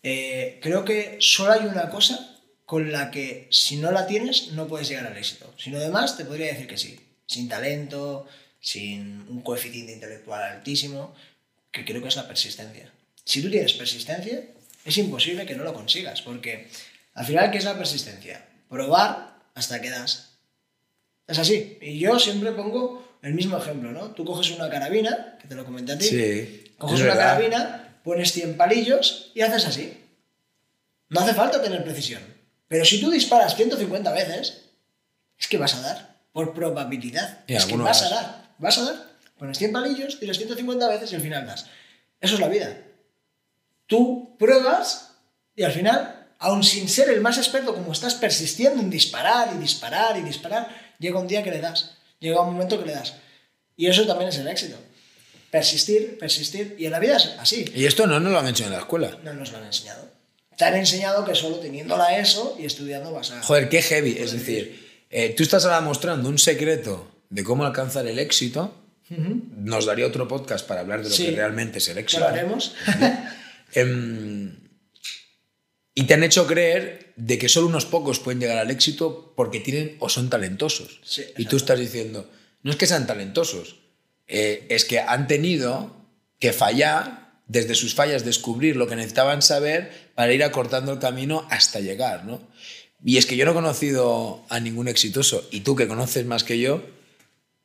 eh, 0.03 0.59
creo 0.61 0.85
que 0.85 1.17
solo 1.19 1.53
hay 1.53 1.65
una 1.65 1.89
cosa 1.89 2.35
con 2.65 2.91
la 2.91 3.09
que 3.09 3.47
si 3.49 3.77
no 3.77 3.91
la 3.91 4.05
tienes 4.05 4.51
no 4.51 4.67
puedes 4.67 4.87
llegar 4.89 5.07
al 5.07 5.17
éxito. 5.17 5.51
Si 5.57 5.71
no 5.71 5.79
demás, 5.79 6.17
te 6.17 6.25
podría 6.25 6.47
decir 6.47 6.67
que 6.67 6.77
sí. 6.77 6.99
Sin 7.25 7.49
talento, 7.49 8.27
sin 8.59 9.25
un 9.29 9.41
coeficiente 9.41 9.93
intelectual 9.93 10.43
altísimo, 10.43 11.15
que 11.71 11.85
creo 11.85 12.01
que 12.01 12.09
es 12.09 12.15
la 12.15 12.27
persistencia. 12.27 12.91
Si 13.23 13.41
tú 13.41 13.49
tienes 13.49 13.73
persistencia, 13.73 14.43
es 14.87 14.97
imposible 14.97 15.45
que 15.45 15.55
no 15.55 15.63
lo 15.63 15.73
consigas, 15.73 16.21
porque 16.21 16.69
al 17.13 17.25
final, 17.25 17.51
¿qué 17.51 17.57
es 17.57 17.65
la 17.65 17.77
persistencia? 17.77 18.45
Probar 18.69 19.39
hasta 19.55 19.81
que 19.81 19.89
das. 19.89 20.37
Es 21.27 21.37
así. 21.39 21.77
Y 21.81 21.99
yo 21.99 22.19
siempre 22.19 22.51
pongo 22.53 23.17
el 23.21 23.33
mismo 23.33 23.57
ejemplo, 23.57 23.91
¿no? 23.91 24.11
Tú 24.11 24.23
coges 24.23 24.51
una 24.51 24.69
carabina, 24.69 25.37
que 25.41 25.47
te 25.47 25.55
lo 25.55 25.65
comenté 25.65 25.93
a 25.93 25.97
ti, 25.97 26.05
Sí, 26.05 26.73
Coges 26.77 26.99
es 26.99 27.05
una 27.05 27.15
verdad. 27.15 27.33
carabina, 27.33 27.99
pones 28.03 28.31
100 28.31 28.55
palillos 28.55 29.31
y 29.35 29.41
haces 29.41 29.65
así. 29.65 30.03
No 31.09 31.19
hace 31.21 31.33
falta 31.33 31.61
tener 31.61 31.83
precisión. 31.83 32.21
Pero 32.67 32.85
si 32.85 33.01
tú 33.01 33.09
disparas 33.09 33.55
150 33.55 34.11
veces, 34.11 34.65
es 35.39 35.47
que 35.47 35.57
vas 35.57 35.73
a 35.75 35.81
dar. 35.81 36.17
Por 36.31 36.53
probabilidad. 36.53 37.39
Es 37.47 37.65
que 37.65 37.75
vas 37.77 38.03
a 38.03 38.09
dar. 38.09 38.49
Vas 38.59 38.77
a 38.77 38.83
dar. 38.83 39.07
Pones 39.37 39.57
100 39.57 39.71
palillos, 39.71 40.19
tiras 40.19 40.37
150 40.37 40.87
veces 40.87 41.11
y 41.11 41.15
al 41.15 41.21
final 41.21 41.45
das. 41.45 41.65
Eso 42.21 42.35
es 42.35 42.39
la 42.39 42.47
vida. 42.47 42.77
Tú 43.87 44.35
pruebas 44.37 45.11
y 45.55 45.63
al 45.63 45.71
final, 45.71 46.27
aun 46.39 46.63
sin 46.63 46.87
ser 46.87 47.09
el 47.09 47.21
más 47.21 47.37
experto, 47.37 47.73
como 47.73 47.91
estás 47.91 48.13
persistiendo 48.15 48.81
en 48.81 48.89
disparar 48.89 49.49
y 49.55 49.57
disparar 49.57 50.17
y 50.17 50.21
disparar, 50.21 50.67
llega 50.99 51.19
un 51.19 51.27
día 51.27 51.43
que 51.43 51.51
le 51.51 51.59
das. 51.61 51.95
Llega 52.19 52.41
un 52.41 52.53
momento 52.53 52.79
que 52.79 52.85
le 52.85 52.93
das. 52.93 53.15
Y 53.75 53.87
eso 53.87 54.05
también 54.05 54.29
es 54.29 54.37
el 54.37 54.47
éxito. 54.47 54.77
Persistir, 55.51 56.17
persistir. 56.19 56.75
Y 56.77 56.85
en 56.85 56.91
la 56.91 56.99
vida 56.99 57.17
es 57.17 57.33
así. 57.39 57.65
Y 57.73 57.85
esto 57.85 58.05
no 58.05 58.19
nos 58.19 58.31
lo 58.31 58.39
han 58.39 58.47
hecho 58.47 58.65
en 58.65 58.71
la 58.71 58.79
escuela. 58.79 59.17
No 59.23 59.33
nos 59.33 59.51
lo 59.51 59.57
han 59.59 59.65
enseñado. 59.65 60.05
Te 60.57 60.65
han 60.65 60.75
enseñado 60.75 61.23
que 61.23 61.35
solo 61.35 61.57
teniéndola 61.57 62.17
eso 62.17 62.55
y 62.59 62.65
estudiando 62.65 63.11
vas 63.11 63.31
a... 63.31 63.41
Joder, 63.43 63.69
qué 63.69 63.81
heavy. 63.81 64.17
Es 64.19 64.31
decir, 64.33 65.05
eh, 65.09 65.33
tú 65.37 65.43
estás 65.43 65.63
ahora 65.65 65.79
mostrando 65.81 66.27
un 66.27 66.37
secreto 66.39 67.07
de 67.29 67.43
cómo 67.43 67.65
alcanzar 67.65 68.07
el 68.07 68.19
éxito 68.19 68.73
nos 69.09 69.85
daría 69.85 70.05
otro 70.05 70.27
podcast 70.27 70.67
para 70.67 70.81
hablar 70.81 71.01
de 71.01 71.07
lo 71.09 71.15
Sí. 71.15 71.27
que 71.27 71.31
realmente 71.37 71.77
es 71.77 71.87
el 71.87 71.97
éxito. 71.99 72.19
lo 72.23 72.27
haremos. 72.27 72.75
Em, 73.73 74.55
y 75.93 76.03
te 76.03 76.13
han 76.13 76.23
hecho 76.23 76.45
creer 76.45 77.13
de 77.15 77.37
que 77.37 77.49
solo 77.49 77.67
unos 77.67 77.85
pocos 77.85 78.19
pueden 78.19 78.39
llegar 78.39 78.57
al 78.59 78.71
éxito 78.71 79.33
porque 79.35 79.59
tienen 79.59 79.97
o 79.99 80.09
son 80.09 80.29
talentosos. 80.29 80.99
Sí, 81.03 81.23
y 81.37 81.45
tú 81.45 81.57
estás 81.57 81.79
diciendo, 81.79 82.29
no 82.61 82.71
es 82.71 82.77
que 82.77 82.85
sean 82.85 83.07
talentosos, 83.07 83.77
eh, 84.27 84.65
es 84.69 84.85
que 84.85 84.99
han 84.99 85.27
tenido 85.27 85.95
que 86.39 86.53
fallar, 86.53 87.41
desde 87.47 87.75
sus 87.75 87.95
fallas 87.95 88.25
descubrir 88.25 88.75
lo 88.75 88.87
que 88.87 88.95
necesitaban 88.95 89.41
saber 89.41 90.11
para 90.15 90.33
ir 90.33 90.43
acortando 90.43 90.91
el 90.91 90.99
camino 90.99 91.47
hasta 91.49 91.79
llegar, 91.79 92.25
¿no? 92.25 92.41
Y 93.03 93.17
es 93.17 93.25
que 93.25 93.37
yo 93.37 93.45
no 93.45 93.51
he 93.51 93.55
conocido 93.55 94.45
a 94.49 94.59
ningún 94.59 94.87
exitoso, 94.87 95.47
y 95.51 95.61
tú 95.61 95.75
que 95.75 95.87
conoces 95.87 96.25
más 96.25 96.43
que 96.43 96.59
yo, 96.59 96.83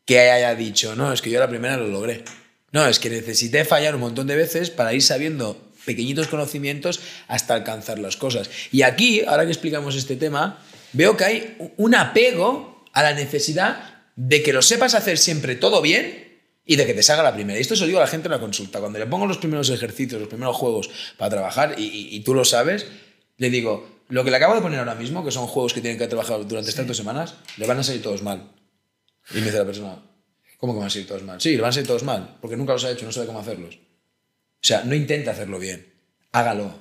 que 0.04 0.30
haya 0.30 0.54
dicho, 0.54 0.94
no, 0.94 1.12
es 1.12 1.22
que 1.22 1.30
yo 1.30 1.40
la 1.40 1.48
primera 1.48 1.76
lo 1.76 1.88
logré. 1.88 2.24
No, 2.70 2.86
es 2.86 2.98
que 2.98 3.10
necesité 3.10 3.64
fallar 3.64 3.94
un 3.94 4.00
montón 4.00 4.26
de 4.26 4.36
veces 4.36 4.70
para 4.70 4.94
ir 4.94 5.02
sabiendo 5.02 5.71
pequeñitos 5.84 6.28
conocimientos 6.28 7.00
hasta 7.28 7.54
alcanzar 7.54 7.98
las 7.98 8.16
cosas. 8.16 8.50
Y 8.70 8.82
aquí, 8.82 9.22
ahora 9.26 9.44
que 9.44 9.50
explicamos 9.52 9.94
este 9.96 10.16
tema, 10.16 10.58
veo 10.92 11.16
que 11.16 11.24
hay 11.24 11.56
un 11.76 11.94
apego 11.94 12.84
a 12.92 13.02
la 13.02 13.14
necesidad 13.14 14.02
de 14.16 14.42
que 14.42 14.52
lo 14.52 14.62
sepas 14.62 14.94
hacer 14.94 15.18
siempre 15.18 15.54
todo 15.56 15.80
bien 15.82 16.30
y 16.64 16.76
de 16.76 16.86
que 16.86 16.94
te 16.94 17.02
salga 17.02 17.22
la 17.22 17.34
primera. 17.34 17.58
Y 17.58 17.62
esto 17.62 17.74
se 17.74 17.80
lo 17.82 17.86
digo 17.86 17.98
a 17.98 18.02
la 18.02 18.06
gente 18.08 18.28
en 18.28 18.32
la 18.32 18.40
consulta. 18.40 18.78
Cuando 18.80 18.98
le 18.98 19.06
pongo 19.06 19.26
los 19.26 19.38
primeros 19.38 19.68
ejercicios, 19.70 20.20
los 20.20 20.28
primeros 20.28 20.54
juegos 20.56 20.90
para 21.16 21.30
trabajar, 21.30 21.74
y, 21.78 21.82
y- 21.84 22.16
y 22.16 22.20
tú 22.20 22.34
lo 22.34 22.44
sabes, 22.44 22.86
le 23.38 23.50
digo, 23.50 23.88
lo 24.08 24.22
que 24.24 24.30
le 24.30 24.36
acabo 24.36 24.54
de 24.54 24.60
poner 24.60 24.78
ahora 24.78 24.94
mismo, 24.94 25.24
que 25.24 25.30
son 25.30 25.46
juegos 25.46 25.72
que 25.72 25.80
tienen 25.80 25.98
que 25.98 26.06
trabajar 26.06 26.46
durante 26.46 26.70
estas 26.70 26.86
dos 26.86 26.96
semanas, 26.96 27.34
le 27.56 27.66
van 27.66 27.78
a 27.78 27.82
salir 27.82 28.02
todos 28.02 28.22
mal. 28.22 28.50
Y 29.34 29.38
me 29.38 29.46
dice 29.46 29.58
la 29.58 29.64
persona, 29.64 29.96
¿cómo 30.58 30.74
que 30.74 30.78
van 30.80 30.88
a 30.88 30.90
salir 30.90 31.08
todos 31.08 31.22
mal? 31.22 31.40
Sí, 31.40 31.56
le 31.56 31.62
van 31.62 31.70
a 31.70 31.72
salir 31.72 31.86
todos 31.86 32.02
mal, 32.04 32.36
porque 32.40 32.56
nunca 32.56 32.74
los 32.74 32.84
ha 32.84 32.90
hecho, 32.90 33.06
no 33.06 33.12
sabe 33.12 33.26
cómo 33.26 33.40
hacerlos. 33.40 33.78
O 34.62 34.66
sea, 34.66 34.84
no 34.84 34.94
intente 34.94 35.28
hacerlo 35.30 35.58
bien, 35.58 35.86
hágalo. 36.30 36.74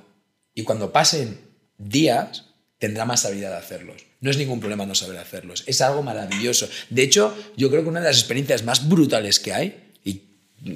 Y 0.54 0.62
cuando 0.62 0.92
pasen 0.92 1.40
días, 1.78 2.44
tendrá 2.78 3.04
más 3.04 3.24
habilidad 3.24 3.50
de 3.50 3.56
hacerlos. 3.56 4.02
No 4.20 4.30
es 4.30 4.36
ningún 4.36 4.60
problema 4.60 4.86
no 4.86 4.94
saber 4.94 5.18
hacerlos, 5.18 5.64
es 5.66 5.80
algo 5.80 6.02
maravilloso. 6.02 6.68
De 6.90 7.02
hecho, 7.02 7.36
yo 7.56 7.70
creo 7.70 7.82
que 7.82 7.88
una 7.88 8.00
de 8.00 8.06
las 8.06 8.18
experiencias 8.18 8.62
más 8.62 8.88
brutales 8.88 9.40
que 9.40 9.52
hay, 9.52 9.90
y 10.04 10.22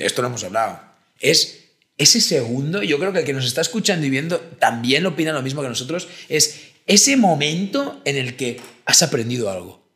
esto 0.00 0.20
lo 0.22 0.28
hemos 0.28 0.42
hablado, 0.42 0.80
es 1.20 1.60
ese 1.96 2.20
segundo, 2.20 2.82
yo 2.82 2.98
creo 2.98 3.12
que 3.12 3.20
el 3.20 3.24
que 3.24 3.32
nos 3.32 3.46
está 3.46 3.60
escuchando 3.60 4.04
y 4.04 4.10
viendo 4.10 4.38
también 4.40 5.06
opina 5.06 5.32
lo 5.32 5.42
mismo 5.42 5.62
que 5.62 5.68
nosotros, 5.68 6.08
es 6.28 6.60
ese 6.86 7.16
momento 7.16 8.00
en 8.04 8.16
el 8.16 8.36
que 8.36 8.60
has 8.84 9.02
aprendido 9.02 9.48
algo. 9.50 9.86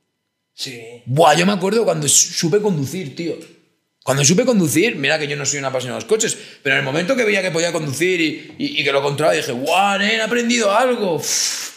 Sí. 0.54 1.02
Buah, 1.06 1.34
yo 1.36 1.44
me 1.46 1.52
acuerdo 1.52 1.84
cuando 1.84 2.06
su- 2.08 2.32
supe 2.34 2.60
conducir, 2.60 3.16
tío. 3.16 3.36
Cuando 4.02 4.24
supe 4.24 4.46
conducir, 4.46 4.96
mira 4.96 5.18
que 5.18 5.28
yo 5.28 5.36
no 5.36 5.44
soy 5.44 5.58
una 5.58 5.68
apasionado 5.68 5.98
de 5.98 6.04
los 6.04 6.08
coches, 6.08 6.36
pero 6.62 6.74
en 6.74 6.78
el 6.80 6.84
momento 6.84 7.14
que 7.16 7.24
veía 7.24 7.42
que 7.42 7.50
podía 7.50 7.70
conducir 7.70 8.20
y, 8.20 8.54
y- 8.58 8.80
y 8.80 8.84
que 8.84 8.92
lo 8.92 9.02
controlaba, 9.02 9.36
dije, 9.36 9.52
guau, 9.52 9.98
nen, 9.98 10.12
he 10.18 10.22
aprendido 10.22 10.74
algo. 10.74 11.16
Uf, 11.16 11.72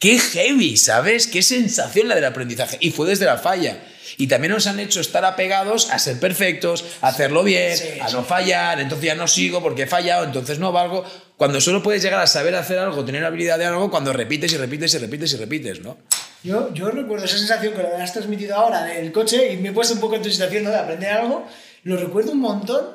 qué 0.00 0.18
heavy, 0.18 0.76
¿sabes? 0.76 1.28
Qué 1.28 1.40
sensación 1.40 2.08
la 2.08 2.16
del 2.16 2.24
aprendizaje. 2.24 2.78
Y 2.80 2.90
fue 2.90 3.06
desde 3.08 3.26
la 3.26 3.38
falla. 3.38 3.78
Y 4.16 4.26
también 4.26 4.52
nos 4.52 4.66
han 4.66 4.80
hecho 4.80 5.00
estar 5.00 5.24
apegados 5.24 5.90
a 5.92 6.00
ser 6.00 6.18
perfectos, 6.18 6.84
a 7.00 7.08
hacerlo 7.08 7.44
bien, 7.44 7.76
Sí, 7.76 7.84
a 8.00 8.08
sí. 8.08 8.14
no 8.16 8.24
fallar, 8.24 8.80
entonces 8.80 9.06
ya 9.06 9.14
no 9.14 9.28
sigo 9.28 9.62
porque 9.62 9.82
he 9.82 9.86
fallado, 9.86 10.24
entonces 10.24 10.58
no 10.58 10.72
valgo. 10.72 11.04
Cuando 11.36 11.60
solo 11.60 11.80
puedes 11.84 12.02
llegar 12.02 12.20
a 12.20 12.26
saber 12.26 12.56
hacer 12.56 12.80
algo, 12.80 13.04
tener 13.04 13.24
habilidad 13.24 13.56
de 13.58 13.66
algo, 13.66 13.88
cuando 13.88 14.12
repites 14.12 14.52
y 14.52 14.56
repites 14.56 14.92
y 14.94 14.98
repites 14.98 15.32
y 15.32 15.36
repites, 15.36 15.80
¿no? 15.80 15.96
Yo, 16.42 16.72
yo 16.74 16.90
recuerdo 16.90 17.24
esa 17.26 17.38
sensación 17.38 17.74
que 17.74 17.82
me 17.82 18.02
has 18.02 18.12
transmitido 18.12 18.56
ahora 18.56 18.82
del 18.84 19.12
coche 19.12 19.52
y 19.52 19.56
me 19.58 19.68
he 19.68 19.72
puesto 19.72 19.94
un 19.94 20.00
poco 20.00 20.16
en 20.16 20.22
tu 20.22 20.30
situación 20.30 20.64
¿no? 20.64 20.70
de 20.70 20.76
aprender 20.78 21.10
algo. 21.12 21.46
Lo 21.88 21.96
recuerdo 21.96 22.32
un 22.32 22.40
montón 22.40 22.86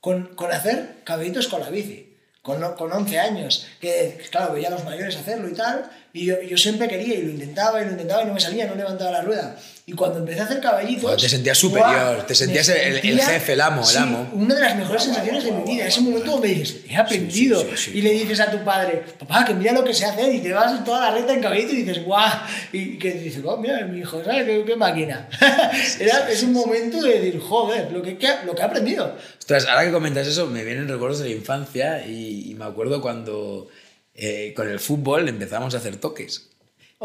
con, 0.00 0.34
con 0.34 0.50
hacer 0.50 1.04
caballitos 1.04 1.46
con 1.46 1.60
la 1.60 1.70
bici, 1.70 2.16
con, 2.42 2.60
con 2.74 2.92
11 2.92 3.20
años. 3.20 3.68
Que, 3.80 4.20
claro, 4.28 4.54
veía 4.54 4.66
a 4.66 4.72
los 4.72 4.84
mayores 4.84 5.16
hacerlo 5.16 5.48
y 5.48 5.52
tal. 5.52 5.88
Y 6.12 6.24
yo, 6.26 6.42
yo 6.42 6.56
siempre 6.56 6.88
quería 6.88 7.14
y 7.14 7.22
lo 7.22 7.30
intentaba 7.30 7.80
y 7.80 7.84
lo 7.84 7.92
intentaba 7.92 8.22
y 8.22 8.26
no 8.26 8.34
me 8.34 8.40
salía, 8.40 8.66
no 8.66 8.74
levantaba 8.74 9.10
la 9.12 9.22
rueda. 9.22 9.56
Y 9.86 9.92
cuando 9.92 10.18
empecé 10.18 10.40
a 10.40 10.44
hacer 10.44 10.60
caballitos. 10.60 11.20
Te 11.20 11.28
sentías 11.28 11.58
superior, 11.58 12.14
¡guau! 12.16 12.26
te 12.26 12.34
sentías 12.34 12.68
me 12.68 12.86
el- 12.88 12.96
el 12.98 13.20
jefe, 13.20 13.52
el 13.54 13.60
amo, 13.60 13.80
el 13.80 13.86
sí, 13.86 13.96
amo. 13.98 14.30
Una 14.34 14.54
de 14.54 14.60
las 14.60 14.76
mejores 14.76 15.02
sensaciones 15.04 15.42
de 15.44 15.52
mi 15.52 15.62
vida. 15.64 15.86
Ese 15.86 16.00
momento 16.00 16.32
donde 16.32 16.48
dices, 16.48 16.80
he 16.88 16.96
aprendido. 16.96 17.60
sí, 17.62 17.68
sí. 17.76 17.90
Y 17.98 18.02
le 18.02 18.10
dices 18.10 18.38
a 18.40 18.50
tu 18.50 18.62
padre, 18.64 19.02
papá, 19.18 19.44
que 19.44 19.54
mira 19.54 19.72
lo 19.72 19.82
que 19.84 19.92
sé 19.94 20.04
hacer. 20.04 20.32
Y 20.34 20.40
te 20.40 20.52
vas 20.52 20.76
en 20.78 20.84
toda 20.84 21.00
la 21.00 21.16
recta 21.16 21.32
en 21.32 21.40
caballito 21.40 21.72
y 21.72 21.82
dices, 21.82 22.04
guau. 22.04 22.28
Y 22.72 22.98
que 22.98 23.12
dices, 23.12 23.42
oh, 23.44 23.56
mira, 23.56 23.84
mi 23.86 24.00
hijo, 24.00 24.22
¿sabes 24.24 24.44
qué, 24.44 24.64
qué 24.64 24.76
máquina? 24.76 25.28
Era, 25.98 26.28
es 26.30 26.42
un 26.42 26.52
momento 26.52 27.02
de 27.02 27.20
decir, 27.20 27.40
joder, 27.40 27.90
lo 27.92 28.02
que, 28.02 28.16
que 28.18 28.28
lo 28.46 28.54
que 28.54 28.62
he 28.62 28.64
aprendido. 28.64 29.16
Ostras, 29.38 29.66
ahora 29.66 29.84
que 29.84 29.92
comentas 29.92 30.26
eso, 30.26 30.46
me 30.46 30.62
vienen 30.64 30.88
recuerdos 30.88 31.20
de 31.20 31.30
la 31.30 31.34
infancia 31.34 32.06
y, 32.06 32.50
y 32.50 32.54
me 32.54 32.64
acuerdo 32.64 33.00
cuando 33.00 33.68
eh, 34.14 34.52
con 34.54 34.68
el 34.68 34.80
fútbol 34.80 35.28
empezamos 35.28 35.74
a 35.74 35.78
hacer 35.78 35.96
toques. 35.96 36.50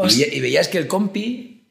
Y, 0.09 0.23
y 0.23 0.39
veías 0.41 0.67
que 0.67 0.77
el 0.77 0.87
compi, 0.87 1.67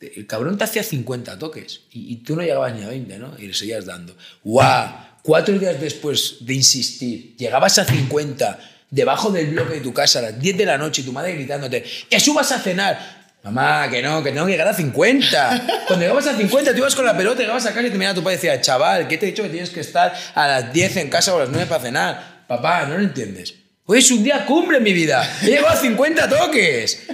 el 0.00 0.26
cabrón 0.26 0.58
te 0.58 0.64
hacía 0.64 0.82
50 0.82 1.38
toques 1.38 1.82
y, 1.90 2.12
y 2.12 2.16
tú 2.16 2.36
no 2.36 2.42
llegabas 2.42 2.74
ni 2.74 2.82
a 2.82 2.88
20, 2.88 3.18
¿no? 3.18 3.38
Y 3.38 3.46
le 3.46 3.54
seguías 3.54 3.86
dando. 3.86 4.16
¡Guau! 4.42 5.14
Cuatro 5.22 5.58
días 5.58 5.80
después 5.80 6.38
de 6.40 6.54
insistir, 6.54 7.34
llegabas 7.36 7.78
a 7.78 7.86
50 7.86 8.58
debajo 8.90 9.30
del 9.30 9.46
bloque 9.46 9.74
de 9.74 9.80
tu 9.80 9.94
casa 9.94 10.18
a 10.18 10.22
las 10.22 10.38
10 10.38 10.58
de 10.58 10.66
la 10.66 10.76
noche 10.76 11.00
y 11.00 11.04
tu 11.04 11.12
madre 11.12 11.32
gritándote, 11.32 11.82
¡que 12.08 12.20
subas 12.20 12.52
a 12.52 12.60
cenar! 12.60 13.24
Mamá, 13.42 13.90
que 13.90 14.00
no, 14.00 14.22
que 14.22 14.32
tengo 14.32 14.46
que 14.46 14.52
llegar 14.52 14.68
a 14.68 14.74
50. 14.74 15.66
Cuando 15.86 16.02
llegabas 16.02 16.26
a 16.26 16.36
50, 16.36 16.72
tú 16.72 16.78
ibas 16.78 16.94
con 16.94 17.04
la 17.04 17.14
pelota, 17.14 17.40
llegabas 17.40 17.66
a 17.66 17.74
casa 17.74 17.86
y 17.86 17.90
te 17.90 17.98
miraba 17.98 18.14
tu 18.14 18.22
padre 18.22 18.34
y 18.34 18.36
decía, 18.36 18.60
chaval, 18.60 19.06
¿qué 19.06 19.18
te 19.18 19.26
he 19.26 19.30
dicho 19.30 19.42
que 19.42 19.50
tienes 19.50 19.68
que 19.68 19.80
estar 19.80 20.14
a 20.34 20.46
las 20.46 20.72
10 20.72 20.96
en 20.96 21.10
casa 21.10 21.34
o 21.34 21.36
a 21.36 21.40
las 21.40 21.50
9 21.50 21.66
para 21.66 21.82
cenar? 21.82 22.44
Papá, 22.46 22.86
no 22.86 22.96
lo 22.96 23.04
entiendes. 23.04 23.54
Hoy 23.86 23.98
es 23.98 24.10
un 24.10 24.24
día 24.24 24.46
cumbre 24.46 24.78
en 24.78 24.82
mi 24.82 24.92
vida. 24.92 25.38
He 25.42 25.46
llegado 25.46 25.68
a 25.68 25.76
50 25.76 26.28
toques. 26.28 27.06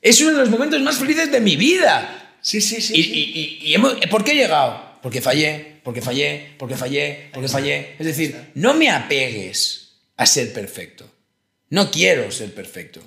Es 0.00 0.20
uno 0.20 0.32
de 0.32 0.38
los 0.38 0.50
momentos 0.50 0.80
más 0.82 0.96
felices 0.96 1.30
de 1.32 1.40
mi 1.40 1.56
vida. 1.56 2.36
Sí, 2.40 2.60
sí, 2.60 2.80
sí. 2.80 2.92
Y, 2.98 3.02
sí. 3.02 3.10
y- 3.12 3.40
y- 3.40 3.70
y 3.70 3.74
hemos- 3.74 3.94
¿Por 4.10 4.24
qué 4.24 4.32
he 4.32 4.36
llegado? 4.36 4.98
Porque 5.02 5.20
fallé, 5.20 5.80
porque 5.82 6.00
fallé, 6.00 6.54
porque 6.58 6.76
fallé, 6.76 7.28
porque 7.32 7.48
fallé. 7.48 7.96
Es 7.98 8.06
decir, 8.06 8.36
no 8.54 8.74
me 8.74 8.90
apegues 8.90 9.96
a 10.16 10.26
ser 10.26 10.52
perfecto. 10.52 11.10
No 11.70 11.90
quiero 11.90 12.30
ser 12.30 12.52
perfecto. 12.54 13.00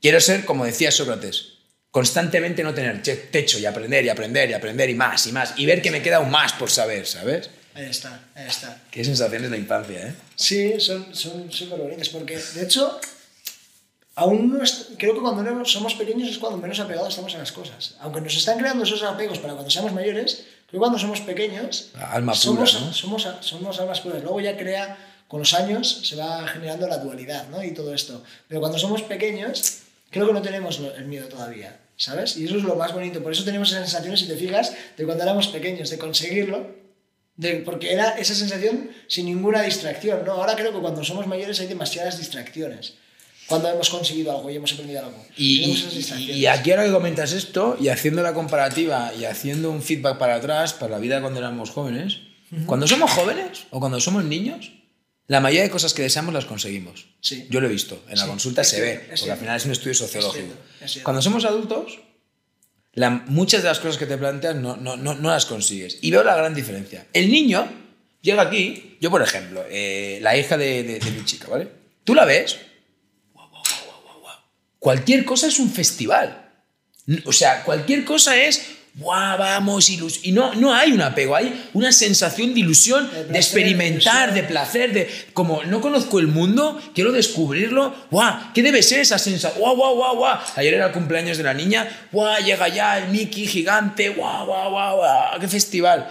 Quiero 0.00 0.20
ser, 0.20 0.44
como 0.44 0.64
decía 0.64 0.90
Sócrates, 0.92 1.54
constantemente 1.90 2.62
no 2.62 2.72
tener 2.72 3.02
techo 3.02 3.58
y 3.58 3.66
aprender 3.66 4.04
y 4.04 4.08
aprender 4.10 4.48
y 4.50 4.52
aprender 4.52 4.90
y 4.90 4.94
más 4.94 5.26
y 5.26 5.32
más 5.32 5.54
y 5.56 5.66
ver 5.66 5.82
que 5.82 5.90
me 5.90 6.02
queda 6.02 6.16
aún 6.18 6.30
más 6.30 6.52
por 6.52 6.70
saber, 6.70 7.06
¿sabes? 7.06 7.50
Ahí 7.80 7.90
está, 7.90 8.12
ahí 8.34 8.46
está. 8.46 8.68
Qué 8.90 9.02
sensaciones 9.04 9.50
de 9.50 9.58
infancia, 9.58 10.08
¿eh? 10.08 10.14
Sí, 10.36 10.78
son 10.78 11.14
son 11.14 11.50
súper 11.50 11.78
bonitas, 11.78 12.08
porque 12.10 12.36
de 12.56 12.62
hecho, 12.64 13.00
aún 14.16 14.50
no 14.52 14.62
est- 14.62 14.90
creo 14.98 15.14
que 15.14 15.20
cuando 15.20 15.64
somos 15.64 15.94
pequeños 15.94 16.28
es 16.28 16.38
cuando 16.38 16.58
menos 16.58 16.78
apegados 16.80 17.10
estamos 17.10 17.34
a 17.34 17.38
las 17.38 17.52
cosas. 17.52 17.94
Aunque 18.00 18.20
nos 18.20 18.36
están 18.36 18.58
creando 18.58 18.84
esos 18.84 19.02
apegos 19.02 19.38
para 19.38 19.54
cuando 19.54 19.70
seamos 19.70 19.92
mayores, 19.92 20.44
creo 20.68 20.72
que 20.72 20.84
cuando 20.84 20.98
somos 20.98 21.20
pequeños 21.20 21.90
Alma 21.94 22.32
pura, 22.32 22.66
somos, 22.66 22.74
¿no? 22.80 22.92
somos, 22.92 23.28
somos 23.40 23.80
almas 23.80 24.00
puras. 24.00 24.22
Luego 24.22 24.40
ya 24.40 24.56
crea, 24.56 24.96
con 25.28 25.40
los 25.40 25.54
años 25.54 26.00
se 26.04 26.16
va 26.16 26.46
generando 26.48 26.86
la 26.88 26.98
dualidad 26.98 27.48
¿no? 27.48 27.62
y 27.64 27.72
todo 27.72 27.94
esto. 27.94 28.22
Pero 28.48 28.60
cuando 28.60 28.78
somos 28.78 29.02
pequeños, 29.02 29.78
creo 30.10 30.26
que 30.26 30.32
no 30.32 30.42
tenemos 30.42 30.80
el 30.98 31.04
miedo 31.06 31.28
todavía. 31.28 31.78
¿Sabes? 31.96 32.38
Y 32.38 32.46
eso 32.46 32.56
es 32.56 32.62
lo 32.62 32.76
más 32.76 32.94
bonito. 32.94 33.22
Por 33.22 33.30
eso 33.32 33.44
tenemos 33.44 33.68
esas 33.70 33.82
sensaciones, 33.82 34.20
si 34.20 34.26
te 34.26 34.34
fijas, 34.34 34.72
de 34.96 35.04
cuando 35.04 35.22
éramos 35.22 35.48
pequeños, 35.48 35.90
de 35.90 35.98
conseguirlo, 35.98 36.66
de- 37.40 37.56
porque 37.68 37.92
era 37.92 38.10
esa 38.18 38.34
sensación 38.34 38.90
sin 39.08 39.26
ninguna 39.26 39.62
distracción, 39.62 40.24
¿no? 40.26 40.32
Ahora 40.32 40.54
creo 40.56 40.72
que 40.72 40.78
cuando 40.80 41.02
somos 41.04 41.26
mayores 41.26 41.58
hay 41.60 41.66
demasiadas 41.68 42.18
distracciones. 42.18 42.94
Cuando 43.46 43.68
hemos 43.68 43.90
conseguido 43.90 44.30
algo 44.36 44.48
y 44.50 44.56
hemos 44.56 44.72
aprendido 44.74 45.00
algo. 45.00 45.26
Y, 45.36 45.64
y- 45.64 46.32
y 46.32 46.46
aquí 46.46 46.70
ahora 46.70 46.84
que 46.84 46.92
comentas 46.92 47.32
esto 47.32 47.76
y 47.80 47.88
haciendo 47.88 48.22
la 48.22 48.32
comparativa 48.32 49.12
y 49.18 49.24
haciendo 49.24 49.70
un 49.72 49.82
feedback 49.82 50.18
para 50.18 50.36
atrás 50.36 50.72
para 50.74 50.92
la 50.92 50.98
vida 50.98 51.20
cuando 51.20 51.40
éramos 51.40 51.70
jóvenes, 51.70 52.18
cuando 52.66 52.86
somos 52.86 53.10
jóvenes 53.10 53.64
o 53.70 53.80
cuando 53.80 53.98
somos 54.00 54.24
niños, 54.24 54.72
la 55.26 55.40
mayoría 55.40 55.62
de 55.64 55.70
cosas 55.70 55.94
que 55.94 56.02
deseamos 56.02 56.32
las 56.34 56.44
conseguimos. 56.44 57.06
Sí. 57.20 57.46
Yo 57.50 57.60
lo 57.60 57.66
he 57.68 57.70
visto, 57.70 58.02
en 58.08 58.16
la 58.18 58.24
Sí, 58.24 58.28
consulta 58.28 58.62
se 58.64 58.76
cierto, 58.76 59.00
ve, 59.08 59.16
porque 59.16 59.32
al 59.32 59.38
final 59.38 59.56
es 59.56 59.64
un 59.64 59.72
estudio 59.72 59.94
sociológico. 59.94 60.44
cierto, 60.46 60.62
es 60.84 60.90
cierto. 60.92 61.04
Cuando 61.04 61.22
somos 61.22 61.44
adultos, 61.44 61.98
muchas 63.26 63.62
de 63.62 63.68
las 63.68 63.78
cosas 63.80 63.96
que 63.98 64.06
te 64.06 64.18
planteas 64.18 64.56
no, 64.56 64.76
no, 64.76 64.96
no, 64.96 65.14
no 65.14 65.30
las 65.30 65.46
consigues. 65.46 65.98
Y 66.02 66.10
veo 66.10 66.22
la 66.24 66.36
gran 66.36 66.54
diferencia. 66.54 67.06
El 67.12 67.30
niño 67.30 67.66
llega 68.20 68.42
aquí, 68.42 68.96
yo 69.00 69.10
por 69.10 69.22
ejemplo, 69.22 69.64
eh, 69.70 70.18
la 70.22 70.36
hija 70.36 70.56
de, 70.56 70.82
de- 70.82 71.10
mi 71.10 71.24
chica, 71.24 71.48
¿vale? 71.48 71.68
Tú 72.04 72.14
la 72.14 72.24
ves, 72.24 72.58
guau, 73.32 73.48
guau, 73.48 74.20
guau. 74.20 74.36
cualquier 74.78 75.24
cosa 75.24 75.46
es 75.46 75.58
un 75.58 75.70
festival. 75.70 76.50
O 77.24 77.32
sea, 77.32 77.62
cualquier 77.64 78.04
cosa 78.04 78.36
es, 78.36 78.62
¡guau, 79.00 79.38
vamos! 79.38 79.88
ilus-". 79.88 80.20
Y 80.22 80.32
no, 80.32 80.54
no 80.54 80.72
hay 80.72 80.92
un 80.92 81.00
apego, 81.00 81.34
hay 81.34 81.68
una 81.72 81.90
sensación 81.90 82.54
de 82.54 82.60
ilusión, 82.60 83.10
De 83.10 83.16
de, 83.16 83.24
placer, 83.24 83.36
experimentar, 83.36 84.34
de 84.34 84.42
de 84.42 84.48
placer, 84.48 84.92
de 84.92 85.10
como 85.32 85.64
no 85.64 85.80
conozco 85.80 86.20
el 86.20 86.28
mundo, 86.28 86.80
quiero 86.94 87.10
descubrirlo. 87.10 87.94
¡Guau! 88.10 88.52
¿Qué 88.54 88.62
debe 88.62 88.82
ser 88.82 89.00
esa 89.00 89.18
sensación? 89.18 89.60
¡Guau, 89.60 89.74
guau, 89.74 89.96
guau, 89.96 90.16
guau! 90.16 90.38
Ayer 90.56 90.74
era 90.74 90.86
el 90.86 90.92
cumpleaños 90.92 91.38
de 91.38 91.44
la 91.44 91.54
niña, 91.54 91.88
¡guau! 92.12 92.42
Llega 92.44 92.68
ya 92.68 92.98
el 92.98 93.08
Mickey 93.08 93.46
gigante, 93.46 94.10
¡guau, 94.10 94.46
guau, 94.46 94.70
guau, 94.70 94.96
guau! 94.98 95.40
¡Qué 95.40 95.48
festival! 95.48 96.08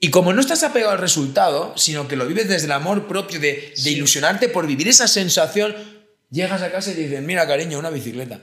Y 0.00 0.10
como 0.10 0.32
no 0.32 0.40
estás 0.40 0.62
apegado 0.62 0.92
al 0.92 0.98
resultado, 0.98 1.74
sino 1.76 2.08
que 2.08 2.16
lo 2.16 2.26
vives 2.26 2.48
desde 2.48 2.66
el 2.66 2.72
amor 2.72 3.06
propio 3.06 3.38
de, 3.38 3.74
de 3.76 3.90
ilusionarte 3.90 4.48
por 4.48 4.66
vivir 4.66 4.88
esa 4.88 5.06
sensación, 5.06 5.74
llegas 6.30 6.62
a 6.62 6.72
casa 6.72 6.92
y 6.92 6.94
dices, 6.94 7.20
mira 7.22 7.46
cariño, 7.46 7.78
una 7.78 7.90
bicicleta. 7.90 8.40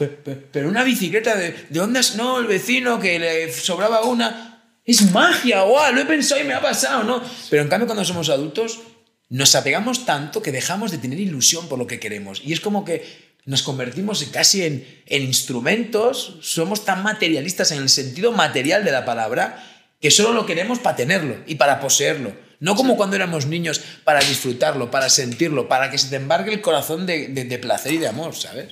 Pe- 0.00 0.06
pe- 0.08 0.34
Pero 0.50 0.68
una 0.70 0.82
bicicleta 0.82 1.36
de, 1.36 1.54
¿de 1.68 1.98
es? 2.00 2.16
No, 2.16 2.38
el 2.38 2.46
vecino 2.46 2.98
que 2.98 3.18
le 3.18 3.52
sobraba 3.52 4.00
una. 4.02 4.62
Es 4.84 5.10
magia, 5.12 5.60
guau, 5.62 5.92
lo 5.94 6.00
he 6.00 6.06
pensado 6.06 6.40
y 6.40 6.44
me 6.44 6.54
ha 6.54 6.60
pasado, 6.62 7.04
¿no? 7.04 7.22
Pero 7.50 7.62
en 7.62 7.68
cambio 7.68 7.86
cuando 7.86 8.04
somos 8.04 8.30
adultos 8.30 8.80
nos 9.28 9.54
apegamos 9.54 10.06
tanto 10.06 10.40
que 10.42 10.50
dejamos 10.52 10.90
de 10.90 10.96
tener 10.98 11.20
ilusión 11.20 11.68
por 11.68 11.78
lo 11.78 11.86
que 11.86 12.00
queremos. 12.00 12.40
Y 12.44 12.52
es 12.54 12.60
como 12.60 12.84
que 12.84 13.04
nos 13.44 13.62
convertimos 13.62 14.24
casi 14.32 14.64
en, 14.64 15.02
en 15.06 15.22
instrumentos, 15.22 16.38
somos 16.40 16.84
tan 16.86 17.02
materialistas 17.02 17.70
en 17.72 17.78
el 17.82 17.88
sentido 17.90 18.32
material 18.32 18.84
de 18.84 18.92
la 18.92 19.04
palabra 19.04 19.62
que 20.00 20.10
solo 20.10 20.32
lo 20.32 20.46
queremos 20.46 20.78
para 20.78 20.96
tenerlo 20.96 21.36
y 21.46 21.56
para 21.56 21.78
poseerlo. 21.78 22.32
No 22.58 22.74
como 22.74 22.96
cuando 22.96 23.16
éramos 23.16 23.46
niños, 23.46 23.80
para 24.04 24.20
disfrutarlo, 24.20 24.90
para 24.90 25.08
sentirlo, 25.10 25.68
para 25.68 25.90
que 25.90 25.98
se 25.98 26.08
te 26.08 26.16
embargue 26.16 26.52
el 26.52 26.60
corazón 26.62 27.06
de, 27.06 27.28
de- 27.28 27.44
de 27.44 27.58
placer 27.58 27.92
y 27.92 27.98
de 27.98 28.08
amor, 28.08 28.34
¿sabes? 28.34 28.68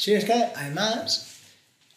Sí, 0.00 0.14
es 0.14 0.24
que 0.24 0.32
además, 0.32 1.26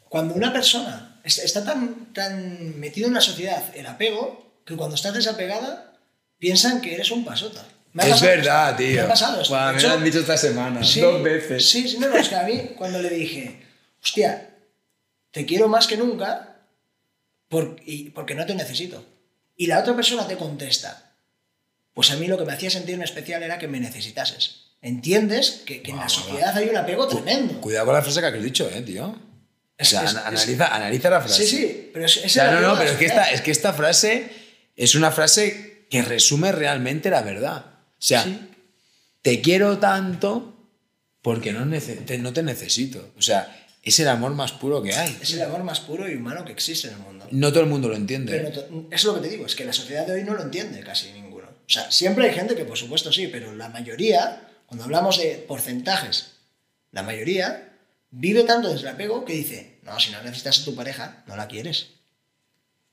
cuando 0.10 0.34
una 0.36 0.52
persona 0.52 1.22
es- 1.24 1.38
está 1.40 1.64
tan, 1.64 2.14
tan 2.14 2.78
metido 2.80 3.08
en 3.08 3.14
la 3.14 3.22
sociedad, 3.22 3.64
el 3.76 3.88
apego, 3.88 4.60
que 4.66 4.76
cuando 4.76 4.96
estás 4.96 5.14
desapegada, 5.14 5.94
piensan 6.38 6.82
que 6.82 6.94
eres 6.96 7.12
un 7.12 7.24
pasota. 7.24 7.66
Me 7.94 8.04
ha 8.04 8.08
Es 8.08 8.12
pasado 8.14 8.32
verdad, 8.32 8.76
tío. 8.76 8.96
Me 8.96 9.00
ha 9.02 9.08
pasado 9.08 9.42
esto. 9.42 9.54
Buah, 9.54 9.68
De 9.68 9.72
me 9.74 9.80
hecho, 9.80 9.88
lo 9.88 9.94
han 9.94 10.04
dicho 10.04 10.20
esta 10.20 10.38
semana, 10.38 10.84
sí, 10.84 11.00
dos 11.00 11.24
veces. 11.24 11.70
Sí, 11.70 11.88
sí, 11.88 11.98
no, 11.98 12.10
no, 12.10 12.18
es 12.18 12.28
que 12.28 12.36
a 12.36 12.44
mí 12.44 12.72
cuando 12.78 13.02
le 13.02 13.10
dije, 13.10 13.64
hostia, 14.04 14.50
te 15.32 15.46
quiero 15.46 15.70
más 15.70 15.88
que 15.88 15.96
nunca 15.96 16.58
por- 17.48 17.78
y- 17.86 18.10
porque 18.10 18.36
no 18.36 18.46
te 18.46 18.56
necesito. 18.56 19.06
Y 19.56 19.68
la 19.68 19.80
otra 19.80 19.96
persona 19.96 20.28
te 20.28 20.36
contesta, 20.36 21.14
pues 21.94 22.12
a 22.12 22.16
mí 22.18 22.28
lo 22.28 22.38
que 22.38 22.44
me 22.46 22.52
hacía 22.54 22.70
sentirme 22.70 23.06
especial 23.06 23.44
era 23.44 23.60
que 23.60 23.68
me 23.70 23.80
necesitases. 23.80 24.63
¿Entiendes? 24.84 25.64
Que, 25.66 25.82
que 25.82 25.92
en 25.92 25.98
la 25.98 26.10
sociedad 26.10 26.56
hay 26.56 26.68
un 26.70 26.78
apego 26.78 27.08
tremendo. 27.08 27.60
Cuidado 27.62 27.86
con 27.88 27.96
la 27.96 28.02
frase 28.02 28.20
que 28.20 28.28
has 28.28 28.44
dicho, 28.44 28.70
¿eh, 28.70 28.82
tío? 28.82 29.06
O 29.08 29.16
Es- 29.78 29.88
sea, 29.90 30.04
es- 30.04 30.10
ana- 30.12 30.20
es- 30.20 30.42
analiza, 30.44 30.76
analiza 30.76 31.10
la 31.10 31.22
frase. 31.22 31.48
Sí, 31.48 31.58
sí, 31.58 31.90
pero 31.94 32.06
es, 32.06 32.18
O 32.26 32.30
sea, 32.30 32.52
no, 32.52 32.62
no, 32.62 32.78
pero 32.78 32.92
es 32.92 32.98
que, 32.98 33.06
esta, 33.06 33.32
es 33.32 33.42
que 33.42 33.52
esta 33.52 33.74
frase 33.74 34.30
es 34.76 34.94
una 34.96 35.10
frase 35.12 35.88
que 35.90 36.02
resume 36.02 36.52
realmente 36.52 37.10
la 37.10 37.22
verdad. 37.22 37.66
O 37.66 37.96
sea, 38.06 38.24
Sí. 38.24 38.38
te 39.22 39.42
quiero 39.42 39.78
tanto 39.80 40.54
porque 41.22 41.54
no, 41.54 41.66
te, 42.06 42.18
no 42.18 42.34
te 42.34 42.44
necesito. 42.44 43.14
O 43.18 43.22
sea, 43.22 43.66
es 43.82 43.98
el 44.00 44.10
amor 44.10 44.34
más 44.34 44.52
puro 44.52 44.84
que 44.84 44.94
hay. 44.94 45.18
Es 45.22 45.34
el 45.34 45.42
amor 45.44 45.64
más 45.64 45.80
puro 45.80 46.10
y 46.10 46.16
humano 46.16 46.44
que 46.44 46.52
existe 46.52 46.90
en 46.90 46.96
el 46.96 47.00
mundo. 47.00 47.26
No 47.32 47.52
todo 47.52 47.64
el 47.64 47.70
mundo 47.70 47.88
lo 47.88 47.96
entiende. 47.96 48.34
Pero 48.38 48.68
no 48.70 48.88
es 48.92 49.04
lo 49.06 49.16
que 49.16 49.22
te 49.22 49.30
digo, 49.30 49.46
es 49.46 49.56
que 49.56 49.64
la 49.64 49.72
sociedad 49.74 50.06
de 50.06 50.14
hoy 50.14 50.24
no 50.26 50.34
lo 50.34 50.42
entiende 50.44 50.82
casi 50.82 51.12
ninguno. 51.14 51.48
O 51.48 51.70
sea, 51.70 51.90
siempre 51.90 52.28
hay 52.30 52.34
gente 52.36 52.54
que 52.56 52.66
por 52.66 52.78
supuesto 52.78 53.12
sí, 53.14 53.28
pero 53.28 53.56
la 53.56 53.70
mayoría, 53.70 54.50
cuando 54.74 54.86
hablamos 54.86 55.20
de 55.20 55.36
porcentajes, 55.48 56.32
la 56.92 57.04
mayoría 57.04 57.78
vive 58.10 58.44
tanto 58.44 58.70
desde 58.74 58.88
el 58.90 58.96
apego 58.96 59.24
que 59.24 59.34
dice, 59.34 59.78
no, 59.84 60.00
si 60.00 60.10
no 60.12 60.20
necesitas 60.24 60.62
a 60.62 60.66
tu 60.66 60.74
pareja, 60.74 61.24
no 61.28 61.36
la 61.36 61.48
quieres. 61.48 61.90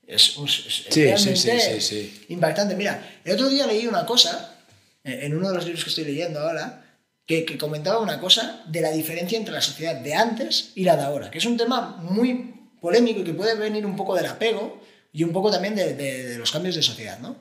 Es, 0.06 0.36
es- 0.36 0.66
es 0.66 0.84
Sí, 0.90 1.04
realmente 1.04 1.60
sí, 1.60 1.80
sí, 1.80 2.26
impactante. 2.28 2.74
Mira, 2.76 3.18
el 3.24 3.32
otro 3.32 3.48
día 3.48 3.66
leí 3.66 3.86
una 3.86 4.04
cosa, 4.04 4.58
eh, 5.04 5.20
en 5.22 5.34
uno 5.38 5.48
de 5.48 5.54
los 5.54 5.64
libros 5.64 5.84
que 5.84 5.88
estoy 5.90 6.04
leyendo 6.04 6.40
ahora, 6.40 6.84
que, 7.24 7.46
que 7.46 7.56
comentaba 7.56 8.00
una 8.00 8.20
cosa 8.20 8.62
de 8.66 8.82
la 8.82 8.90
diferencia 8.90 9.38
entre 9.38 9.54
la 9.54 9.62
sociedad 9.62 9.94
de 9.96 10.12
antes 10.14 10.72
y 10.74 10.84
la 10.84 10.96
de 10.96 11.02
ahora, 11.04 11.30
que 11.30 11.38
es 11.38 11.46
un 11.46 11.56
tema 11.56 11.96
muy 12.02 12.56
polémico 12.78 13.20
y 13.20 13.24
que 13.24 13.32
puede 13.32 13.54
venir 13.54 13.86
un 13.86 13.96
poco 13.96 14.14
del 14.16 14.26
apego 14.26 14.82
y 15.14 15.24
un 15.24 15.32
poco 15.32 15.50
también 15.50 15.74
de, 15.76 15.94
de- 15.94 16.24
de 16.28 16.36
los 16.38 16.50
cambios 16.52 16.74
de 16.74 16.82
sociedad, 16.82 17.18
¿no? 17.20 17.36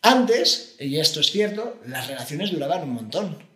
Antes, 0.00 0.76
y 0.78 1.00
esto 1.00 1.18
es 1.20 1.32
cierto, 1.32 1.80
las 1.86 2.06
relaciones 2.06 2.52
duraban 2.52 2.82
un 2.84 2.90
montón. 2.90 3.47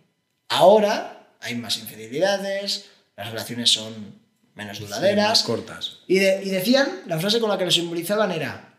Ahora 0.53 1.29
hay 1.41 1.55
más 1.55 1.79
infidelidades, 1.79 2.87
las 3.17 3.29
relaciones 3.31 3.71
son 3.73 4.21
menos 4.55 4.79
duraderas. 4.79 5.29
Más 5.29 5.43
cortas. 5.45 5.99
Y, 6.07 6.19
de- 6.19 6.43
y 6.45 6.51
decían, 6.51 7.03
la 7.07 7.19
frase 7.19 7.41
con 7.41 7.49
la 7.49 7.57
que 7.59 7.65
lo 7.65 7.71
simbolizaban 7.71 8.31
era, 8.33 8.75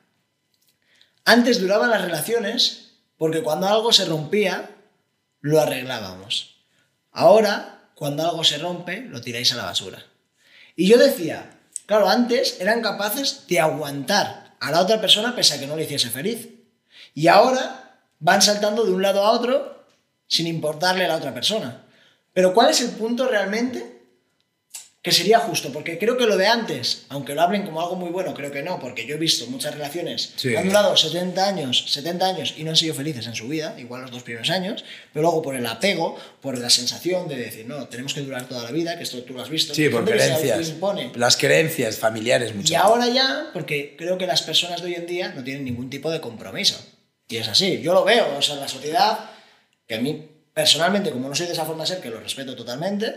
antes 1.25 1.59
duraban 1.59 1.89
las 1.89 2.01
relaciones 2.01 2.91
porque 3.17 3.41
cuando 3.41 3.67
algo 3.67 3.91
se 3.91 4.05
rompía, 4.05 4.69
lo 5.41 5.59
arreglábamos. 5.59 6.57
Ahora, 7.11 7.89
cuando 7.95 8.23
algo 8.27 8.43
se 8.43 8.57
rompe, 8.57 9.01
lo 9.01 9.21
tiráis 9.21 9.51
a 9.53 9.55
la 9.55 9.65
basura. 9.65 10.03
Y 10.75 10.87
yo 10.87 10.97
decía, 10.97 11.57
claro, 11.85 12.09
antes 12.09 12.57
eran 12.59 12.81
capaces 12.81 13.45
de 13.47 13.59
aguantar 13.59 14.55
a 14.59 14.71
la 14.71 14.81
otra 14.81 14.99
persona 15.01 15.35
pese 15.35 15.55
a 15.55 15.59
que 15.59 15.67
no 15.67 15.75
le 15.75 15.83
hiciese 15.83 16.09
feliz. 16.09 16.49
Y 17.13 17.27
ahora 17.27 17.97
van 18.19 18.41
saltando 18.41 18.83
de 18.83 18.91
un 18.91 19.01
lado 19.01 19.23
a 19.23 19.31
otro 19.31 19.72
sin 20.33 20.47
importarle 20.47 21.05
a 21.05 21.09
la 21.09 21.17
otra 21.17 21.31
persona. 21.31 21.85
Pero 22.33 22.55
¿cuál 22.55 22.71
es 22.71 22.81
el 22.81 22.89
punto 22.89 23.27
realmente 23.27 23.93
que 25.03 25.11
sería 25.11 25.37
justo, 25.39 25.73
porque 25.73 25.99
creo 25.99 26.15
que 26.17 26.25
lo 26.25 26.37
de 26.37 26.47
antes, 26.47 27.05
aunque 27.09 27.35
lo 27.35 27.41
hablen 27.41 27.63
como 27.63 27.81
algo 27.81 27.97
muy 27.97 28.09
bueno, 28.09 28.33
creo 28.33 28.51
que 28.53 28.63
no, 28.63 28.79
porque 28.79 29.05
yo 29.05 29.15
he 29.15 29.17
visto 29.19 29.45
muchas 29.47 29.73
relaciones 29.73 30.31
Sí. 30.37 30.49
que 30.51 30.57
han 30.57 30.65
durado 30.65 30.95
70 30.95 31.45
años, 31.45 31.83
70 31.89 32.25
años 32.25 32.53
y 32.57 32.63
no 32.63 32.69
han 32.69 32.77
sido 32.77 32.95
felices 32.95 33.27
en 33.27 33.35
su 33.35 33.49
vida, 33.49 33.75
igual 33.77 34.03
los 34.03 34.11
dos 34.11 34.23
primeros 34.23 34.49
años, 34.49 34.85
pero 35.11 35.23
luego 35.23 35.41
por 35.41 35.55
el 35.55 35.67
apego, 35.67 36.17
por 36.41 36.57
la 36.57 36.69
sensación 36.69 37.27
de 37.27 37.35
decir, 37.35 37.65
no, 37.67 37.85
tenemos 37.89 38.13
que 38.13 38.21
durar 38.21 38.47
toda 38.47 38.63
la 38.63 38.71
vida, 38.71 38.95
que 38.95 39.03
esto 39.03 39.21
tú 39.23 39.33
lo 39.33 39.41
has 39.41 39.49
visto. 39.49 39.75
Sí, 39.75 39.89
por 39.89 40.05
creencias. 40.05 40.73
Las 41.15 41.35
creencias 41.35 41.97
familiares 41.97 42.55
muchas 42.55 42.71
Y 42.71 42.75
ahora 42.75 43.09
ya, 43.09 43.49
porque 43.51 43.95
creo 43.97 44.17
que 44.17 44.25
las 44.25 44.41
personas 44.41 44.81
de 44.81 44.87
hoy 44.87 44.95
en 44.95 45.05
día 45.05 45.33
no 45.35 45.43
tienen 45.43 45.65
ningún 45.65 45.89
tipo 45.89 46.09
de 46.09 46.21
compromiso. 46.21 46.77
Y 47.27 47.35
es 47.37 47.49
así, 47.49 47.81
yo 47.81 47.93
lo 47.93 48.05
veo, 48.05 48.37
o 48.37 48.41
sea, 48.41 48.55
en 48.55 48.61
la 48.61 48.69
sociedad, 48.69 49.32
que 49.93 49.99
a 49.99 50.01
mí 50.01 50.27
personalmente, 50.53 51.11
como 51.11 51.29
no 51.29 51.35
soy 51.35 51.45
de 51.45 51.53
esa 51.53 51.65
forma 51.65 51.83
de 51.83 51.89
ser, 51.89 52.01
que 52.01 52.09
lo 52.09 52.19
respeto 52.19 52.55
totalmente, 52.55 53.13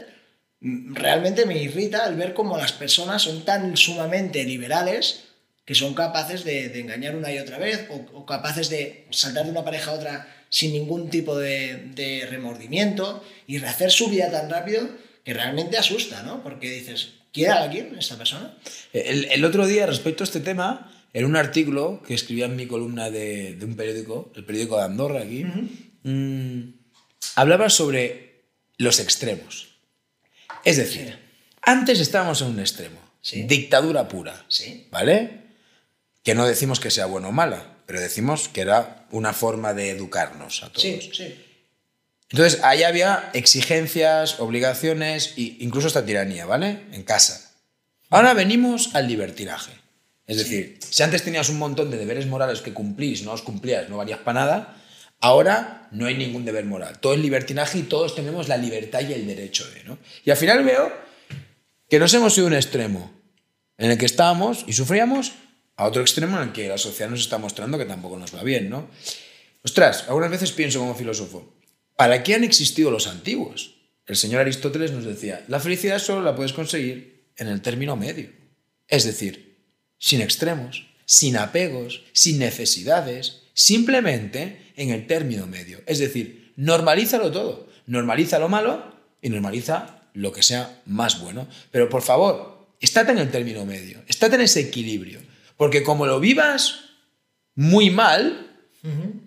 mm, 0.61 0.95
realmente 0.95 1.47
me 1.47 1.63
irrita 1.63 2.07
el 2.07 2.17
ver 2.17 2.35
cómo 2.35 2.57
las 2.59 2.73
personas 2.73 3.23
son 3.23 3.45
tan 3.45 3.77
sumamente 3.77 4.45
liberales 4.45 5.25
que 5.65 5.75
son 5.75 5.95
capaces 5.95 6.45
de, 6.45 6.69
de 6.69 6.81
engañar 6.81 7.17
una 7.17 7.33
y 7.33 7.39
otra 7.39 7.59
vez 7.59 7.89
o, 7.91 8.19
o 8.19 8.27
capaces 8.27 8.69
de 8.69 9.07
saltar 9.11 9.47
de 9.47 9.51
una 9.51 9.65
pareja 9.65 9.91
a 9.91 9.95
otra 9.95 10.37
sin 10.49 10.73
ningún 10.73 11.11
tipo 11.11 11.37
de, 11.37 11.91
de 11.95 12.27
remordimiento 12.31 13.25
y 13.47 13.59
rehacer 13.59 13.91
su 13.91 14.09
vida 14.09 14.31
tan 14.31 14.49
rápido 14.49 14.89
que 15.25 15.35
realmente 15.35 15.77
asusta, 15.77 16.23
¿no? 16.23 16.43
Porque 16.43 16.71
dices, 16.71 17.15
¿quiere 17.33 17.53
a 17.53 17.65
alguien 17.65 17.97
esta 17.99 18.17
persona? 18.17 18.57
El, 18.93 19.25
el 19.25 19.45
otro 19.45 19.67
día, 19.67 19.87
respecto 19.87 20.23
a 20.23 20.27
este 20.27 20.41
tema, 20.41 20.93
en 21.13 21.25
un 21.25 21.35
artículo 21.35 22.03
que 22.07 22.15
escribía 22.15 22.45
en 22.45 22.55
mi 22.55 22.67
columna 22.67 23.11
de, 23.11 23.57
de 23.57 23.65
un 23.65 23.75
periódico, 23.75 24.31
el 24.37 24.45
periódico 24.45 24.77
de 24.77 24.85
Andorra 24.85 25.23
aquí, 25.23 25.45
mm, 26.07 26.61
hablaba 27.35 27.69
sobre 27.69 28.43
los 28.79 29.01
extremos. 29.01 29.69
Es 30.65 30.77
decir, 30.77 31.09
Sí. 31.09 31.15
antes 31.63 32.01
estábamos 32.01 32.41
en 32.43 32.49
un 32.49 32.61
extremo, 32.61 33.01
Sí. 33.21 33.43
dictadura 33.43 34.09
pura, 34.09 34.45
Sí. 34.49 34.87
¿vale? 34.91 35.43
Que 36.23 36.35
no 36.35 36.47
decimos 36.47 36.81
que 36.81 36.91
sea 36.91 37.07
bueno 37.07 37.29
o 37.29 37.33
mala, 37.33 37.77
pero 37.87 38.01
decimos 38.01 38.49
que 38.49 38.61
era 38.63 39.07
una 39.11 39.33
forma 39.33 39.75
de 39.75 39.91
educarnos 39.91 40.63
a 40.63 40.71
todos. 40.73 40.85
Entonces, 42.29 42.61
ahí 42.65 42.83
había 42.83 43.31
exigencias, 43.35 44.41
obligaciones 44.41 45.35
e 45.37 45.57
incluso 45.61 45.87
hasta 45.87 46.05
tiranía, 46.05 46.45
¿vale? 46.47 46.83
En 46.93 47.03
casa. 47.05 47.53
Ahora 48.11 48.35
venimos 48.35 48.95
al 48.95 49.07
libertinaje. 49.07 49.73
Es 50.27 50.39
decir, 50.39 50.79
si 50.89 51.03
antes 51.05 51.23
tenías 51.23 51.49
un 51.49 51.59
montón 51.59 51.91
de 51.91 51.99
deberes 51.99 52.27
morales 52.27 52.61
que 52.61 52.73
cumplís, 52.75 53.23
no 53.23 53.31
os 53.33 53.43
cumplías, 53.43 53.89
no 53.89 53.97
valías 53.97 54.19
para 54.19 54.41
nada, 54.41 54.77
ahora 55.21 55.89
no 55.93 56.07
hay 56.07 56.17
ningún 56.17 56.45
deber 56.45 56.65
moral. 56.65 56.99
Todo 57.01 57.15
es 57.15 57.21
libertinaje 57.21 57.79
y 57.79 57.83
todos 57.83 58.15
tenemos 58.15 58.49
la 58.49 58.57
libertad 58.57 59.01
y 59.01 59.13
el 59.13 59.27
derecho 59.27 59.69
de, 59.71 59.85
¿no? 59.85 59.99
Y 60.25 60.31
al 60.31 60.37
final 60.37 60.65
veo 60.65 60.93
que 61.89 61.99
nos 61.99 62.13
hemos 62.15 62.37
ido 62.37 62.47
a 62.47 62.51
un 62.51 62.55
extremo 62.55 63.13
en 63.79 63.91
el 63.91 63.99
que 63.99 64.07
estábamos 64.07 64.65
y 64.67 64.73
sufríamos, 64.73 65.33
a 65.77 65.85
otro 65.85 66.01
extremo 66.03 66.39
en 66.39 66.49
el 66.49 66.53
que 66.53 66.69
la 66.69 66.79
sociedad 66.79 67.11
nos 67.11 67.21
está 67.21 67.39
mostrando 67.39 67.79
que 67.79 67.85
tampoco 67.85 68.19
nos 68.19 68.35
va 68.35 68.43
bien, 68.43 68.71
¿no? 68.71 68.89
Ostras, 69.63 70.05
algunas 70.09 70.31
veces 70.31 70.53
pienso 70.53 70.79
como 70.79 70.95
filósofo, 70.95 71.55
¿para 71.97 72.23
qué 72.23 72.35
han 72.35 72.45
existido 72.45 72.91
los 72.91 73.07
antiguos? 73.07 73.75
El 74.07 74.17
señor 74.17 74.41
Aristóteles 74.41 74.93
nos 74.93 75.05
decía, 75.05 75.45
la 75.49 75.61
felicidad 75.61 75.99
solo 75.99 76.23
la 76.23 76.35
puedes 76.35 76.53
conseguir 76.53 77.27
en 77.37 77.49
el 77.49 77.61
término 77.61 77.97
medio. 77.97 78.31
Es 78.89 79.05
decir, 79.05 79.59
sin 79.99 80.23
extremos, 80.23 80.87
sin 81.05 81.37
apegos, 81.37 82.05
sin 82.13 82.39
necesidades, 82.39 83.43
simplemente 83.53 84.66
en 84.77 84.91
el 84.91 85.07
término 85.07 85.47
medio. 85.47 85.81
Es 85.87 85.99
decir, 85.99 86.53
normalízalo 86.57 87.33
todo. 87.33 87.69
Normaliza 87.87 88.39
lo 88.39 88.49
malo 88.49 88.95
y 89.21 89.29
normaliza 89.31 90.01
lo 90.15 90.33
que 90.33 90.43
sea 90.43 90.83
más 90.87 91.21
bueno. 91.21 91.49
Pero 91.71 91.89
por 91.89 92.03
favor, 92.03 92.69
estate 92.81 93.13
en 93.13 93.19
el 93.19 93.31
término 93.31 93.65
medio, 93.65 94.03
estate 94.07 94.37
en 94.37 94.43
ese 94.43 94.61
equilibrio. 94.61 95.21
Porque 95.57 95.83
como 95.83 96.07
lo 96.07 96.21
vivas 96.21 96.81
muy 97.55 97.91
mal, 97.91 98.51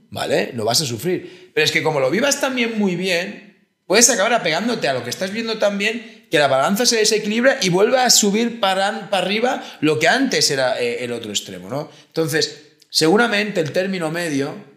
¿vale? 0.10 0.52
Lo 0.54 0.66
vas 0.66 0.82
a 0.82 0.86
sufrir. 0.86 1.52
Pero 1.54 1.66
es 1.66 1.72
que 1.72 1.84
como 1.84 2.00
lo 2.00 2.12
vivas 2.12 2.40
también 2.40 2.78
muy 2.78 2.96
bien, 2.96 3.58
puedes 3.88 4.10
acabar 4.10 4.34
apegándote 4.34 4.88
a 4.88 4.94
lo 4.94 5.04
que 5.04 5.10
estás 5.10 5.32
viendo 5.32 5.58
también, 5.58 6.28
que 6.30 6.38
la 6.38 6.48
balanza 6.48 6.86
se 6.86 6.98
desequilibra 6.98 7.58
y 7.62 7.70
vuelve 7.70 7.98
a 7.98 8.10
subir 8.12 8.60
para, 8.60 9.10
para 9.10 9.26
arriba 9.26 9.64
lo 9.82 9.98
que 9.98 10.08
antes 10.08 10.52
era 10.52 10.80
eh, 10.80 11.04
el 11.04 11.12
otro 11.12 11.32
extremo, 11.32 11.70
¿no? 11.70 11.90
Entonces, 12.08 12.76
seguramente 12.90 13.62
el 13.62 13.72
término 13.72 14.12
medio, 14.12 14.69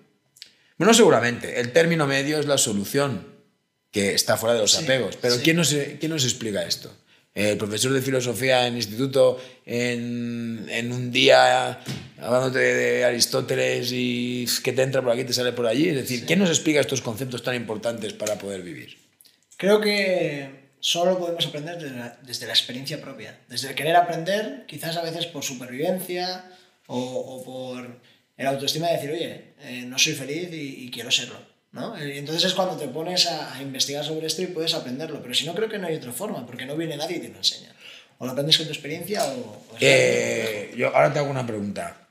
bueno, 0.82 0.94
seguramente, 0.94 1.60
el 1.60 1.72
término 1.72 2.08
medio 2.08 2.40
es 2.40 2.46
la 2.46 2.58
solución 2.58 3.24
que 3.92 4.14
está 4.14 4.36
fuera 4.36 4.54
de 4.54 4.62
los 4.62 4.72
Sí, 4.72 4.82
apegos. 4.82 5.16
Pero 5.16 5.36
sí. 5.36 5.42
¿quién, 5.44 5.56
nos, 5.56 5.72
¿quién 6.00 6.10
nos 6.10 6.24
explica 6.24 6.64
esto? 6.64 6.92
El 7.34 7.56
profesor 7.56 7.92
de 7.92 8.02
filosofía 8.02 8.66
en 8.66 8.74
instituto, 8.74 9.40
en, 9.64 10.66
en 10.68 10.92
un 10.92 11.12
día 11.12 11.80
hablándote 12.18 12.58
de 12.58 13.04
Aristóteles 13.04 13.90
y 13.92 14.44
que 14.64 14.72
te 14.72 14.82
entra 14.82 15.02
por 15.02 15.12
aquí 15.12 15.20
y 15.20 15.24
te 15.24 15.32
sale 15.32 15.52
por 15.52 15.68
allí. 15.68 15.88
Es 15.88 15.94
decir, 15.94 16.26
¿quién 16.26 16.40
nos 16.40 16.50
explica 16.50 16.80
estos 16.80 17.00
conceptos 17.00 17.44
tan 17.44 17.54
importantes 17.54 18.12
para 18.12 18.34
poder 18.36 18.62
vivir? 18.62 18.98
Creo 19.56 19.80
que 19.80 20.72
solo 20.80 21.16
podemos 21.16 21.46
aprender 21.46 21.78
desde 21.78 21.96
la, 21.96 22.18
desde 22.22 22.46
la 22.48 22.54
experiencia 22.54 23.00
propia, 23.00 23.38
desde 23.48 23.68
el 23.68 23.76
querer 23.76 23.94
aprender, 23.94 24.64
quizás 24.66 24.96
a 24.96 25.02
veces 25.02 25.26
por 25.26 25.44
supervivencia 25.44 26.50
o, 26.88 26.98
o 26.98 27.44
por 27.44 28.00
el 28.43 28.49
autoestima 28.49 28.88
de 28.88 28.95
decir, 28.95 29.11
oye, 29.11 29.55
eh, 29.61 29.84
no 29.86 29.99
soy 29.99 30.14
feliz 30.14 30.53
y, 30.53 30.84
y 30.84 30.90
quiero 30.90 31.11
serlo. 31.11 31.40
¿no? 31.72 31.97
Y 32.05 32.18
entonces 32.18 32.45
es 32.45 32.55
cuando 32.55 32.76
te 32.76 32.88
pones 32.88 33.26
a, 33.26 33.55
a 33.55 33.62
investigar 33.62 34.05
sobre 34.05 34.26
esto 34.26 34.43
y 34.43 34.47
puedes 34.47 34.74
aprenderlo, 34.74 35.22
pero 35.22 35.32
si 35.32 35.47
no 35.47 35.55
creo 35.55 35.68
que 35.68 35.78
no 35.78 35.86
hay 35.86 35.97
otra 35.97 36.12
forma, 36.12 36.45
porque 36.45 36.66
no 36.66 36.76
viene 36.76 36.97
nadie 36.97 37.16
y 37.16 37.20
te 37.20 37.28
lo 37.30 37.38
enseña. 37.38 37.74
O 38.18 38.26
lo 38.26 38.32
aprendes 38.32 38.59
con 38.59 38.66
tu 38.66 38.72
experiencia 38.72 39.24
o... 39.24 39.64
o 39.70 39.76
Eh, 39.80 40.74
yo 40.76 40.95
ahora 40.95 41.12
te 41.12 41.18
hago 41.18 41.30
una 41.30 41.47
pregunta 41.47 42.09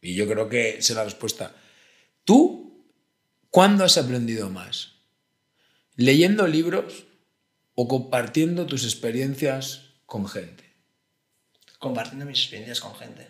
y 0.00 0.14
yo 0.14 0.26
creo 0.26 0.48
que 0.48 0.82
sé 0.82 0.94
la 0.94 1.04
respuesta. 1.04 1.54
¿Tú 2.24 2.84
cuándo 3.50 3.84
has 3.84 3.96
aprendido 3.96 4.50
más? 4.50 4.94
¿Leyendo 5.94 6.46
libros 6.46 7.04
o 7.74 7.86
compartiendo 7.86 8.66
tus 8.66 8.84
experiencias 8.84 9.82
con 10.04 10.26
gente? 10.28 10.66
compartiendo 11.78 12.24
mis 12.24 12.38
experiencias 12.38 12.80
con 12.80 12.94
gente. 12.96 13.28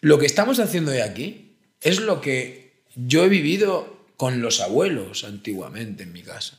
Lo 0.00 0.18
que 0.18 0.26
estamos 0.26 0.60
haciendo 0.60 0.92
hoy 0.92 0.98
aquí 0.98 1.43
es 1.84 2.00
lo 2.00 2.20
que 2.20 2.72
yo 2.96 3.24
he 3.24 3.28
vivido 3.28 4.06
con 4.16 4.42
los 4.42 4.60
abuelos 4.60 5.24
antiguamente 5.24 6.02
en 6.02 6.12
mi 6.12 6.22
casa. 6.22 6.58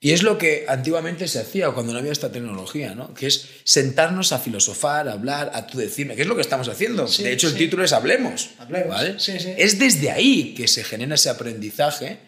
Y 0.00 0.12
es 0.12 0.22
lo 0.22 0.38
que 0.38 0.64
antiguamente 0.68 1.26
se 1.26 1.40
hacía 1.40 1.70
cuando 1.70 1.92
no 1.92 1.98
había 1.98 2.12
esta 2.12 2.30
tecnología, 2.30 2.94
¿no? 2.94 3.14
Que 3.14 3.26
es 3.26 3.48
sentarnos 3.64 4.30
a 4.30 4.38
filosofar, 4.38 5.08
a 5.08 5.12
hablar, 5.12 5.50
a 5.54 5.66
tú 5.66 5.78
decirme, 5.78 6.14
que 6.14 6.22
es 6.22 6.28
lo 6.28 6.36
que 6.36 6.42
estamos 6.42 6.68
haciendo. 6.68 7.08
Sí, 7.08 7.24
de 7.24 7.32
hecho, 7.32 7.48
el 7.48 7.56
título 7.56 7.82
es 7.82 7.92
Hablemos. 7.92 8.50
Hablemos, 8.58 8.90
¿vale? 8.90 9.18
sí, 9.18 9.40
sí. 9.40 9.52
Es 9.56 9.78
desde 9.80 10.12
ahí 10.12 10.54
que 10.54 10.68
se 10.68 10.84
genera 10.84 11.16
ese 11.16 11.30
aprendizaje 11.30 12.18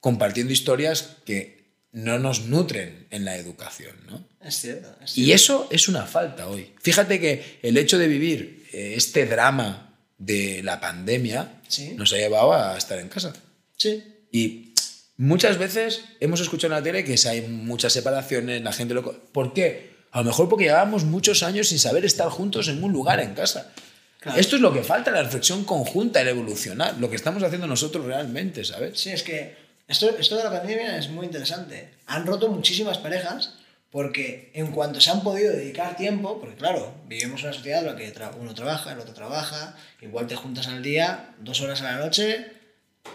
compartiendo 0.00 0.52
historias 0.52 1.16
que 1.24 1.68
no 1.92 2.18
nos 2.18 2.46
nutren 2.46 3.06
en 3.10 3.24
la 3.24 3.36
educación, 3.36 3.94
¿no? 4.08 4.26
Es 4.42 4.60
cierto. 4.60 4.94
Es 5.02 5.16
Y 5.16 5.32
eso 5.32 5.68
es 5.70 5.88
una 5.88 6.04
falta 6.04 6.48
hoy. 6.48 6.72
Fíjate 6.82 7.20
que 7.20 7.58
el 7.62 7.76
hecho 7.76 7.98
de 7.98 8.08
vivir 8.08 8.66
eh, 8.72 8.94
este 8.96 9.26
drama 9.26 9.87
de 10.18 10.62
la 10.62 10.80
pandemia 10.80 11.60
Sí. 11.68 11.94
nos 11.96 12.12
ha 12.12 12.16
llevado 12.16 12.52
a 12.52 12.76
estar 12.76 12.98
en 12.98 13.08
casa. 13.08 13.32
Sí. 13.76 14.02
Y 14.32 14.74
muchas 15.16 15.58
veces 15.58 16.02
hemos 16.20 16.40
escuchado 16.40 16.74
en 16.74 16.80
la 16.80 16.82
tele 16.82 17.04
que 17.04 17.16
hay 17.28 17.42
muchas 17.42 17.92
separaciones, 17.92 18.62
la 18.62 18.72
gente 18.72 18.94
lo... 18.94 19.02
¿Por 19.32 19.52
qué? 19.54 19.96
A 20.10 20.18
lo 20.18 20.24
mejor 20.24 20.48
porque 20.48 20.64
llevábamos 20.64 21.04
muchos 21.04 21.42
años 21.42 21.68
sin 21.68 21.78
saber 21.78 22.04
estar 22.04 22.28
juntos 22.28 22.68
en 22.68 22.82
un 22.82 22.92
lugar 22.92 23.20
en 23.20 23.34
casa. 23.34 23.72
Claro. 24.20 24.40
Esto 24.40 24.56
es 24.56 24.62
lo 24.62 24.72
que 24.72 24.82
falta, 24.82 25.10
la 25.12 25.22
reflexión 25.22 25.64
conjunta, 25.64 26.20
el 26.20 26.28
evolucionar, 26.28 26.96
lo 26.98 27.08
que 27.08 27.16
estamos 27.16 27.42
haciendo 27.42 27.66
nosotros 27.68 28.04
realmente, 28.04 28.64
¿sabes? 28.64 28.98
Sí, 28.98 29.10
es 29.10 29.22
que 29.22 29.54
esto, 29.86 30.10
esto 30.18 30.36
de 30.36 30.44
la 30.44 30.50
pandemia 30.50 30.98
es 30.98 31.08
muy 31.08 31.26
interesante. 31.26 31.90
Han 32.06 32.26
roto 32.26 32.48
muchísimas 32.48 32.98
parejas 32.98 33.54
porque 33.90 34.50
en 34.54 34.68
cuanto 34.72 35.00
se 35.00 35.10
han 35.10 35.22
podido 35.22 35.52
dedicar 35.52 35.96
tiempo, 35.96 36.38
porque 36.40 36.56
claro, 36.56 36.94
vivimos 37.06 37.40
en 37.40 37.46
una 37.46 37.54
sociedad 37.54 37.80
en 37.80 37.86
la 37.86 37.96
que 37.96 38.12
uno 38.38 38.54
trabaja, 38.54 38.92
el 38.92 38.98
otro 38.98 39.14
trabaja, 39.14 39.74
igual 40.00 40.26
te 40.26 40.36
juntas 40.36 40.66
al 40.68 40.82
día, 40.82 41.34
dos 41.40 41.60
horas 41.62 41.80
a 41.80 41.84
la 41.84 41.96
noche, 42.04 42.52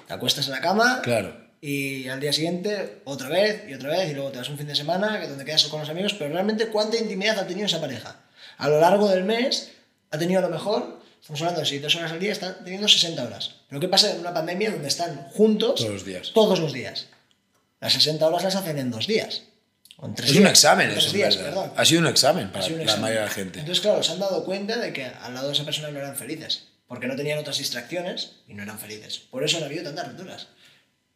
te 0.07 0.13
acuestas 0.13 0.47
en 0.47 0.53
la 0.53 0.61
cama 0.61 1.01
Claro. 1.03 1.36
y 1.61 2.07
al 2.07 2.19
día 2.19 2.34
siguiente 2.34 3.01
otra 3.05 3.30
vez 3.30 3.65
y 3.69 3.74
otra 3.76 3.91
vez 3.91 4.09
y 4.09 4.13
luego 4.15 4.32
te 4.32 4.39
das 4.39 4.49
un 4.49 4.57
fin 4.57 4.67
de 4.67 4.76
semana 4.76 5.19
que 5.21 5.28
donde 5.28 5.45
quedas 5.45 5.63
con 5.65 5.80
los 5.80 5.89
amigos, 5.89 6.13
pero 6.13 6.32
realmente 6.34 6.67
cuánta 6.67 6.97
intimidad 6.97 7.38
ha 7.39 7.45
tenido 7.47 7.67
esa 7.67 7.80
pareja. 7.80 8.15
A 8.57 8.67
lo 8.67 8.80
largo 8.80 9.07
del 9.09 9.24
mes 9.24 9.71
ha 10.09 10.17
tenido 10.17 10.39
a 10.39 10.43
lo 10.43 10.49
mejor, 10.49 10.99
estamos 11.21 11.39
hablando 11.41 11.59
de 11.61 11.67
si 11.67 11.78
dos 11.80 11.95
horas 11.95 12.11
al 12.11 12.19
día, 12.19 12.32
está 12.32 12.57
teniendo 12.63 12.88
60 12.88 13.24
horas. 13.24 13.55
Pero 13.69 13.80
¿qué 13.80 13.88
pasa 13.88 14.11
en 14.11 14.19
una 14.19 14.34
pandemia 14.34 14.71
donde 14.71 14.88
están 14.88 15.15
juntos 15.34 15.76
Todos 15.76 15.91
los 15.93 16.05
días. 16.05 16.32
todos 16.34 16.59
los 16.59 16.74
días? 16.74 17.07
Las 17.80 17.93
60 17.93 18.26
horas 18.28 18.43
las 18.43 18.55
hacen 18.55 18.78
en 18.80 18.89
dos 18.91 19.05
días. 19.07 19.43
Es 19.98 20.32
un 20.32 20.38
días. 20.38 20.50
examen 20.50 20.89
En 20.91 20.98
eso, 20.98 21.08
en 21.08 21.14
días, 21.14 21.38
verdad. 21.38 21.74
Ha 21.78 21.86
sido 21.86 22.02
un 22.02 22.08
examen 22.08 22.48
Ha 22.48 22.52
para 22.52 22.66
un 22.66 22.78
la 22.78 22.84
examen. 22.84 23.02
mayoría 23.02 23.22
de 23.22 23.28
la 23.28 23.34
gente. 23.34 23.60
Entonces, 23.60 23.82
claro, 23.82 24.04
se 24.04 24.12
han 24.12 24.20
dado 24.20 24.44
cuenta 24.44 24.78
de 24.78 24.91
que 24.94 25.06
al 25.06 25.34
lado 25.34 25.48
de 25.48 25.54
esa 25.54 25.64
persona 25.66 25.89
no 25.91 26.00
eran 26.00 26.16
felices, 26.16 26.66
porque 26.88 27.08
no 27.08 27.16
tenían 27.16 27.39
otras 27.39 27.58
distracciones 27.60 28.32
y 28.48 28.54
no 28.54 28.64
eran 28.64 28.80
felices. 28.80 29.20
Por 29.30 29.44
eso 29.44 29.58
han 29.58 29.64
habido 29.64 29.84
tantas 29.84 30.08
rupturas. 30.10 30.48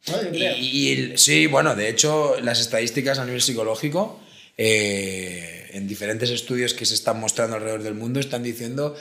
¿No? 0.06 0.16
Y, 0.32 0.54
y 0.56 0.92
el- 0.92 1.18
sí, 1.18 1.46
bueno, 1.46 1.74
de 1.74 1.88
hecho, 1.88 2.40
las 2.40 2.60
estadísticas 2.60 3.18
a 3.18 3.24
nivel 3.24 3.42
psicológico, 3.42 4.20
eh, 4.56 5.70
en 5.72 5.86
diferentes 5.88 6.30
estudios 6.30 6.72
que 6.74 6.86
se 6.86 6.94
están 6.94 7.20
mostrando 7.20 7.56
alrededor 7.56 7.82
del 7.82 7.94
mundo, 7.94 8.20
están 8.20 8.42
diciendo 8.42 8.96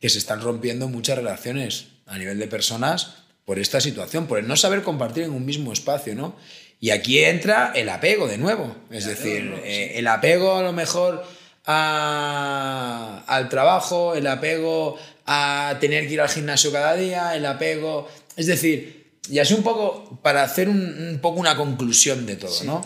que 0.00 0.08
se 0.10 0.18
están 0.18 0.40
rompiendo 0.40 0.88
muchas 0.88 1.16
relaciones 1.16 1.86
a 2.06 2.18
nivel 2.18 2.38
de 2.38 2.46
personas 2.48 3.14
por 3.44 3.58
esta 3.58 3.80
situación, 3.80 4.26
por 4.26 4.38
el 4.38 4.46
no 4.46 4.56
saber 4.56 4.82
compartir 4.82 5.24
en 5.24 5.32
un 5.32 5.44
mismo 5.44 5.72
espacio, 5.72 6.14
¿no? 6.14 6.36
Y 6.82 6.90
aquí 6.90 7.20
entra 7.22 7.70
el 7.76 7.88
apego 7.88 8.26
de 8.26 8.38
nuevo, 8.38 8.74
es 8.90 9.04
El 9.06 9.10
decir, 9.10 9.44
nuevo, 9.44 9.62
eh, 9.64 9.92
el 10.00 10.06
apego 10.08 10.56
a 10.56 10.62
lo 10.62 10.72
mejor 10.72 11.22
a- 11.64 13.22
al 13.26 13.48
trabajo, 13.48 14.14
el 14.16 14.26
apego 14.26 14.98
a 15.24 15.76
tener 15.80 16.08
que 16.08 16.14
ir 16.14 16.20
al 16.20 16.28
gimnasio 16.28 16.72
cada 16.72 16.94
día, 16.96 17.36
el 17.36 17.46
apego, 17.46 18.08
es 18.36 18.46
decir, 18.46 19.12
y 19.30 19.38
así 19.38 19.54
un 19.54 19.62
poco 19.62 20.18
para 20.22 20.42
hacer 20.42 20.68
un, 20.68 20.80
un 21.10 21.18
poco 21.20 21.38
una 21.38 21.56
conclusión 21.56 22.26
de 22.26 22.34
todo, 22.34 22.64
¿no? 22.64 22.82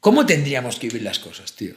¿Cómo 0.00 0.26
tendríamos 0.26 0.76
que 0.80 0.88
vivir 0.88 1.02
las 1.02 1.20
cosas, 1.20 1.52
tío? 1.52 1.74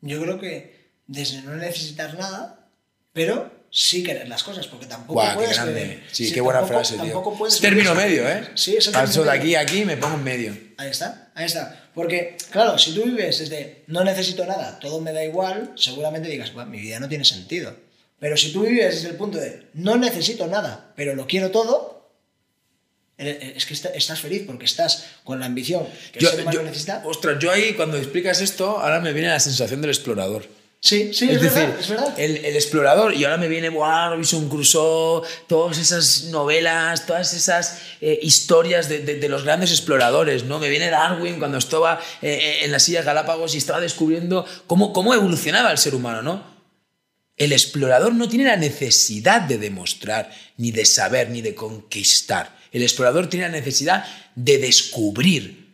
Yo 0.00 0.20
creo 0.20 0.40
que 0.40 0.90
desde 1.06 1.42
no 1.42 1.54
necesitar 1.54 2.18
nada, 2.18 2.68
pero 3.12 3.52
sí 3.76 4.04
querer 4.04 4.28
las 4.28 4.44
cosas, 4.44 4.68
porque 4.68 4.86
tampoco 4.86 5.14
Guau, 5.14 5.30
qué 5.30 5.34
puedes 5.34 5.54
grande. 5.56 5.72
beber. 5.74 6.02
Sí, 6.12 6.32
qué 6.32 6.40
buena 6.40 6.60
tampoco- 6.60 6.78
frase, 6.78 6.94
tío. 6.94 7.02
tampoco 7.02 7.36
puedes 7.36 7.54
Es 7.56 7.60
término 7.60 7.92
medio, 7.96 8.28
¿eh? 8.28 8.50
Sí, 8.54 8.76
es 8.76 8.86
el 8.86 8.92
Paso 8.92 9.24
de 9.24 9.30
aquí 9.32 9.56
a 9.56 9.60
aquí 9.60 9.78
y 9.80 9.84
me 9.84 9.96
pongo 9.96 10.14
en 10.14 10.22
medio. 10.22 10.56
Ahí 10.76 10.90
está, 10.90 11.32
ahí 11.34 11.46
está. 11.46 11.90
Porque, 11.92 12.36
claro, 12.50 12.78
si 12.78 12.94
tú 12.94 13.02
vives 13.04 13.40
desde 13.40 13.82
no 13.88 14.04
necesito 14.04 14.46
nada, 14.46 14.78
todo 14.78 15.00
me 15.00 15.12
da 15.12 15.24
igual, 15.24 15.72
seguramente 15.76 16.28
digas, 16.28 16.52
"Buah, 16.52 16.66
mi 16.66 16.80
vida 16.80 17.00
no 17.00 17.08
tiene 17.08 17.24
sentido. 17.24 17.76
Pero 18.20 18.36
si 18.36 18.52
tú 18.52 18.62
vives 18.62 18.94
desde 18.94 19.08
el 19.08 19.16
punto 19.16 19.38
de 19.38 19.66
no 19.74 19.96
necesito 19.96 20.46
nada, 20.46 20.92
pero 20.96 21.16
lo 21.16 21.26
quiero 21.26 21.50
todo, 21.50 22.10
eh, 23.18 23.54
es 23.56 23.66
que 23.66 23.74
está- 23.74 23.90
estás 23.90 24.20
feliz 24.20 24.42
porque 24.46 24.64
estás 24.64 25.04
con 25.24 25.38
la 25.40 25.46
ambición 25.46 25.86
que 26.12 26.18
el 26.20 26.26
ser 26.26 26.40
humano 26.42 26.62
necesita. 26.62 27.02
ostras, 27.04 27.38
yo 27.40 27.50
ahí 27.50 27.74
cuando 27.74 27.96
explicas 27.96 28.40
esto, 28.40 28.78
ahora 28.78 29.00
me 29.00 29.12
viene 29.12 29.28
la 29.28 29.40
sensación 29.40 29.80
del 29.80 29.90
explorador. 29.90 30.46
Sí, 30.86 31.14
sí, 31.14 31.30
es, 31.30 31.36
es 31.36 31.40
decir, 31.40 31.62
verdad, 31.62 31.80
es 31.80 31.88
verdad. 31.88 32.14
El, 32.18 32.36
el 32.44 32.54
explorador, 32.56 33.14
y 33.14 33.24
ahora 33.24 33.38
me 33.38 33.48
viene 33.48 33.70
Boar, 33.70 34.10
Robinson 34.10 34.50
Crusoe, 34.50 35.26
todas 35.46 35.78
esas 35.78 36.24
novelas, 36.24 37.06
todas 37.06 37.32
esas 37.32 37.78
eh, 38.02 38.18
historias 38.20 38.90
de, 38.90 38.98
de- 38.98 39.14
de 39.18 39.28
los 39.30 39.44
grandes 39.44 39.70
exploradores, 39.70 40.44
¿no? 40.44 40.58
Me 40.58 40.68
viene 40.68 40.90
Darwin 40.90 41.38
cuando 41.38 41.56
estaba 41.56 41.98
eh, 42.20 42.28
eh, 42.60 42.64
en 42.66 42.70
las 42.70 42.86
Islas 42.86 43.06
Galápagos 43.06 43.54
y 43.54 43.58
estaba 43.58 43.80
descubriendo 43.80 44.44
cómo, 44.66 44.92
cómo 44.92 45.14
evolucionaba 45.14 45.72
el 45.72 45.78
ser 45.78 45.94
humano, 45.94 46.20
¿no? 46.20 46.54
El 47.38 47.52
explorador 47.52 48.12
no 48.12 48.28
tiene 48.28 48.44
la 48.44 48.56
necesidad 48.56 49.40
de 49.40 49.56
demostrar, 49.56 50.30
ni 50.58 50.70
de 50.70 50.84
saber, 50.84 51.30
ni 51.30 51.40
de 51.40 51.54
conquistar. 51.54 52.54
El 52.72 52.82
explorador 52.82 53.28
tiene 53.30 53.46
la 53.46 53.56
necesidad 53.56 54.04
de 54.34 54.58
descubrir. 54.58 55.64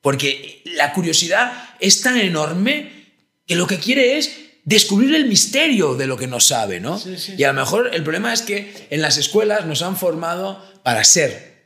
Porque 0.00 0.62
la 0.64 0.94
curiosidad 0.94 1.52
es 1.78 2.00
tan 2.00 2.16
enorme 2.16 3.04
que 3.46 3.54
lo 3.54 3.66
que 3.66 3.78
quiere 3.78 4.16
es 4.18 4.32
descubrir 4.66 5.14
el 5.14 5.26
misterio 5.26 5.94
de 5.94 6.06
lo 6.06 6.18
que 6.18 6.26
no 6.26 6.40
sabe, 6.40 6.80
¿no? 6.80 6.98
Sí, 6.98 7.16
sí. 7.16 7.34
Y 7.38 7.44
a 7.44 7.52
lo 7.52 7.60
mejor 7.60 7.94
el 7.94 8.02
problema 8.02 8.34
es 8.34 8.42
que 8.42 8.88
en 8.90 9.00
las 9.00 9.16
escuelas 9.16 9.64
nos 9.64 9.80
han 9.80 9.96
formado 9.96 10.62
para 10.82 11.02
ser, 11.04 11.56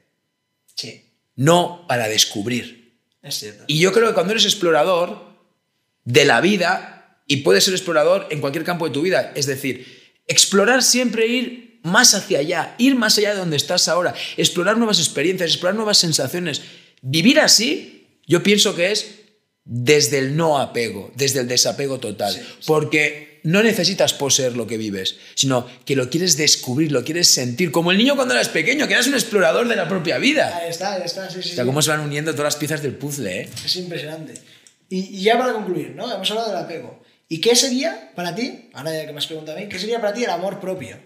Sí, 0.77 1.05
no 1.35 1.85
para 1.89 2.09
descubrir. 2.09 2.95
es 3.23 3.35
cierto. 3.35 3.65
Y 3.67 3.81
yo 3.81 3.93
creo 3.93 4.09
que 4.09 4.15
cuando 4.15 4.33
eres 4.33 4.45
explorador 4.45 5.35
de 6.05 6.25
la 6.25 6.41
vida, 6.41 7.19
y 7.27 7.39
puedes 7.39 7.65
ser 7.65 7.75
explorador 7.75 8.27
en 8.31 8.41
cualquier 8.41 8.65
campo 8.65 8.87
de 8.87 8.93
tu 8.95 9.03
vida, 9.03 9.33
es 9.35 9.47
decir, 9.47 10.15
explorar 10.27 10.83
siempre 10.83 11.27
ir 11.27 11.81
más 11.83 12.15
hacia 12.15 12.41
allá, 12.41 12.75
ir 12.79 12.97
más 12.97 13.17
allá 13.17 13.33
de 13.33 13.39
donde 13.39 13.57
estás 13.57 13.89
ahora, 13.89 14.15
explorar 14.37 14.77
nuevas 14.77 14.99
experiencias, 14.99 15.51
explorar 15.51 15.77
nuevas 15.77 15.99
sensaciones. 15.99 16.63
Vivir 17.03 17.41
así, 17.41 18.09
yo 18.27 18.43
pienso 18.43 18.75
que 18.75 18.93
es 18.93 19.20
desde 19.65 20.19
el 20.19 20.37
no 20.37 20.59
apego, 20.59 21.13
desde 21.15 21.41
el 21.41 21.49
desapego 21.49 21.99
total, 22.01 22.33
Sí, 22.35 22.41
sí. 22.41 22.65
porque 22.67 23.41
no 23.43 23.63
necesitas 23.63 24.13
poseer 24.13 24.57
lo 24.57 24.67
que 24.67 24.77
vives, 24.77 25.17
sino 25.35 25.67
que 25.87 25.97
lo 25.97 26.11
quieres 26.11 26.37
descubrir, 26.37 26.93
lo 26.93 27.05
quieres 27.05 27.29
sentir, 27.29 27.71
como 27.71 27.91
el 27.91 27.99
niño 27.99 28.17
cuando 28.17 28.35
eras 28.35 28.49
pequeño, 28.51 28.87
que 28.87 28.95
eras 28.95 29.07
un 29.07 29.15
explorador 29.15 29.67
de 29.69 29.77
la 29.77 29.89
propia 29.89 30.19
vida. 30.19 30.55
Ahí 30.57 30.69
está, 30.71 30.95
ahí 30.95 31.03
está, 31.05 31.31
sí, 31.31 31.43
sí. 31.43 31.53
O 31.53 31.55
sea, 31.55 31.65
cómo 31.65 31.81
se 31.81 31.91
van 31.91 32.01
uniendo 32.01 32.33
todas 32.33 32.45
las 32.55 32.57
piezas 32.57 32.83
del 32.83 32.95
puzzle, 32.97 33.43
¿eh? 33.43 33.49
Es 33.65 33.77
impresionante. 33.77 34.35
Y, 34.89 35.17
y 35.19 35.23
ya 35.23 35.39
para 35.39 35.53
concluir, 35.55 35.93
¿no? 35.95 36.13
Hemos 36.13 36.31
hablado 36.31 36.49
del 36.51 36.59
apego. 36.59 37.03
¿Y 37.29 37.41
qué 37.41 37.55
sería 37.55 38.11
para 38.15 38.35
ti, 38.35 38.69
ahora 38.75 38.93
ya 38.93 39.07
que 39.07 39.13
me 39.13 39.19
has 39.19 39.27
preguntado 39.27 39.57
a 39.57 39.61
mí, 39.61 39.69
qué 39.69 39.79
sería 39.79 40.01
para 40.01 40.13
ti 40.13 40.25
el 40.25 40.31
amor 40.31 40.59
propio? 40.61 40.99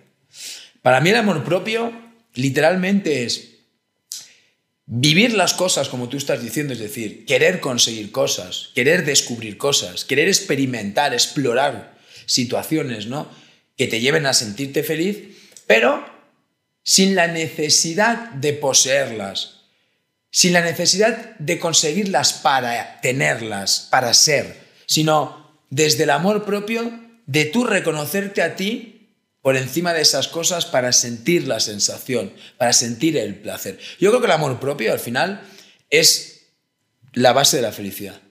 Para 0.83 1.01
mí 1.01 1.11
el 1.11 1.17
amor 1.17 1.45
propio 1.45 1.93
literalmente 2.35 3.25
es 3.25 3.54
vivir 4.87 5.35
las 5.35 5.55
cosas 5.55 5.89
como 5.89 6.09
tú 6.09 6.17
estás 6.17 6.43
diciendo, 6.43 6.73
es 6.73 6.79
decir, 6.79 7.25
querer 7.27 7.61
conseguir 7.61 8.13
cosas, 8.13 8.71
querer 8.75 9.05
descubrir 9.05 9.57
cosas, 9.57 10.05
querer 10.05 10.29
experimentar, 10.29 11.15
explorar 11.15 11.97
situaciones, 12.27 13.07
¿no? 13.07 13.29
Que 13.77 13.87
te 13.87 14.01
lleven 14.01 14.27
a 14.27 14.35
sentirte 14.35 14.83
feliz, 14.83 15.19
pero 15.67 16.05
sin 16.83 17.15
la 17.15 17.27
necesidad 17.27 18.31
de 18.33 18.53
poseerlas, 18.53 19.63
sin 20.31 20.53
la 20.53 20.61
necesidad 20.61 21.37
de 21.39 21.59
conseguirlas 21.59 22.35
para 22.35 23.01
tenerlas, 23.01 23.89
para 23.91 24.13
ser, 24.13 24.65
sino 24.87 25.59
desde 25.71 26.05
el 26.05 26.11
amor 26.11 26.45
propio 26.45 27.01
de 27.27 27.47
tú 27.47 27.65
reconocerte 27.65 28.43
a 28.43 28.55
ti 28.55 28.94
por 29.45 29.59
encima 29.59 29.93
de 29.93 30.01
esas 30.01 30.27
cosas 30.27 30.65
para 30.65 30.91
sentir 30.91 31.47
la 31.47 31.61
sensación, 31.61 32.33
para 32.57 32.73
sentir 32.73 33.19
el 33.19 33.35
placer. 33.35 33.79
Yo 34.01 34.09
creo 34.09 34.23
que 34.23 34.27
el 34.27 34.33
amor 34.33 34.59
propio 34.59 34.91
al 34.91 34.99
final 34.99 35.43
es 35.91 36.47
la 37.13 37.35
base 37.35 37.57
de 37.57 37.63
la 37.63 37.71
felicidad. 37.71 38.23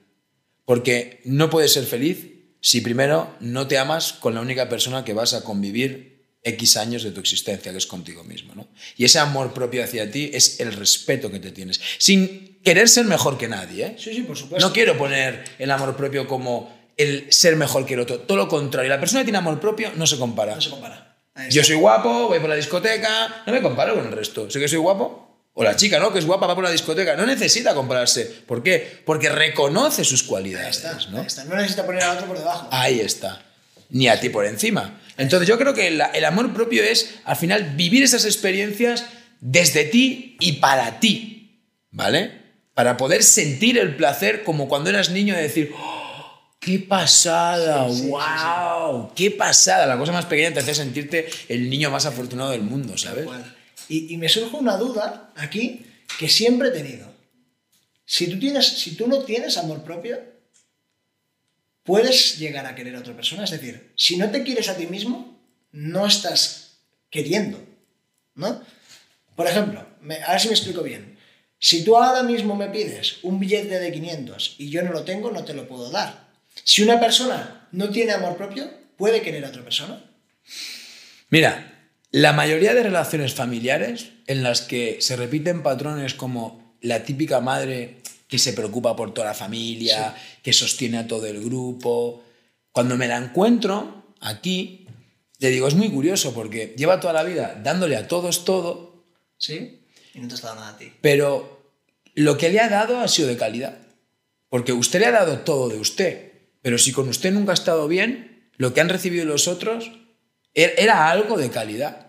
Porque 0.64 1.20
no 1.24 1.50
puedes 1.50 1.72
ser 1.72 1.84
feliz 1.84 2.32
si 2.60 2.80
primero 2.80 3.32
no 3.38 3.68
te 3.68 3.78
amas 3.78 4.12
con 4.12 4.34
la 4.34 4.40
única 4.40 4.68
persona 4.68 5.04
que 5.04 5.12
vas 5.12 5.34
a 5.34 5.44
convivir 5.44 6.24
X 6.42 6.76
años 6.76 7.04
de 7.04 7.12
tu 7.12 7.20
existencia, 7.20 7.70
que 7.70 7.78
es 7.78 7.86
contigo 7.86 8.24
mismo. 8.24 8.56
¿no? 8.56 8.66
Y 8.96 9.04
ese 9.04 9.20
amor 9.20 9.54
propio 9.54 9.84
hacia 9.84 10.10
ti 10.10 10.32
es 10.34 10.58
el 10.58 10.72
respeto 10.72 11.30
que 11.30 11.38
te 11.38 11.52
tienes. 11.52 11.80
Sin 11.98 12.58
querer 12.64 12.88
ser 12.88 13.04
mejor 13.04 13.38
que 13.38 13.46
nadie. 13.46 13.86
¿eh? 13.86 13.96
Sí, 14.00 14.12
sí, 14.12 14.22
por 14.22 14.36
supuesto. 14.36 14.66
No 14.66 14.72
quiero 14.72 14.98
poner 14.98 15.44
el 15.60 15.70
amor 15.70 15.96
propio 15.96 16.26
como 16.26 16.90
el 16.96 17.32
ser 17.32 17.56
mejor 17.56 17.86
que 17.86 17.94
el 17.94 18.00
otro. 18.00 18.20
Todo 18.20 18.36
lo 18.36 18.48
contrario. 18.48 18.88
La 18.88 19.00
persona 19.00 19.20
que 19.20 19.26
tiene 19.26 19.38
amor 19.38 19.60
propio 19.60 19.92
no 19.96 20.06
se 20.06 20.18
compara. 20.18 20.54
No 20.56 20.60
se 20.60 20.70
compara. 20.70 21.03
Ahí 21.34 21.50
Yo 21.50 21.64
soy 21.64 21.76
guapo, 21.76 22.28
voy 22.28 22.38
por 22.38 22.48
la 22.48 22.56
discoteca, 22.56 23.42
no 23.46 23.52
me 23.52 23.60
comparo 23.60 23.94
con 23.94 24.06
el 24.06 24.12
resto. 24.12 24.50
Sé 24.50 24.60
que 24.60 24.68
soy 24.68 24.78
guapo. 24.78 25.22
O 25.56 25.62
la 25.62 25.76
chica, 25.76 26.00
¿no? 26.00 26.12
Que 26.12 26.18
es 26.18 26.26
guapa, 26.26 26.46
va 26.48 26.54
por 26.56 26.64
la 26.64 26.70
discoteca. 26.70 27.14
No 27.16 27.26
necesita 27.26 27.74
compararse. 27.74 28.24
¿Por 28.24 28.62
qué? 28.64 29.00
Porque 29.04 29.28
reconoce 29.28 30.02
sus 30.04 30.22
Ahí 30.22 30.28
cualidades, 30.28 30.76
está, 30.78 30.98
¿no? 31.10 31.20
ahí 31.20 31.26
está. 31.26 31.44
No 31.44 31.54
necesita 31.54 31.86
poner 31.86 32.02
al 32.02 32.16
otro 32.16 32.26
por 32.26 32.38
debajo. 32.38 32.68
Ahí 32.72 32.98
está. 32.98 33.40
Ni 33.90 34.08
a 34.08 34.18
ti 34.18 34.30
por 34.30 34.46
encima. 34.46 35.00
Entonces 35.16 35.46
yo 35.48 35.56
creo 35.56 35.72
que 35.72 35.86
el 35.86 36.24
amor 36.24 36.52
propio 36.52 36.82
es, 36.82 37.14
al 37.24 37.36
final, 37.36 37.74
vivir 37.76 38.02
esas 38.02 38.24
experiencias 38.24 39.04
desde 39.40 39.84
ti 39.84 40.36
y 40.40 40.54
para 40.54 40.98
ti. 40.98 41.60
¿Vale? 41.92 42.32
Para 42.74 42.96
poder 42.96 43.22
sentir 43.22 43.78
el 43.78 43.94
placer 43.94 44.42
como 44.42 44.68
cuando 44.68 44.90
eras 44.90 45.10
niño 45.10 45.36
de 45.36 45.42
decir, 45.42 45.72
"Oh, 45.78 46.03
¡qué 46.64 46.78
pasada! 46.78 47.88
Sí, 47.90 47.94
sí, 47.96 48.02
sí, 48.02 48.08
¡Wow! 48.08 49.12
¡Qué 49.14 49.30
pasada! 49.30 49.86
La 49.86 49.98
cosa 49.98 50.12
más 50.12 50.26
pequeña 50.26 50.52
te 50.52 50.60
hace 50.60 50.74
sentirte 50.74 51.28
el 51.48 51.68
niño 51.70 51.90
más 51.90 52.06
afortunado 52.06 52.50
del 52.50 52.62
mundo, 52.62 52.96
¿sabes? 52.96 53.26
Y, 53.88 54.12
y 54.14 54.16
me 54.16 54.28
surge 54.28 54.56
una 54.56 54.76
duda 54.76 55.32
aquí 55.36 55.84
que 56.18 56.28
siempre 56.28 56.68
he 56.68 56.72
tenido. 56.72 57.12
Si 58.06 58.28
tú, 58.28 58.38
tienes, 58.38 58.66
si 58.66 58.96
tú 58.96 59.06
no 59.06 59.18
tienes 59.24 59.56
amor 59.58 59.82
propio, 59.82 60.18
puedes 61.82 62.38
llegar 62.38 62.66
a 62.66 62.74
querer 62.74 62.96
a 62.96 63.00
otra 63.00 63.14
persona. 63.14 63.44
Es 63.44 63.50
decir, 63.50 63.92
si 63.96 64.16
no 64.16 64.30
te 64.30 64.42
quieres 64.42 64.68
a 64.68 64.76
ti 64.76 64.86
mismo, 64.86 65.38
no 65.72 66.06
estás 66.06 66.78
queriendo. 67.10 67.62
¿No? 68.34 68.60
Por 69.36 69.46
ejemplo, 69.46 69.86
me- 70.00 70.22
a 70.22 70.32
ver 70.32 70.40
si 70.40 70.48
me 70.48 70.54
explico 70.54 70.82
bien. 70.82 71.18
Si 71.58 71.84
tú 71.84 71.96
ahora 71.96 72.22
mismo 72.22 72.54
me 72.56 72.68
pides 72.68 73.18
un 73.22 73.38
billete 73.38 73.78
de 73.78 73.92
500 73.92 74.56
y 74.58 74.70
yo 74.70 74.82
no 74.82 74.92
lo 74.92 75.04
tengo, 75.04 75.30
no 75.30 75.44
te 75.44 75.54
lo 75.54 75.66
puedo 75.68 75.90
dar. 75.90 76.23
Si 76.62 76.82
una 76.82 77.00
persona 77.00 77.68
no 77.72 77.90
tiene 77.90 78.12
amor 78.12 78.36
propio, 78.36 78.70
¿puede 78.96 79.22
querer 79.22 79.44
a 79.44 79.48
otra 79.48 79.64
persona? 79.64 80.04
Mira, 81.30 81.88
la 82.10 82.32
mayoría 82.32 82.74
de 82.74 82.84
relaciones 82.84 83.34
familiares 83.34 84.10
en 84.26 84.42
las 84.42 84.60
que 84.60 84.98
se 85.00 85.16
repiten 85.16 85.62
patrones 85.62 86.14
como 86.14 86.76
la 86.80 87.02
típica 87.02 87.40
madre 87.40 87.98
que 88.28 88.38
se 88.38 88.52
preocupa 88.52 88.94
por 88.94 89.12
toda 89.12 89.28
la 89.28 89.34
familia, 89.34 90.14
que 90.42 90.52
sostiene 90.52 90.98
a 90.98 91.06
todo 91.06 91.26
el 91.26 91.42
grupo, 91.42 92.22
cuando 92.72 92.96
me 92.96 93.08
la 93.08 93.16
encuentro 93.16 94.04
aquí, 94.20 94.86
le 95.38 95.50
digo, 95.50 95.68
es 95.68 95.74
muy 95.74 95.90
curioso 95.90 96.34
porque 96.34 96.74
lleva 96.76 97.00
toda 97.00 97.12
la 97.12 97.22
vida 97.22 97.60
dándole 97.62 97.96
a 97.96 98.08
todos 98.08 98.44
todo, 98.44 99.04
¿Sí? 99.38 99.80
Y 100.14 100.20
no 100.20 100.28
te 100.28 100.34
has 100.34 100.42
dado 100.42 100.54
nada 100.56 100.68
a 100.70 100.78
ti. 100.78 100.92
pero 101.00 101.72
lo 102.14 102.38
que 102.38 102.48
le 102.48 102.60
ha 102.60 102.68
dado 102.68 103.00
ha 103.00 103.08
sido 103.08 103.28
de 103.28 103.36
calidad. 103.36 103.78
Porque 104.48 104.72
usted 104.72 105.00
le 105.00 105.06
ha 105.06 105.10
dado 105.10 105.40
todo 105.40 105.68
de 105.68 105.78
usted, 105.78 106.33
pero 106.64 106.78
si 106.78 106.92
con 106.92 107.10
usted 107.10 107.30
nunca 107.30 107.50
ha 107.52 107.60
estado 107.60 107.86
bien, 107.88 108.48
lo 108.56 108.72
que 108.72 108.80
han 108.80 108.88
recibido 108.88 109.26
los 109.26 109.48
otros 109.48 109.84
er- 110.54 110.72
era 110.78 111.10
algo 111.10 111.36
de 111.36 111.50
calidad. 111.50 112.08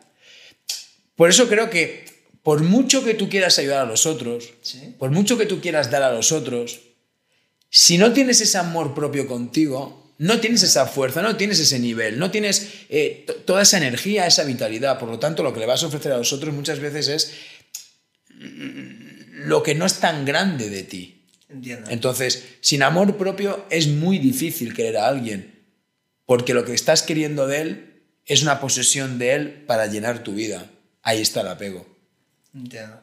Por 1.18 1.30
eso 1.30 1.50
creo 1.50 1.70
que 1.70 2.06
por 2.42 2.62
mucho 2.64 3.04
que 3.04 3.16
tú 3.16 3.28
quieras 3.28 3.60
ayudar 3.60 3.80
a 3.82 3.86
los 3.86 4.06
otros, 4.06 4.54
Sí. 4.62 4.96
por 4.98 5.12
mucho 5.12 5.38
que 5.38 5.46
tú 5.46 5.60
quieras 5.60 5.92
dar 5.92 6.04
a 6.04 6.14
los 6.14 6.32
otros, 6.32 6.80
si 7.70 7.98
no 7.98 8.14
tienes 8.14 8.40
ese 8.40 8.58
amor 8.58 8.94
propio 8.96 9.28
contigo, 9.28 10.14
no 10.20 10.40
tienes 10.40 10.64
esa 10.64 10.86
fuerza, 10.86 11.22
no 11.22 11.36
tienes 11.36 11.60
ese 11.60 11.78
nivel, 11.80 12.18
no 12.18 12.32
tienes 12.32 12.70
eh, 12.88 13.26
to- 13.28 13.36
toda 13.36 13.64
esa 13.64 13.78
energía, 13.78 14.26
esa 14.26 14.46
vitalidad. 14.46 15.00
Por 15.00 15.10
lo 15.10 15.20
tanto, 15.20 15.44
lo 15.44 15.54
que 15.54 15.60
le 15.60 15.66
vas 15.66 15.84
a 15.84 15.88
ofrecer 15.88 16.14
a 16.14 16.18
los 16.18 16.32
otros 16.32 16.54
muchas 16.54 16.80
veces 16.80 17.10
es 17.10 17.34
lo 18.40 19.64
que 19.64 19.76
no 19.76 19.86
es 19.86 19.96
tan 20.00 20.24
grande 20.24 20.70
de 20.70 20.84
ti. 20.84 21.15
Entiendo. 21.50 21.90
Entonces, 21.90 22.44
sin 22.62 22.84
amor 22.84 23.18
propio 23.18 23.66
es 23.70 23.88
muy 23.88 24.20
difícil 24.20 24.74
querer 24.74 24.98
a 24.98 25.08
alguien, 25.08 25.64
porque 26.26 26.54
lo 26.54 26.66
que 26.66 26.74
estás 26.74 27.04
queriendo 27.04 27.48
de 27.48 27.62
él 27.62 28.02
es 28.26 28.42
una 28.42 28.60
posesión 28.60 29.20
de 29.20 29.34
él 29.34 29.64
para 29.68 29.86
llenar 29.88 30.24
tu 30.24 30.34
vida. 30.34 30.70
Ahí 31.04 31.22
está 31.22 31.42
el 31.42 31.48
apego. 31.48 31.86
Entiendo. 32.54 33.00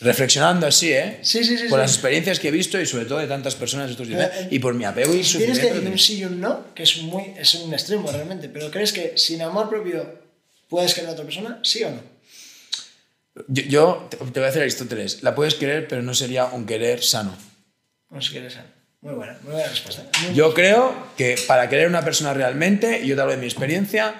Reflexionando 0.00 0.66
así, 0.66 0.92
¿eh? 0.92 1.18
Sí, 1.22 1.44
sí, 1.44 1.58
sí, 1.58 1.64
Por 1.68 1.78
sí. 1.78 1.82
las 1.82 1.92
experiencias 1.92 2.40
que 2.40 2.48
he 2.48 2.50
visto 2.50 2.80
y 2.80 2.86
sobre 2.86 3.04
todo 3.04 3.18
de 3.18 3.26
tantas 3.26 3.54
personas 3.54 3.90
estos 3.90 4.08
días. 4.08 4.30
Pero, 4.32 4.46
eh, 4.46 4.48
y 4.50 4.58
por 4.58 4.72
mi 4.74 4.84
apego 4.84 5.14
y 5.14 5.20
Tienes 5.20 5.58
que 5.58 5.72
decir 5.72 5.88
un 5.88 5.98
sí 5.98 6.18
y 6.18 6.24
un 6.24 6.40
no, 6.40 6.74
que 6.74 6.84
es, 6.84 7.02
muy, 7.02 7.34
es 7.36 7.54
un 7.56 7.72
extremo 7.72 8.10
realmente, 8.10 8.48
pero 8.48 8.70
¿crees 8.70 8.92
que 8.92 9.18
sin 9.18 9.42
amor 9.42 9.68
propio 9.68 10.18
puedes 10.68 10.94
querer 10.94 11.10
a 11.10 11.12
otra 11.12 11.24
persona? 11.24 11.60
¿Sí 11.62 11.84
o 11.84 11.90
no? 11.90 12.02
Yo, 13.48 13.62
yo 13.64 14.08
te 14.10 14.16
te 14.16 14.24
voy 14.24 14.42
a 14.42 14.46
decir 14.46 14.62
Aristóteles, 14.62 15.22
la 15.22 15.34
puedes 15.34 15.54
querer, 15.54 15.86
pero 15.86 16.02
no 16.02 16.14
sería 16.14 16.46
un 16.46 16.64
querer 16.64 17.02
sano. 17.04 17.36
No 18.10 18.20
sé 18.20 18.30
quieres. 18.32 18.56
Muy 19.00 19.14
buena, 19.14 19.38
muy 19.42 19.52
buena 19.52 19.68
respuesta. 19.68 20.02
Muy- 20.22 20.34
Yo 20.34 20.52
creo 20.52 20.94
que 21.16 21.36
para 21.46 21.68
querer 21.68 21.86
a 21.86 21.88
una 21.88 22.04
persona 22.04 22.34
realmente, 22.34 23.00
y 23.02 23.06
yo 23.08 23.14
te 23.14 23.22
hablo 23.22 23.32
de 23.32 23.38
mi 23.38 23.46
experiencia, 23.46 24.14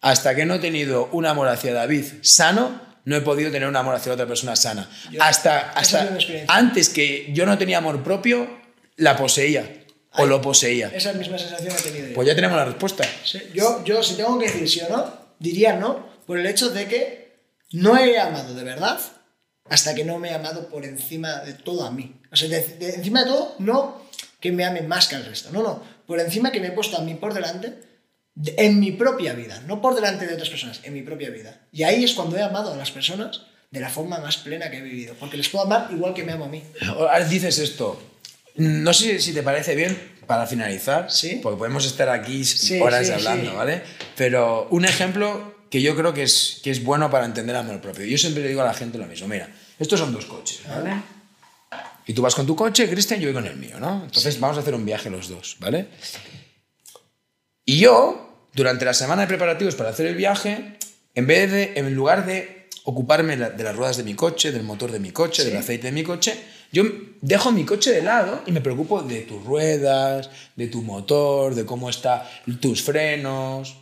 hasta 0.00 0.34
que 0.34 0.46
no 0.46 0.54
he 0.54 0.58
tenido 0.58 1.08
un 1.12 1.26
amor 1.26 1.48
hacia 1.48 1.72
David 1.74 2.04
sano, 2.22 2.80
no 3.04 3.16
he 3.16 3.20
podido 3.20 3.50
tener 3.50 3.68
un 3.68 3.74
amor 3.76 3.94
hacia 3.96 4.12
otra 4.12 4.26
persona 4.26 4.54
sana. 4.54 4.88
Yo- 5.10 5.20
hasta 5.22 5.70
hasta 5.70 6.16
antes 6.48 6.88
que 6.88 7.32
yo 7.32 7.46
no 7.46 7.58
tenía 7.58 7.78
amor 7.78 8.02
propio, 8.04 8.48
la 8.96 9.16
poseía 9.16 9.68
o 10.12 10.22
Ay. 10.22 10.28
lo 10.28 10.40
poseía. 10.40 10.88
Esa 10.94 11.12
misma 11.14 11.38
sensación 11.38 11.72
he 11.76 11.82
tenido 11.82 12.08
yo. 12.08 12.14
Pues 12.14 12.28
ya 12.28 12.34
tenemos 12.36 12.56
la 12.56 12.64
respuesta. 12.66 13.04
Sí, 13.24 13.40
yo, 13.54 13.82
yo, 13.84 14.02
si 14.04 14.14
tengo 14.14 14.38
que 14.38 14.46
decir 14.46 14.68
sí 14.68 14.80
o 14.88 14.88
no, 14.96 15.12
diría 15.40 15.74
no, 15.74 16.06
por 16.26 16.38
el 16.38 16.46
hecho 16.46 16.68
de 16.70 16.86
que 16.86 17.38
no 17.72 17.96
he 17.98 18.20
amado 18.20 18.54
de 18.54 18.62
verdad 18.62 19.00
hasta 19.68 19.94
que 19.94 20.04
no 20.04 20.18
me 20.18 20.30
he 20.30 20.34
amado 20.34 20.68
por 20.68 20.84
encima 20.84 21.40
de 21.40 21.54
todo 21.54 21.84
a 21.84 21.90
mí. 21.90 22.20
O 22.32 22.36
sea, 22.36 22.48
de, 22.48 22.60
de 22.78 22.94
encima 22.94 23.20
de 23.24 23.30
todo, 23.30 23.54
no 23.58 24.02
que 24.40 24.50
me 24.52 24.64
ame 24.64 24.82
más 24.82 25.06
que 25.06 25.16
al 25.16 25.24
resto, 25.24 25.50
no, 25.52 25.62
no, 25.62 25.82
por 26.06 26.18
encima 26.18 26.50
que 26.50 26.60
me 26.60 26.68
he 26.68 26.72
puesto 26.72 26.96
a 26.96 27.02
mí 27.02 27.14
por 27.14 27.32
delante 27.34 27.74
de- 28.34 28.54
en 28.58 28.80
mi 28.80 28.92
propia 28.92 29.34
vida, 29.34 29.62
no 29.66 29.80
por 29.80 29.94
delante 29.94 30.26
de 30.26 30.34
otras 30.34 30.48
personas, 30.48 30.80
en 30.82 30.94
mi 30.94 31.02
propia 31.02 31.30
vida. 31.30 31.60
Y 31.70 31.82
ahí 31.84 32.02
es 32.02 32.12
cuando 32.14 32.36
he 32.36 32.42
amado 32.42 32.72
a 32.72 32.76
las 32.76 32.90
personas 32.90 33.42
de 33.70 33.80
la 33.80 33.88
forma 33.88 34.18
más 34.18 34.38
plena 34.38 34.70
que 34.70 34.78
he 34.78 34.82
vivido, 34.82 35.14
porque 35.20 35.36
les 35.36 35.48
puedo 35.48 35.64
amar 35.66 35.88
igual 35.92 36.12
que 36.14 36.24
me 36.24 36.32
amo 36.32 36.46
a 36.46 36.48
mí. 36.48 36.62
Ahora 36.88 37.22
dices 37.24 37.58
esto. 37.58 38.02
No 38.56 38.92
sé 38.92 39.18
si 39.20 39.32
te 39.32 39.42
parece 39.42 39.74
bien 39.74 39.96
para 40.26 40.46
finalizar, 40.46 41.10
Sí. 41.10 41.40
porque 41.42 41.58
podemos 41.58 41.86
estar 41.86 42.08
aquí 42.10 42.44
Sí, 42.44 42.80
horas 42.80 43.06
sí, 43.06 43.12
hablando, 43.12 43.50
sí. 43.50 43.56
¿vale? 43.56 43.82
Pero 44.16 44.66
un 44.70 44.84
ejemplo 44.84 45.54
que 45.70 45.80
yo 45.80 45.96
creo 45.96 46.12
que 46.12 46.22
es, 46.24 46.60
que 46.62 46.70
es 46.70 46.82
bueno 46.84 47.10
para 47.10 47.24
entender 47.24 47.56
amor 47.56 47.80
propio. 47.80 48.04
Yo 48.04 48.18
siempre 48.18 48.42
le 48.42 48.48
digo 48.50 48.60
a 48.60 48.66
la 48.66 48.74
gente 48.74 48.98
lo 48.98 49.06
mismo. 49.06 49.26
Mira, 49.28 49.48
estos 49.78 49.98
son 50.00 50.12
dos 50.12 50.26
coches, 50.26 50.60
¿vale? 50.68 50.90
Y 52.12 52.14
tú 52.14 52.20
vas 52.20 52.34
con 52.34 52.44
tu 52.46 52.54
coche, 52.54 52.90
Cristian, 52.90 53.20
yo 53.20 53.28
voy 53.28 53.32
con 53.32 53.46
el 53.46 53.56
mío, 53.56 53.80
¿no? 53.80 54.02
Entonces 54.04 54.38
vamos 54.38 54.58
a 54.58 54.60
hacer 54.60 54.74
un 54.74 54.84
viaje 54.84 55.08
los 55.08 55.30
dos, 55.30 55.56
¿vale? 55.60 55.86
Y 57.64 57.78
yo, 57.78 58.48
durante 58.54 58.84
la 58.84 58.92
semana 58.92 59.22
de 59.22 59.28
preparativos 59.28 59.74
para 59.76 59.88
hacer 59.88 60.04
el 60.04 60.14
viaje, 60.14 60.76
en 61.14 61.26
vez 61.26 61.50
de, 61.50 61.72
en 61.74 61.94
lugar 61.94 62.26
de 62.26 62.68
ocuparme 62.84 63.38
de 63.38 63.64
las 63.64 63.74
ruedas 63.74 63.96
de 63.96 64.04
mi 64.04 64.12
coche, 64.12 64.52
del 64.52 64.62
motor 64.62 64.92
de 64.92 65.00
mi 65.00 65.10
coche, 65.10 65.42
Sí. 65.42 65.48
del 65.48 65.56
aceite 65.56 65.86
de 65.86 65.92
mi 65.92 66.02
coche, 66.02 66.38
yo 66.70 66.82
dejo 67.22 67.50
mi 67.50 67.64
coche 67.64 67.92
de 67.92 68.02
lado 68.02 68.42
y 68.46 68.52
me 68.52 68.60
preocupo 68.60 69.00
de 69.00 69.22
tus 69.22 69.42
ruedas, 69.42 70.28
de 70.54 70.66
tu 70.66 70.82
motor, 70.82 71.54
de 71.54 71.64
cómo 71.64 71.88
están 71.88 72.24
tus 72.60 72.82
frenos. 72.82 73.70
O 73.70 73.74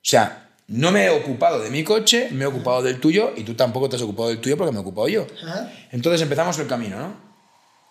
sea, 0.00 0.48
no 0.68 0.92
me 0.92 1.06
he 1.06 1.10
ocupado 1.10 1.58
de 1.60 1.70
mi 1.70 1.82
coche, 1.82 2.28
me 2.30 2.44
he 2.44 2.46
ocupado 2.46 2.82
del 2.82 3.00
tuyo 3.00 3.32
y 3.36 3.42
tú 3.42 3.54
tampoco 3.54 3.88
te 3.88 3.96
has 3.96 4.02
ocupado 4.02 4.28
del 4.28 4.38
tuyo 4.40 4.56
porque 4.56 4.70
me 4.70 4.78
he 4.78 4.82
ocupado 4.82 5.08
yo. 5.08 5.26
Entonces 5.90 6.20
empezamos 6.22 6.56
el 6.60 6.68
camino, 6.68 7.00
¿no? 7.00 7.27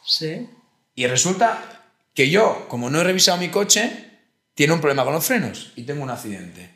Sí. 0.08 0.50
Y 0.96 1.06
resulta 1.08 1.84
que 2.14 2.30
yo, 2.30 2.66
como 2.70 2.90
no 2.90 3.02
he 3.02 3.04
revisado 3.04 3.38
mi 3.38 3.50
coche, 3.50 4.06
tiene 4.56 4.74
un 4.74 4.80
problema 4.82 5.04
con 5.04 5.14
los 5.14 5.26
frenos 5.26 5.72
y 5.76 5.84
tengo 5.84 6.02
un 6.04 6.10
accidente. 6.10 6.72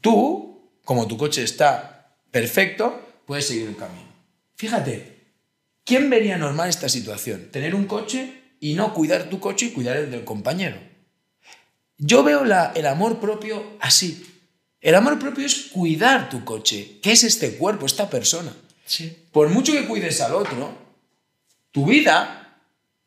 Tú, 0.00 0.70
como 0.84 1.08
tu 1.08 1.16
coche 1.16 1.42
está 1.42 2.14
perfecto, 2.30 3.00
puedes 3.26 3.48
seguir 3.48 3.66
el 3.68 3.76
camino. 3.76 4.06
Fíjate, 4.54 5.16
¿quién 5.84 6.08
vería 6.10 6.38
normal 6.38 6.68
esta 6.68 6.88
situación? 6.88 7.48
Tener 7.50 7.74
un 7.74 7.86
coche 7.86 8.42
y 8.60 8.74
no 8.74 8.94
cuidar 8.94 9.28
tu 9.28 9.40
coche 9.40 9.66
y 9.66 9.70
cuidar 9.72 9.96
el 9.96 10.10
del 10.10 10.24
compañero. 10.24 10.78
Yo 11.98 12.22
veo 12.22 12.44
la- 12.44 12.72
el 12.76 12.86
amor 12.86 13.18
propio 13.20 13.76
así. 13.80 14.24
El 14.80 14.94
amor 14.94 15.18
propio 15.18 15.44
es 15.46 15.68
cuidar 15.72 16.28
tu 16.28 16.44
coche, 16.44 16.98
que 17.02 17.10
es 17.12 17.24
este 17.24 17.56
cuerpo, 17.56 17.86
esta 17.86 18.08
persona. 18.08 18.54
Sí. 18.84 19.24
Por 19.32 19.48
mucho 19.48 19.72
que 19.72 19.86
cuides 19.86 20.20
al 20.20 20.34
otro, 20.34 20.72
tu 21.72 21.86
vida 21.86 22.45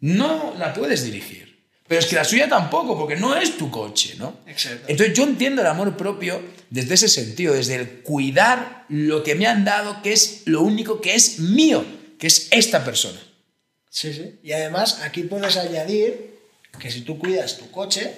no 0.02 0.56
la 0.58 0.74
puedes 0.74 1.04
dirigir. 1.04 1.50
Pero 1.88 2.02
es 2.02 2.06
que 2.06 2.16
la 2.16 2.24
suya 2.24 2.47
tampoco, 2.47 2.95
porque 2.95 3.16
no 3.16 3.36
es 3.36 3.58
tu 3.58 3.72
coche, 3.72 4.14
¿no? 4.20 4.41
Exacto. 4.45 4.86
Entonces 4.88 5.18
yo 5.18 5.24
entiendo 5.24 5.62
el 5.62 5.68
amor 5.68 5.97
propio 5.97 6.39
desde 6.70 6.93
ese 6.93 7.10
sentido, 7.10 7.56
desde 7.56 7.76
el 7.76 8.02
cuidar 8.04 8.86
lo 8.89 9.24
que 9.24 9.34
me 9.34 9.47
han 9.47 9.66
dado, 9.66 10.04
que 10.04 10.14
es 10.14 10.43
lo 10.45 10.62
único 10.62 11.02
que 11.02 11.16
es 11.16 11.39
mío, 11.39 11.84
que 12.20 12.28
es 12.28 12.47
esta 12.52 12.86
persona. 12.86 13.20
Sí, 13.89 14.14
sí. 14.14 14.39
Y 14.43 14.52
además 14.52 15.00
aquí 15.02 15.24
puedes 15.24 15.58
añadir 15.58 16.38
que 16.80 16.91
si 16.91 17.02
tú 17.02 17.18
cuidas 17.18 17.58
tu 17.58 17.72
coche, 17.72 18.18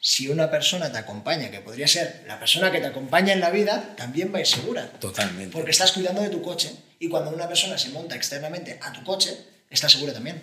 si 0.00 0.28
una 0.28 0.48
persona 0.48 0.92
te 0.92 0.98
acompaña, 0.98 1.50
que 1.50 1.60
podría 1.60 1.88
ser 1.88 2.22
la 2.28 2.38
persona 2.38 2.70
que 2.70 2.78
te 2.78 2.86
acompaña 2.86 3.32
en 3.32 3.40
la 3.40 3.50
vida, 3.50 3.96
también 3.96 4.32
va 4.32 4.38
a 4.38 4.42
ir 4.42 4.46
segura. 4.46 4.88
Totalmente. 4.92 5.52
Porque 5.52 5.72
estás 5.72 5.90
cuidando 5.90 6.22
de 6.22 6.30
tu 6.30 6.40
coche. 6.40 6.70
Y 7.00 7.08
cuando 7.08 7.30
una 7.30 7.48
persona 7.48 7.76
se 7.78 7.90
monta 7.90 8.14
externamente 8.14 8.78
a 8.80 8.92
tu 8.92 9.02
coche, 9.02 9.36
está 9.68 9.88
segura 9.88 10.12
también. 10.12 10.40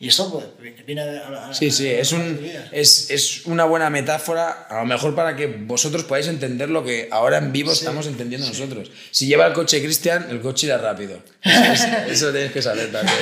Y 0.00 0.06
esto 0.08 0.30
pues, 0.30 0.46
viene 0.86 1.00
a, 1.02 1.48
a- 1.48 1.54
Sí, 1.54 1.72
sí, 1.72 1.88
a- 1.88 1.98
es, 2.00 2.12
un, 2.12 2.40
es, 2.70 3.10
es 3.10 3.46
una 3.46 3.64
buena 3.64 3.90
metáfora, 3.90 4.66
a 4.70 4.78
lo 4.80 4.84
mejor 4.86 5.14
para 5.16 5.34
que 5.34 5.46
vosotros 5.48 6.04
podáis 6.04 6.28
entender 6.28 6.70
lo 6.70 6.84
que 6.84 7.08
ahora 7.10 7.38
en 7.38 7.50
vivo 7.52 7.72
Sí, 7.72 7.80
estamos 7.80 8.06
entendiendo 8.06 8.46
nosotros. 8.46 8.90
Si 9.10 9.26
lleva 9.26 9.46
el 9.46 9.54
coche 9.54 9.82
Cristian, 9.82 10.28
el 10.30 10.40
coche 10.40 10.68
irá 10.68 10.78
rápido. 10.78 11.18
Eso, 11.42 11.72
es- 11.72 11.86
eso 12.12 12.32
tenéis 12.32 12.52
que 12.52 12.62
saber 12.62 12.92
también. 12.92 13.18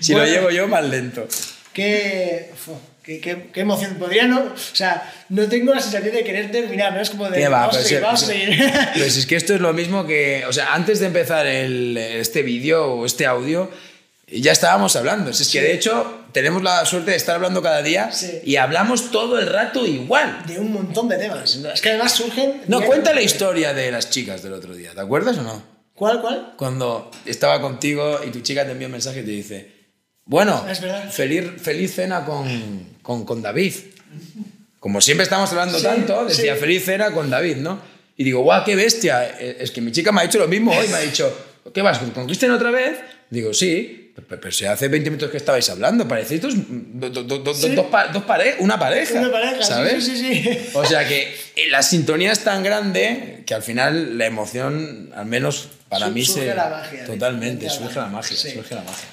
Si 0.00 0.12
Bueno. 0.12 0.26
lo 0.28 0.32
llevo 0.32 0.50
yo, 0.50 0.68
más 0.68 0.84
lento. 0.88 1.26
Qué, 1.72 2.50
qué, 3.02 3.20
qué- 3.20 3.46
qué 3.52 3.60
emoción. 3.60 3.96
Podría 3.96 4.26
no. 4.26 4.40
O 4.40 4.56
sea, 4.74 5.12
no 5.28 5.48
tengo 5.48 5.74
la 5.74 5.80
sensación 5.80 6.14
de 6.14 6.24
querer 6.24 6.50
terminar, 6.50 6.92
¿no? 6.92 7.00
Es 7.00 7.10
como 7.10 7.28
de. 7.28 7.38
¿Qué 7.38 7.48
va? 7.48 7.70
Pues, 7.70 7.84
seguir, 7.84 8.02
pues. 8.02 8.24
Pues 8.94 9.16
es 9.16 9.26
que 9.26 9.36
esto 9.36 9.54
es 9.54 9.60
lo 9.60 9.72
mismo 9.72 10.06
que, 10.06 10.44
o 10.48 10.52
sea, 10.52 10.74
antes 10.74 10.98
de 11.00 11.06
empezar 11.06 11.46
el- 11.46 11.96
este 11.96 12.42
vídeo 12.42 12.86
o 12.94 13.06
este 13.06 13.26
audio, 13.26 13.70
ya 14.30 14.52
estábamos 14.52 14.94
hablando. 14.96 15.30
Es 15.30 15.48
que 15.48 15.60
de 15.62 15.72
hecho 15.74 16.24
tenemos 16.32 16.62
la 16.62 16.84
suerte 16.84 17.12
de 17.12 17.16
estar 17.16 17.36
hablando 17.36 17.62
cada 17.62 17.82
día 17.82 18.12
Sí. 18.12 18.40
y 18.44 18.56
hablamos 18.56 19.10
todo 19.10 19.38
el 19.38 19.46
rato 19.46 19.86
igual. 19.86 20.42
de 20.46 20.58
un 20.58 20.72
montón 20.72 21.08
de 21.08 21.16
temas. 21.18 21.56
Es 21.56 21.80
que 21.80 21.90
además 21.90 22.12
surgen. 22.12 22.62
No, 22.68 22.80
cuenta 22.82 23.12
la 23.14 23.22
historia 23.22 23.72
de 23.74 23.90
las 23.90 24.10
chicas 24.10 24.42
del 24.42 24.52
otro 24.52 24.74
día, 24.74 24.92
¿te 24.94 25.00
acuerdas 25.00 25.38
o 25.38 25.42
no? 25.42 25.62
¿Cuál, 25.94 26.20
cuál? 26.20 26.52
Cuando 26.56 27.10
estaba 27.26 27.60
contigo 27.60 28.20
y 28.26 28.30
tu 28.30 28.40
chica 28.40 28.64
te 28.64 28.72
envía 28.72 28.86
un 28.86 28.92
mensaje 28.92 29.20
y 29.20 29.24
te 29.24 29.30
dice, 29.32 29.72
bueno, 30.24 30.64
Es 30.70 30.80
verdad. 30.80 31.10
feliz, 31.10 31.44
feliz 31.60 31.94
cena 31.94 32.24
con, 32.24 32.46
con, 33.02 33.24
con 33.24 33.42
David. 33.42 33.74
Como 34.80 35.00
siempre 35.00 35.24
estamos 35.24 35.50
hablando 35.50 35.76
Sí, 35.78 35.84
tanto, 35.84 36.26
decía 36.26 36.54
sí. 36.54 36.60
feliz 36.60 36.84
cena 36.84 37.10
con 37.12 37.30
David, 37.30 37.56
¿no? 37.56 37.80
Y 38.16 38.24
digo, 38.24 38.42
guau, 38.42 38.64
qué 38.64 38.76
bestia. 38.76 39.24
Es 39.26 39.70
que 39.70 39.80
mi 39.80 39.90
chica 39.92 40.12
me 40.12 40.20
ha 40.20 40.24
dicho 40.24 40.38
lo 40.38 40.46
mismo 40.48 40.70
hoy, 40.72 40.86
me 40.88 40.94
ha 40.94 41.00
dicho, 41.00 41.32
¿qué 41.74 41.82
vas? 41.82 41.98
¿Con 41.98 42.26
Cristian 42.26 42.52
otra 42.52 42.70
vez? 42.70 42.98
Digo, 43.30 43.52
sí, 43.52 44.07
pero, 44.26 44.40
pero 44.40 44.52
si 44.52 44.64
hace 44.66 44.88
20 44.88 45.10
minutos 45.10 45.30
que 45.30 45.36
estabais 45.36 45.68
hablando, 45.70 46.06
parecéis 46.08 46.40
dos, 46.42 46.54
do- 46.56 47.10
do- 47.10 47.38
do- 47.38 47.54
Sí. 47.54 47.74
dos, 47.74 47.86
pa- 47.86 48.08
dos 48.08 48.24
pare- 48.24 48.56
una 48.60 48.78
pareja. 48.78 49.18
Una 49.20 49.30
pareja, 49.32 49.62
¿sabes? 49.62 50.04
sí, 50.04 50.16
sí, 50.16 50.42
sí. 50.44 50.58
O 50.74 50.84
sea 50.84 51.06
que 51.06 51.22
eh, 51.56 51.68
la 51.70 51.82
sintonía 51.82 52.32
es 52.32 52.40
tan 52.44 52.62
grande 52.62 53.42
que 53.46 53.54
al 53.54 53.62
final 53.62 54.18
la 54.18 54.26
emoción, 54.26 55.10
al 55.14 55.26
menos 55.26 55.68
para 55.88 56.06
Su- 56.06 56.12
mí, 56.12 56.24
surge 56.24 56.48
se. 56.50 56.54
la 56.54 56.68
magia, 56.68 57.04
Totalmente, 57.04 57.70
surge 57.70 57.98
la 57.98 58.06
magia, 58.06 58.36
Sí. 58.36 58.50
surge 58.50 58.74
la 58.74 58.82
magia. 58.82 59.08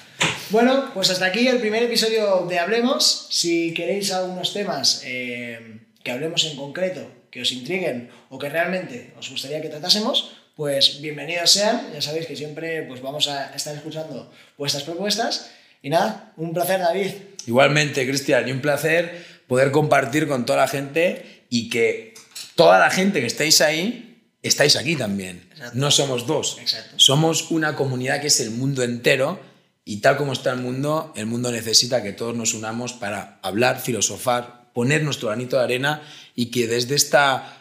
Bueno, 0.50 0.90
pues 0.94 1.10
hasta 1.10 1.26
aquí 1.26 1.48
el 1.48 1.58
primer 1.58 1.82
episodio 1.82 2.46
de 2.48 2.58
Hablemos. 2.58 3.26
Si 3.30 3.74
queréis 3.74 4.12
algunos 4.12 4.52
temas 4.52 5.02
eh, 5.04 5.80
que 6.04 6.10
hablemos 6.12 6.44
en 6.44 6.56
concreto, 6.56 7.10
que 7.30 7.42
os 7.42 7.50
intriguen 7.52 8.10
o 8.30 8.38
que 8.38 8.48
realmente 8.48 9.12
os 9.18 9.28
gustaría 9.30 9.60
que 9.60 9.68
tratásemos, 9.68 10.36
pues 10.56 11.02
bienvenidos 11.02 11.50
sean. 11.50 11.92
Ya 11.92 12.00
sabéis 12.00 12.26
que 12.26 12.34
siempre 12.34 12.82
pues, 12.84 13.02
vamos 13.02 13.28
a 13.28 13.54
estar 13.54 13.76
escuchando 13.76 14.32
vuestras 14.56 14.84
propuestas. 14.84 15.50
Y 15.82 15.90
nada, 15.90 16.32
un 16.38 16.54
placer, 16.54 16.80
David. 16.80 17.10
Igualmente, 17.46 18.06
Cristian, 18.08 18.48
y 18.48 18.52
un 18.52 18.62
placer 18.62 19.24
poder 19.46 19.70
compartir 19.70 20.26
con 20.26 20.46
toda 20.46 20.60
la 20.60 20.68
gente 20.68 21.44
y 21.50 21.68
que 21.68 22.14
toda 22.54 22.78
la 22.78 22.90
gente 22.90 23.20
que 23.20 23.26
estáis 23.26 23.60
ahí, 23.60 24.24
estáis 24.42 24.76
aquí 24.76 24.96
también. 24.96 25.46
Exacto. 25.52 25.78
No 25.78 25.90
somos 25.90 26.26
dos. 26.26 26.56
Exacto. 26.58 26.94
Somos 26.96 27.50
una 27.50 27.76
comunidad 27.76 28.22
que 28.22 28.28
es 28.28 28.40
el 28.40 28.50
mundo 28.50 28.82
entero 28.82 29.38
y 29.84 29.98
tal 29.98 30.16
como 30.16 30.32
está 30.32 30.52
el 30.52 30.58
mundo, 30.58 31.12
el 31.16 31.26
mundo 31.26 31.52
necesita 31.52 32.02
que 32.02 32.12
todos 32.12 32.34
nos 32.34 32.54
unamos 32.54 32.94
para 32.94 33.38
hablar, 33.42 33.78
filosofar, 33.78 34.70
poner 34.72 35.04
nuestro 35.04 35.28
granito 35.28 35.58
de 35.58 35.64
arena 35.64 36.02
y 36.34 36.46
que 36.46 36.66
desde 36.66 36.94
esta 36.94 37.55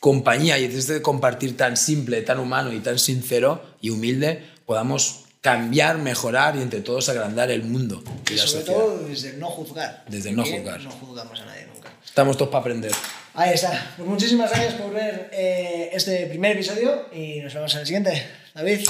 compañía 0.00 0.58
y 0.58 0.66
desde 0.68 0.78
este 0.78 1.02
compartir 1.02 1.56
tan 1.56 1.76
simple, 1.76 2.22
tan 2.22 2.38
humano 2.38 2.72
y 2.72 2.80
tan 2.80 2.98
sincero 2.98 3.62
y 3.80 3.90
humilde 3.90 4.42
podamos 4.66 5.24
cambiar, 5.40 5.98
mejorar 5.98 6.56
y 6.56 6.62
entre 6.62 6.80
todos 6.80 7.08
agrandar 7.08 7.50
el 7.50 7.62
mundo 7.62 8.02
y 8.28 8.34
Y 8.34 8.36
la 8.36 8.46
sobre 8.46 8.60
sociedad. 8.64 8.78
todo 8.80 8.98
desde 9.08 9.30
el 9.30 9.38
no 9.40 9.46
juzgar. 9.48 10.04
Desde 10.08 10.30
el 10.30 10.36
no 10.36 10.44
juzgar. 10.44 10.80
No 10.80 10.90
juzgamos 10.90 11.40
a 11.40 11.44
nadie 11.46 11.66
nunca. 11.72 11.88
Estamos 12.04 12.36
todos 12.36 12.50
para 12.50 12.60
aprender. 12.60 12.92
Ahí 13.34 13.54
está. 13.54 13.92
Pues 13.96 14.08
muchísimas 14.08 14.50
gracias 14.50 14.74
por 14.74 14.92
ver 14.92 15.30
eh, 15.32 15.90
este 15.92 16.26
primer 16.26 16.52
episodio 16.52 17.06
y 17.12 17.40
nos 17.40 17.54
vemos 17.54 17.72
en 17.74 17.80
el 17.80 17.86
siguiente. 17.86 18.26
David, 18.54 18.80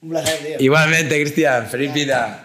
un 0.00 0.08
placer, 0.10 0.38
tío. 0.38 0.56
Igualmente, 0.58 1.20
Cristian, 1.20 1.66
feliz 1.68 1.92
vida. 1.92 2.43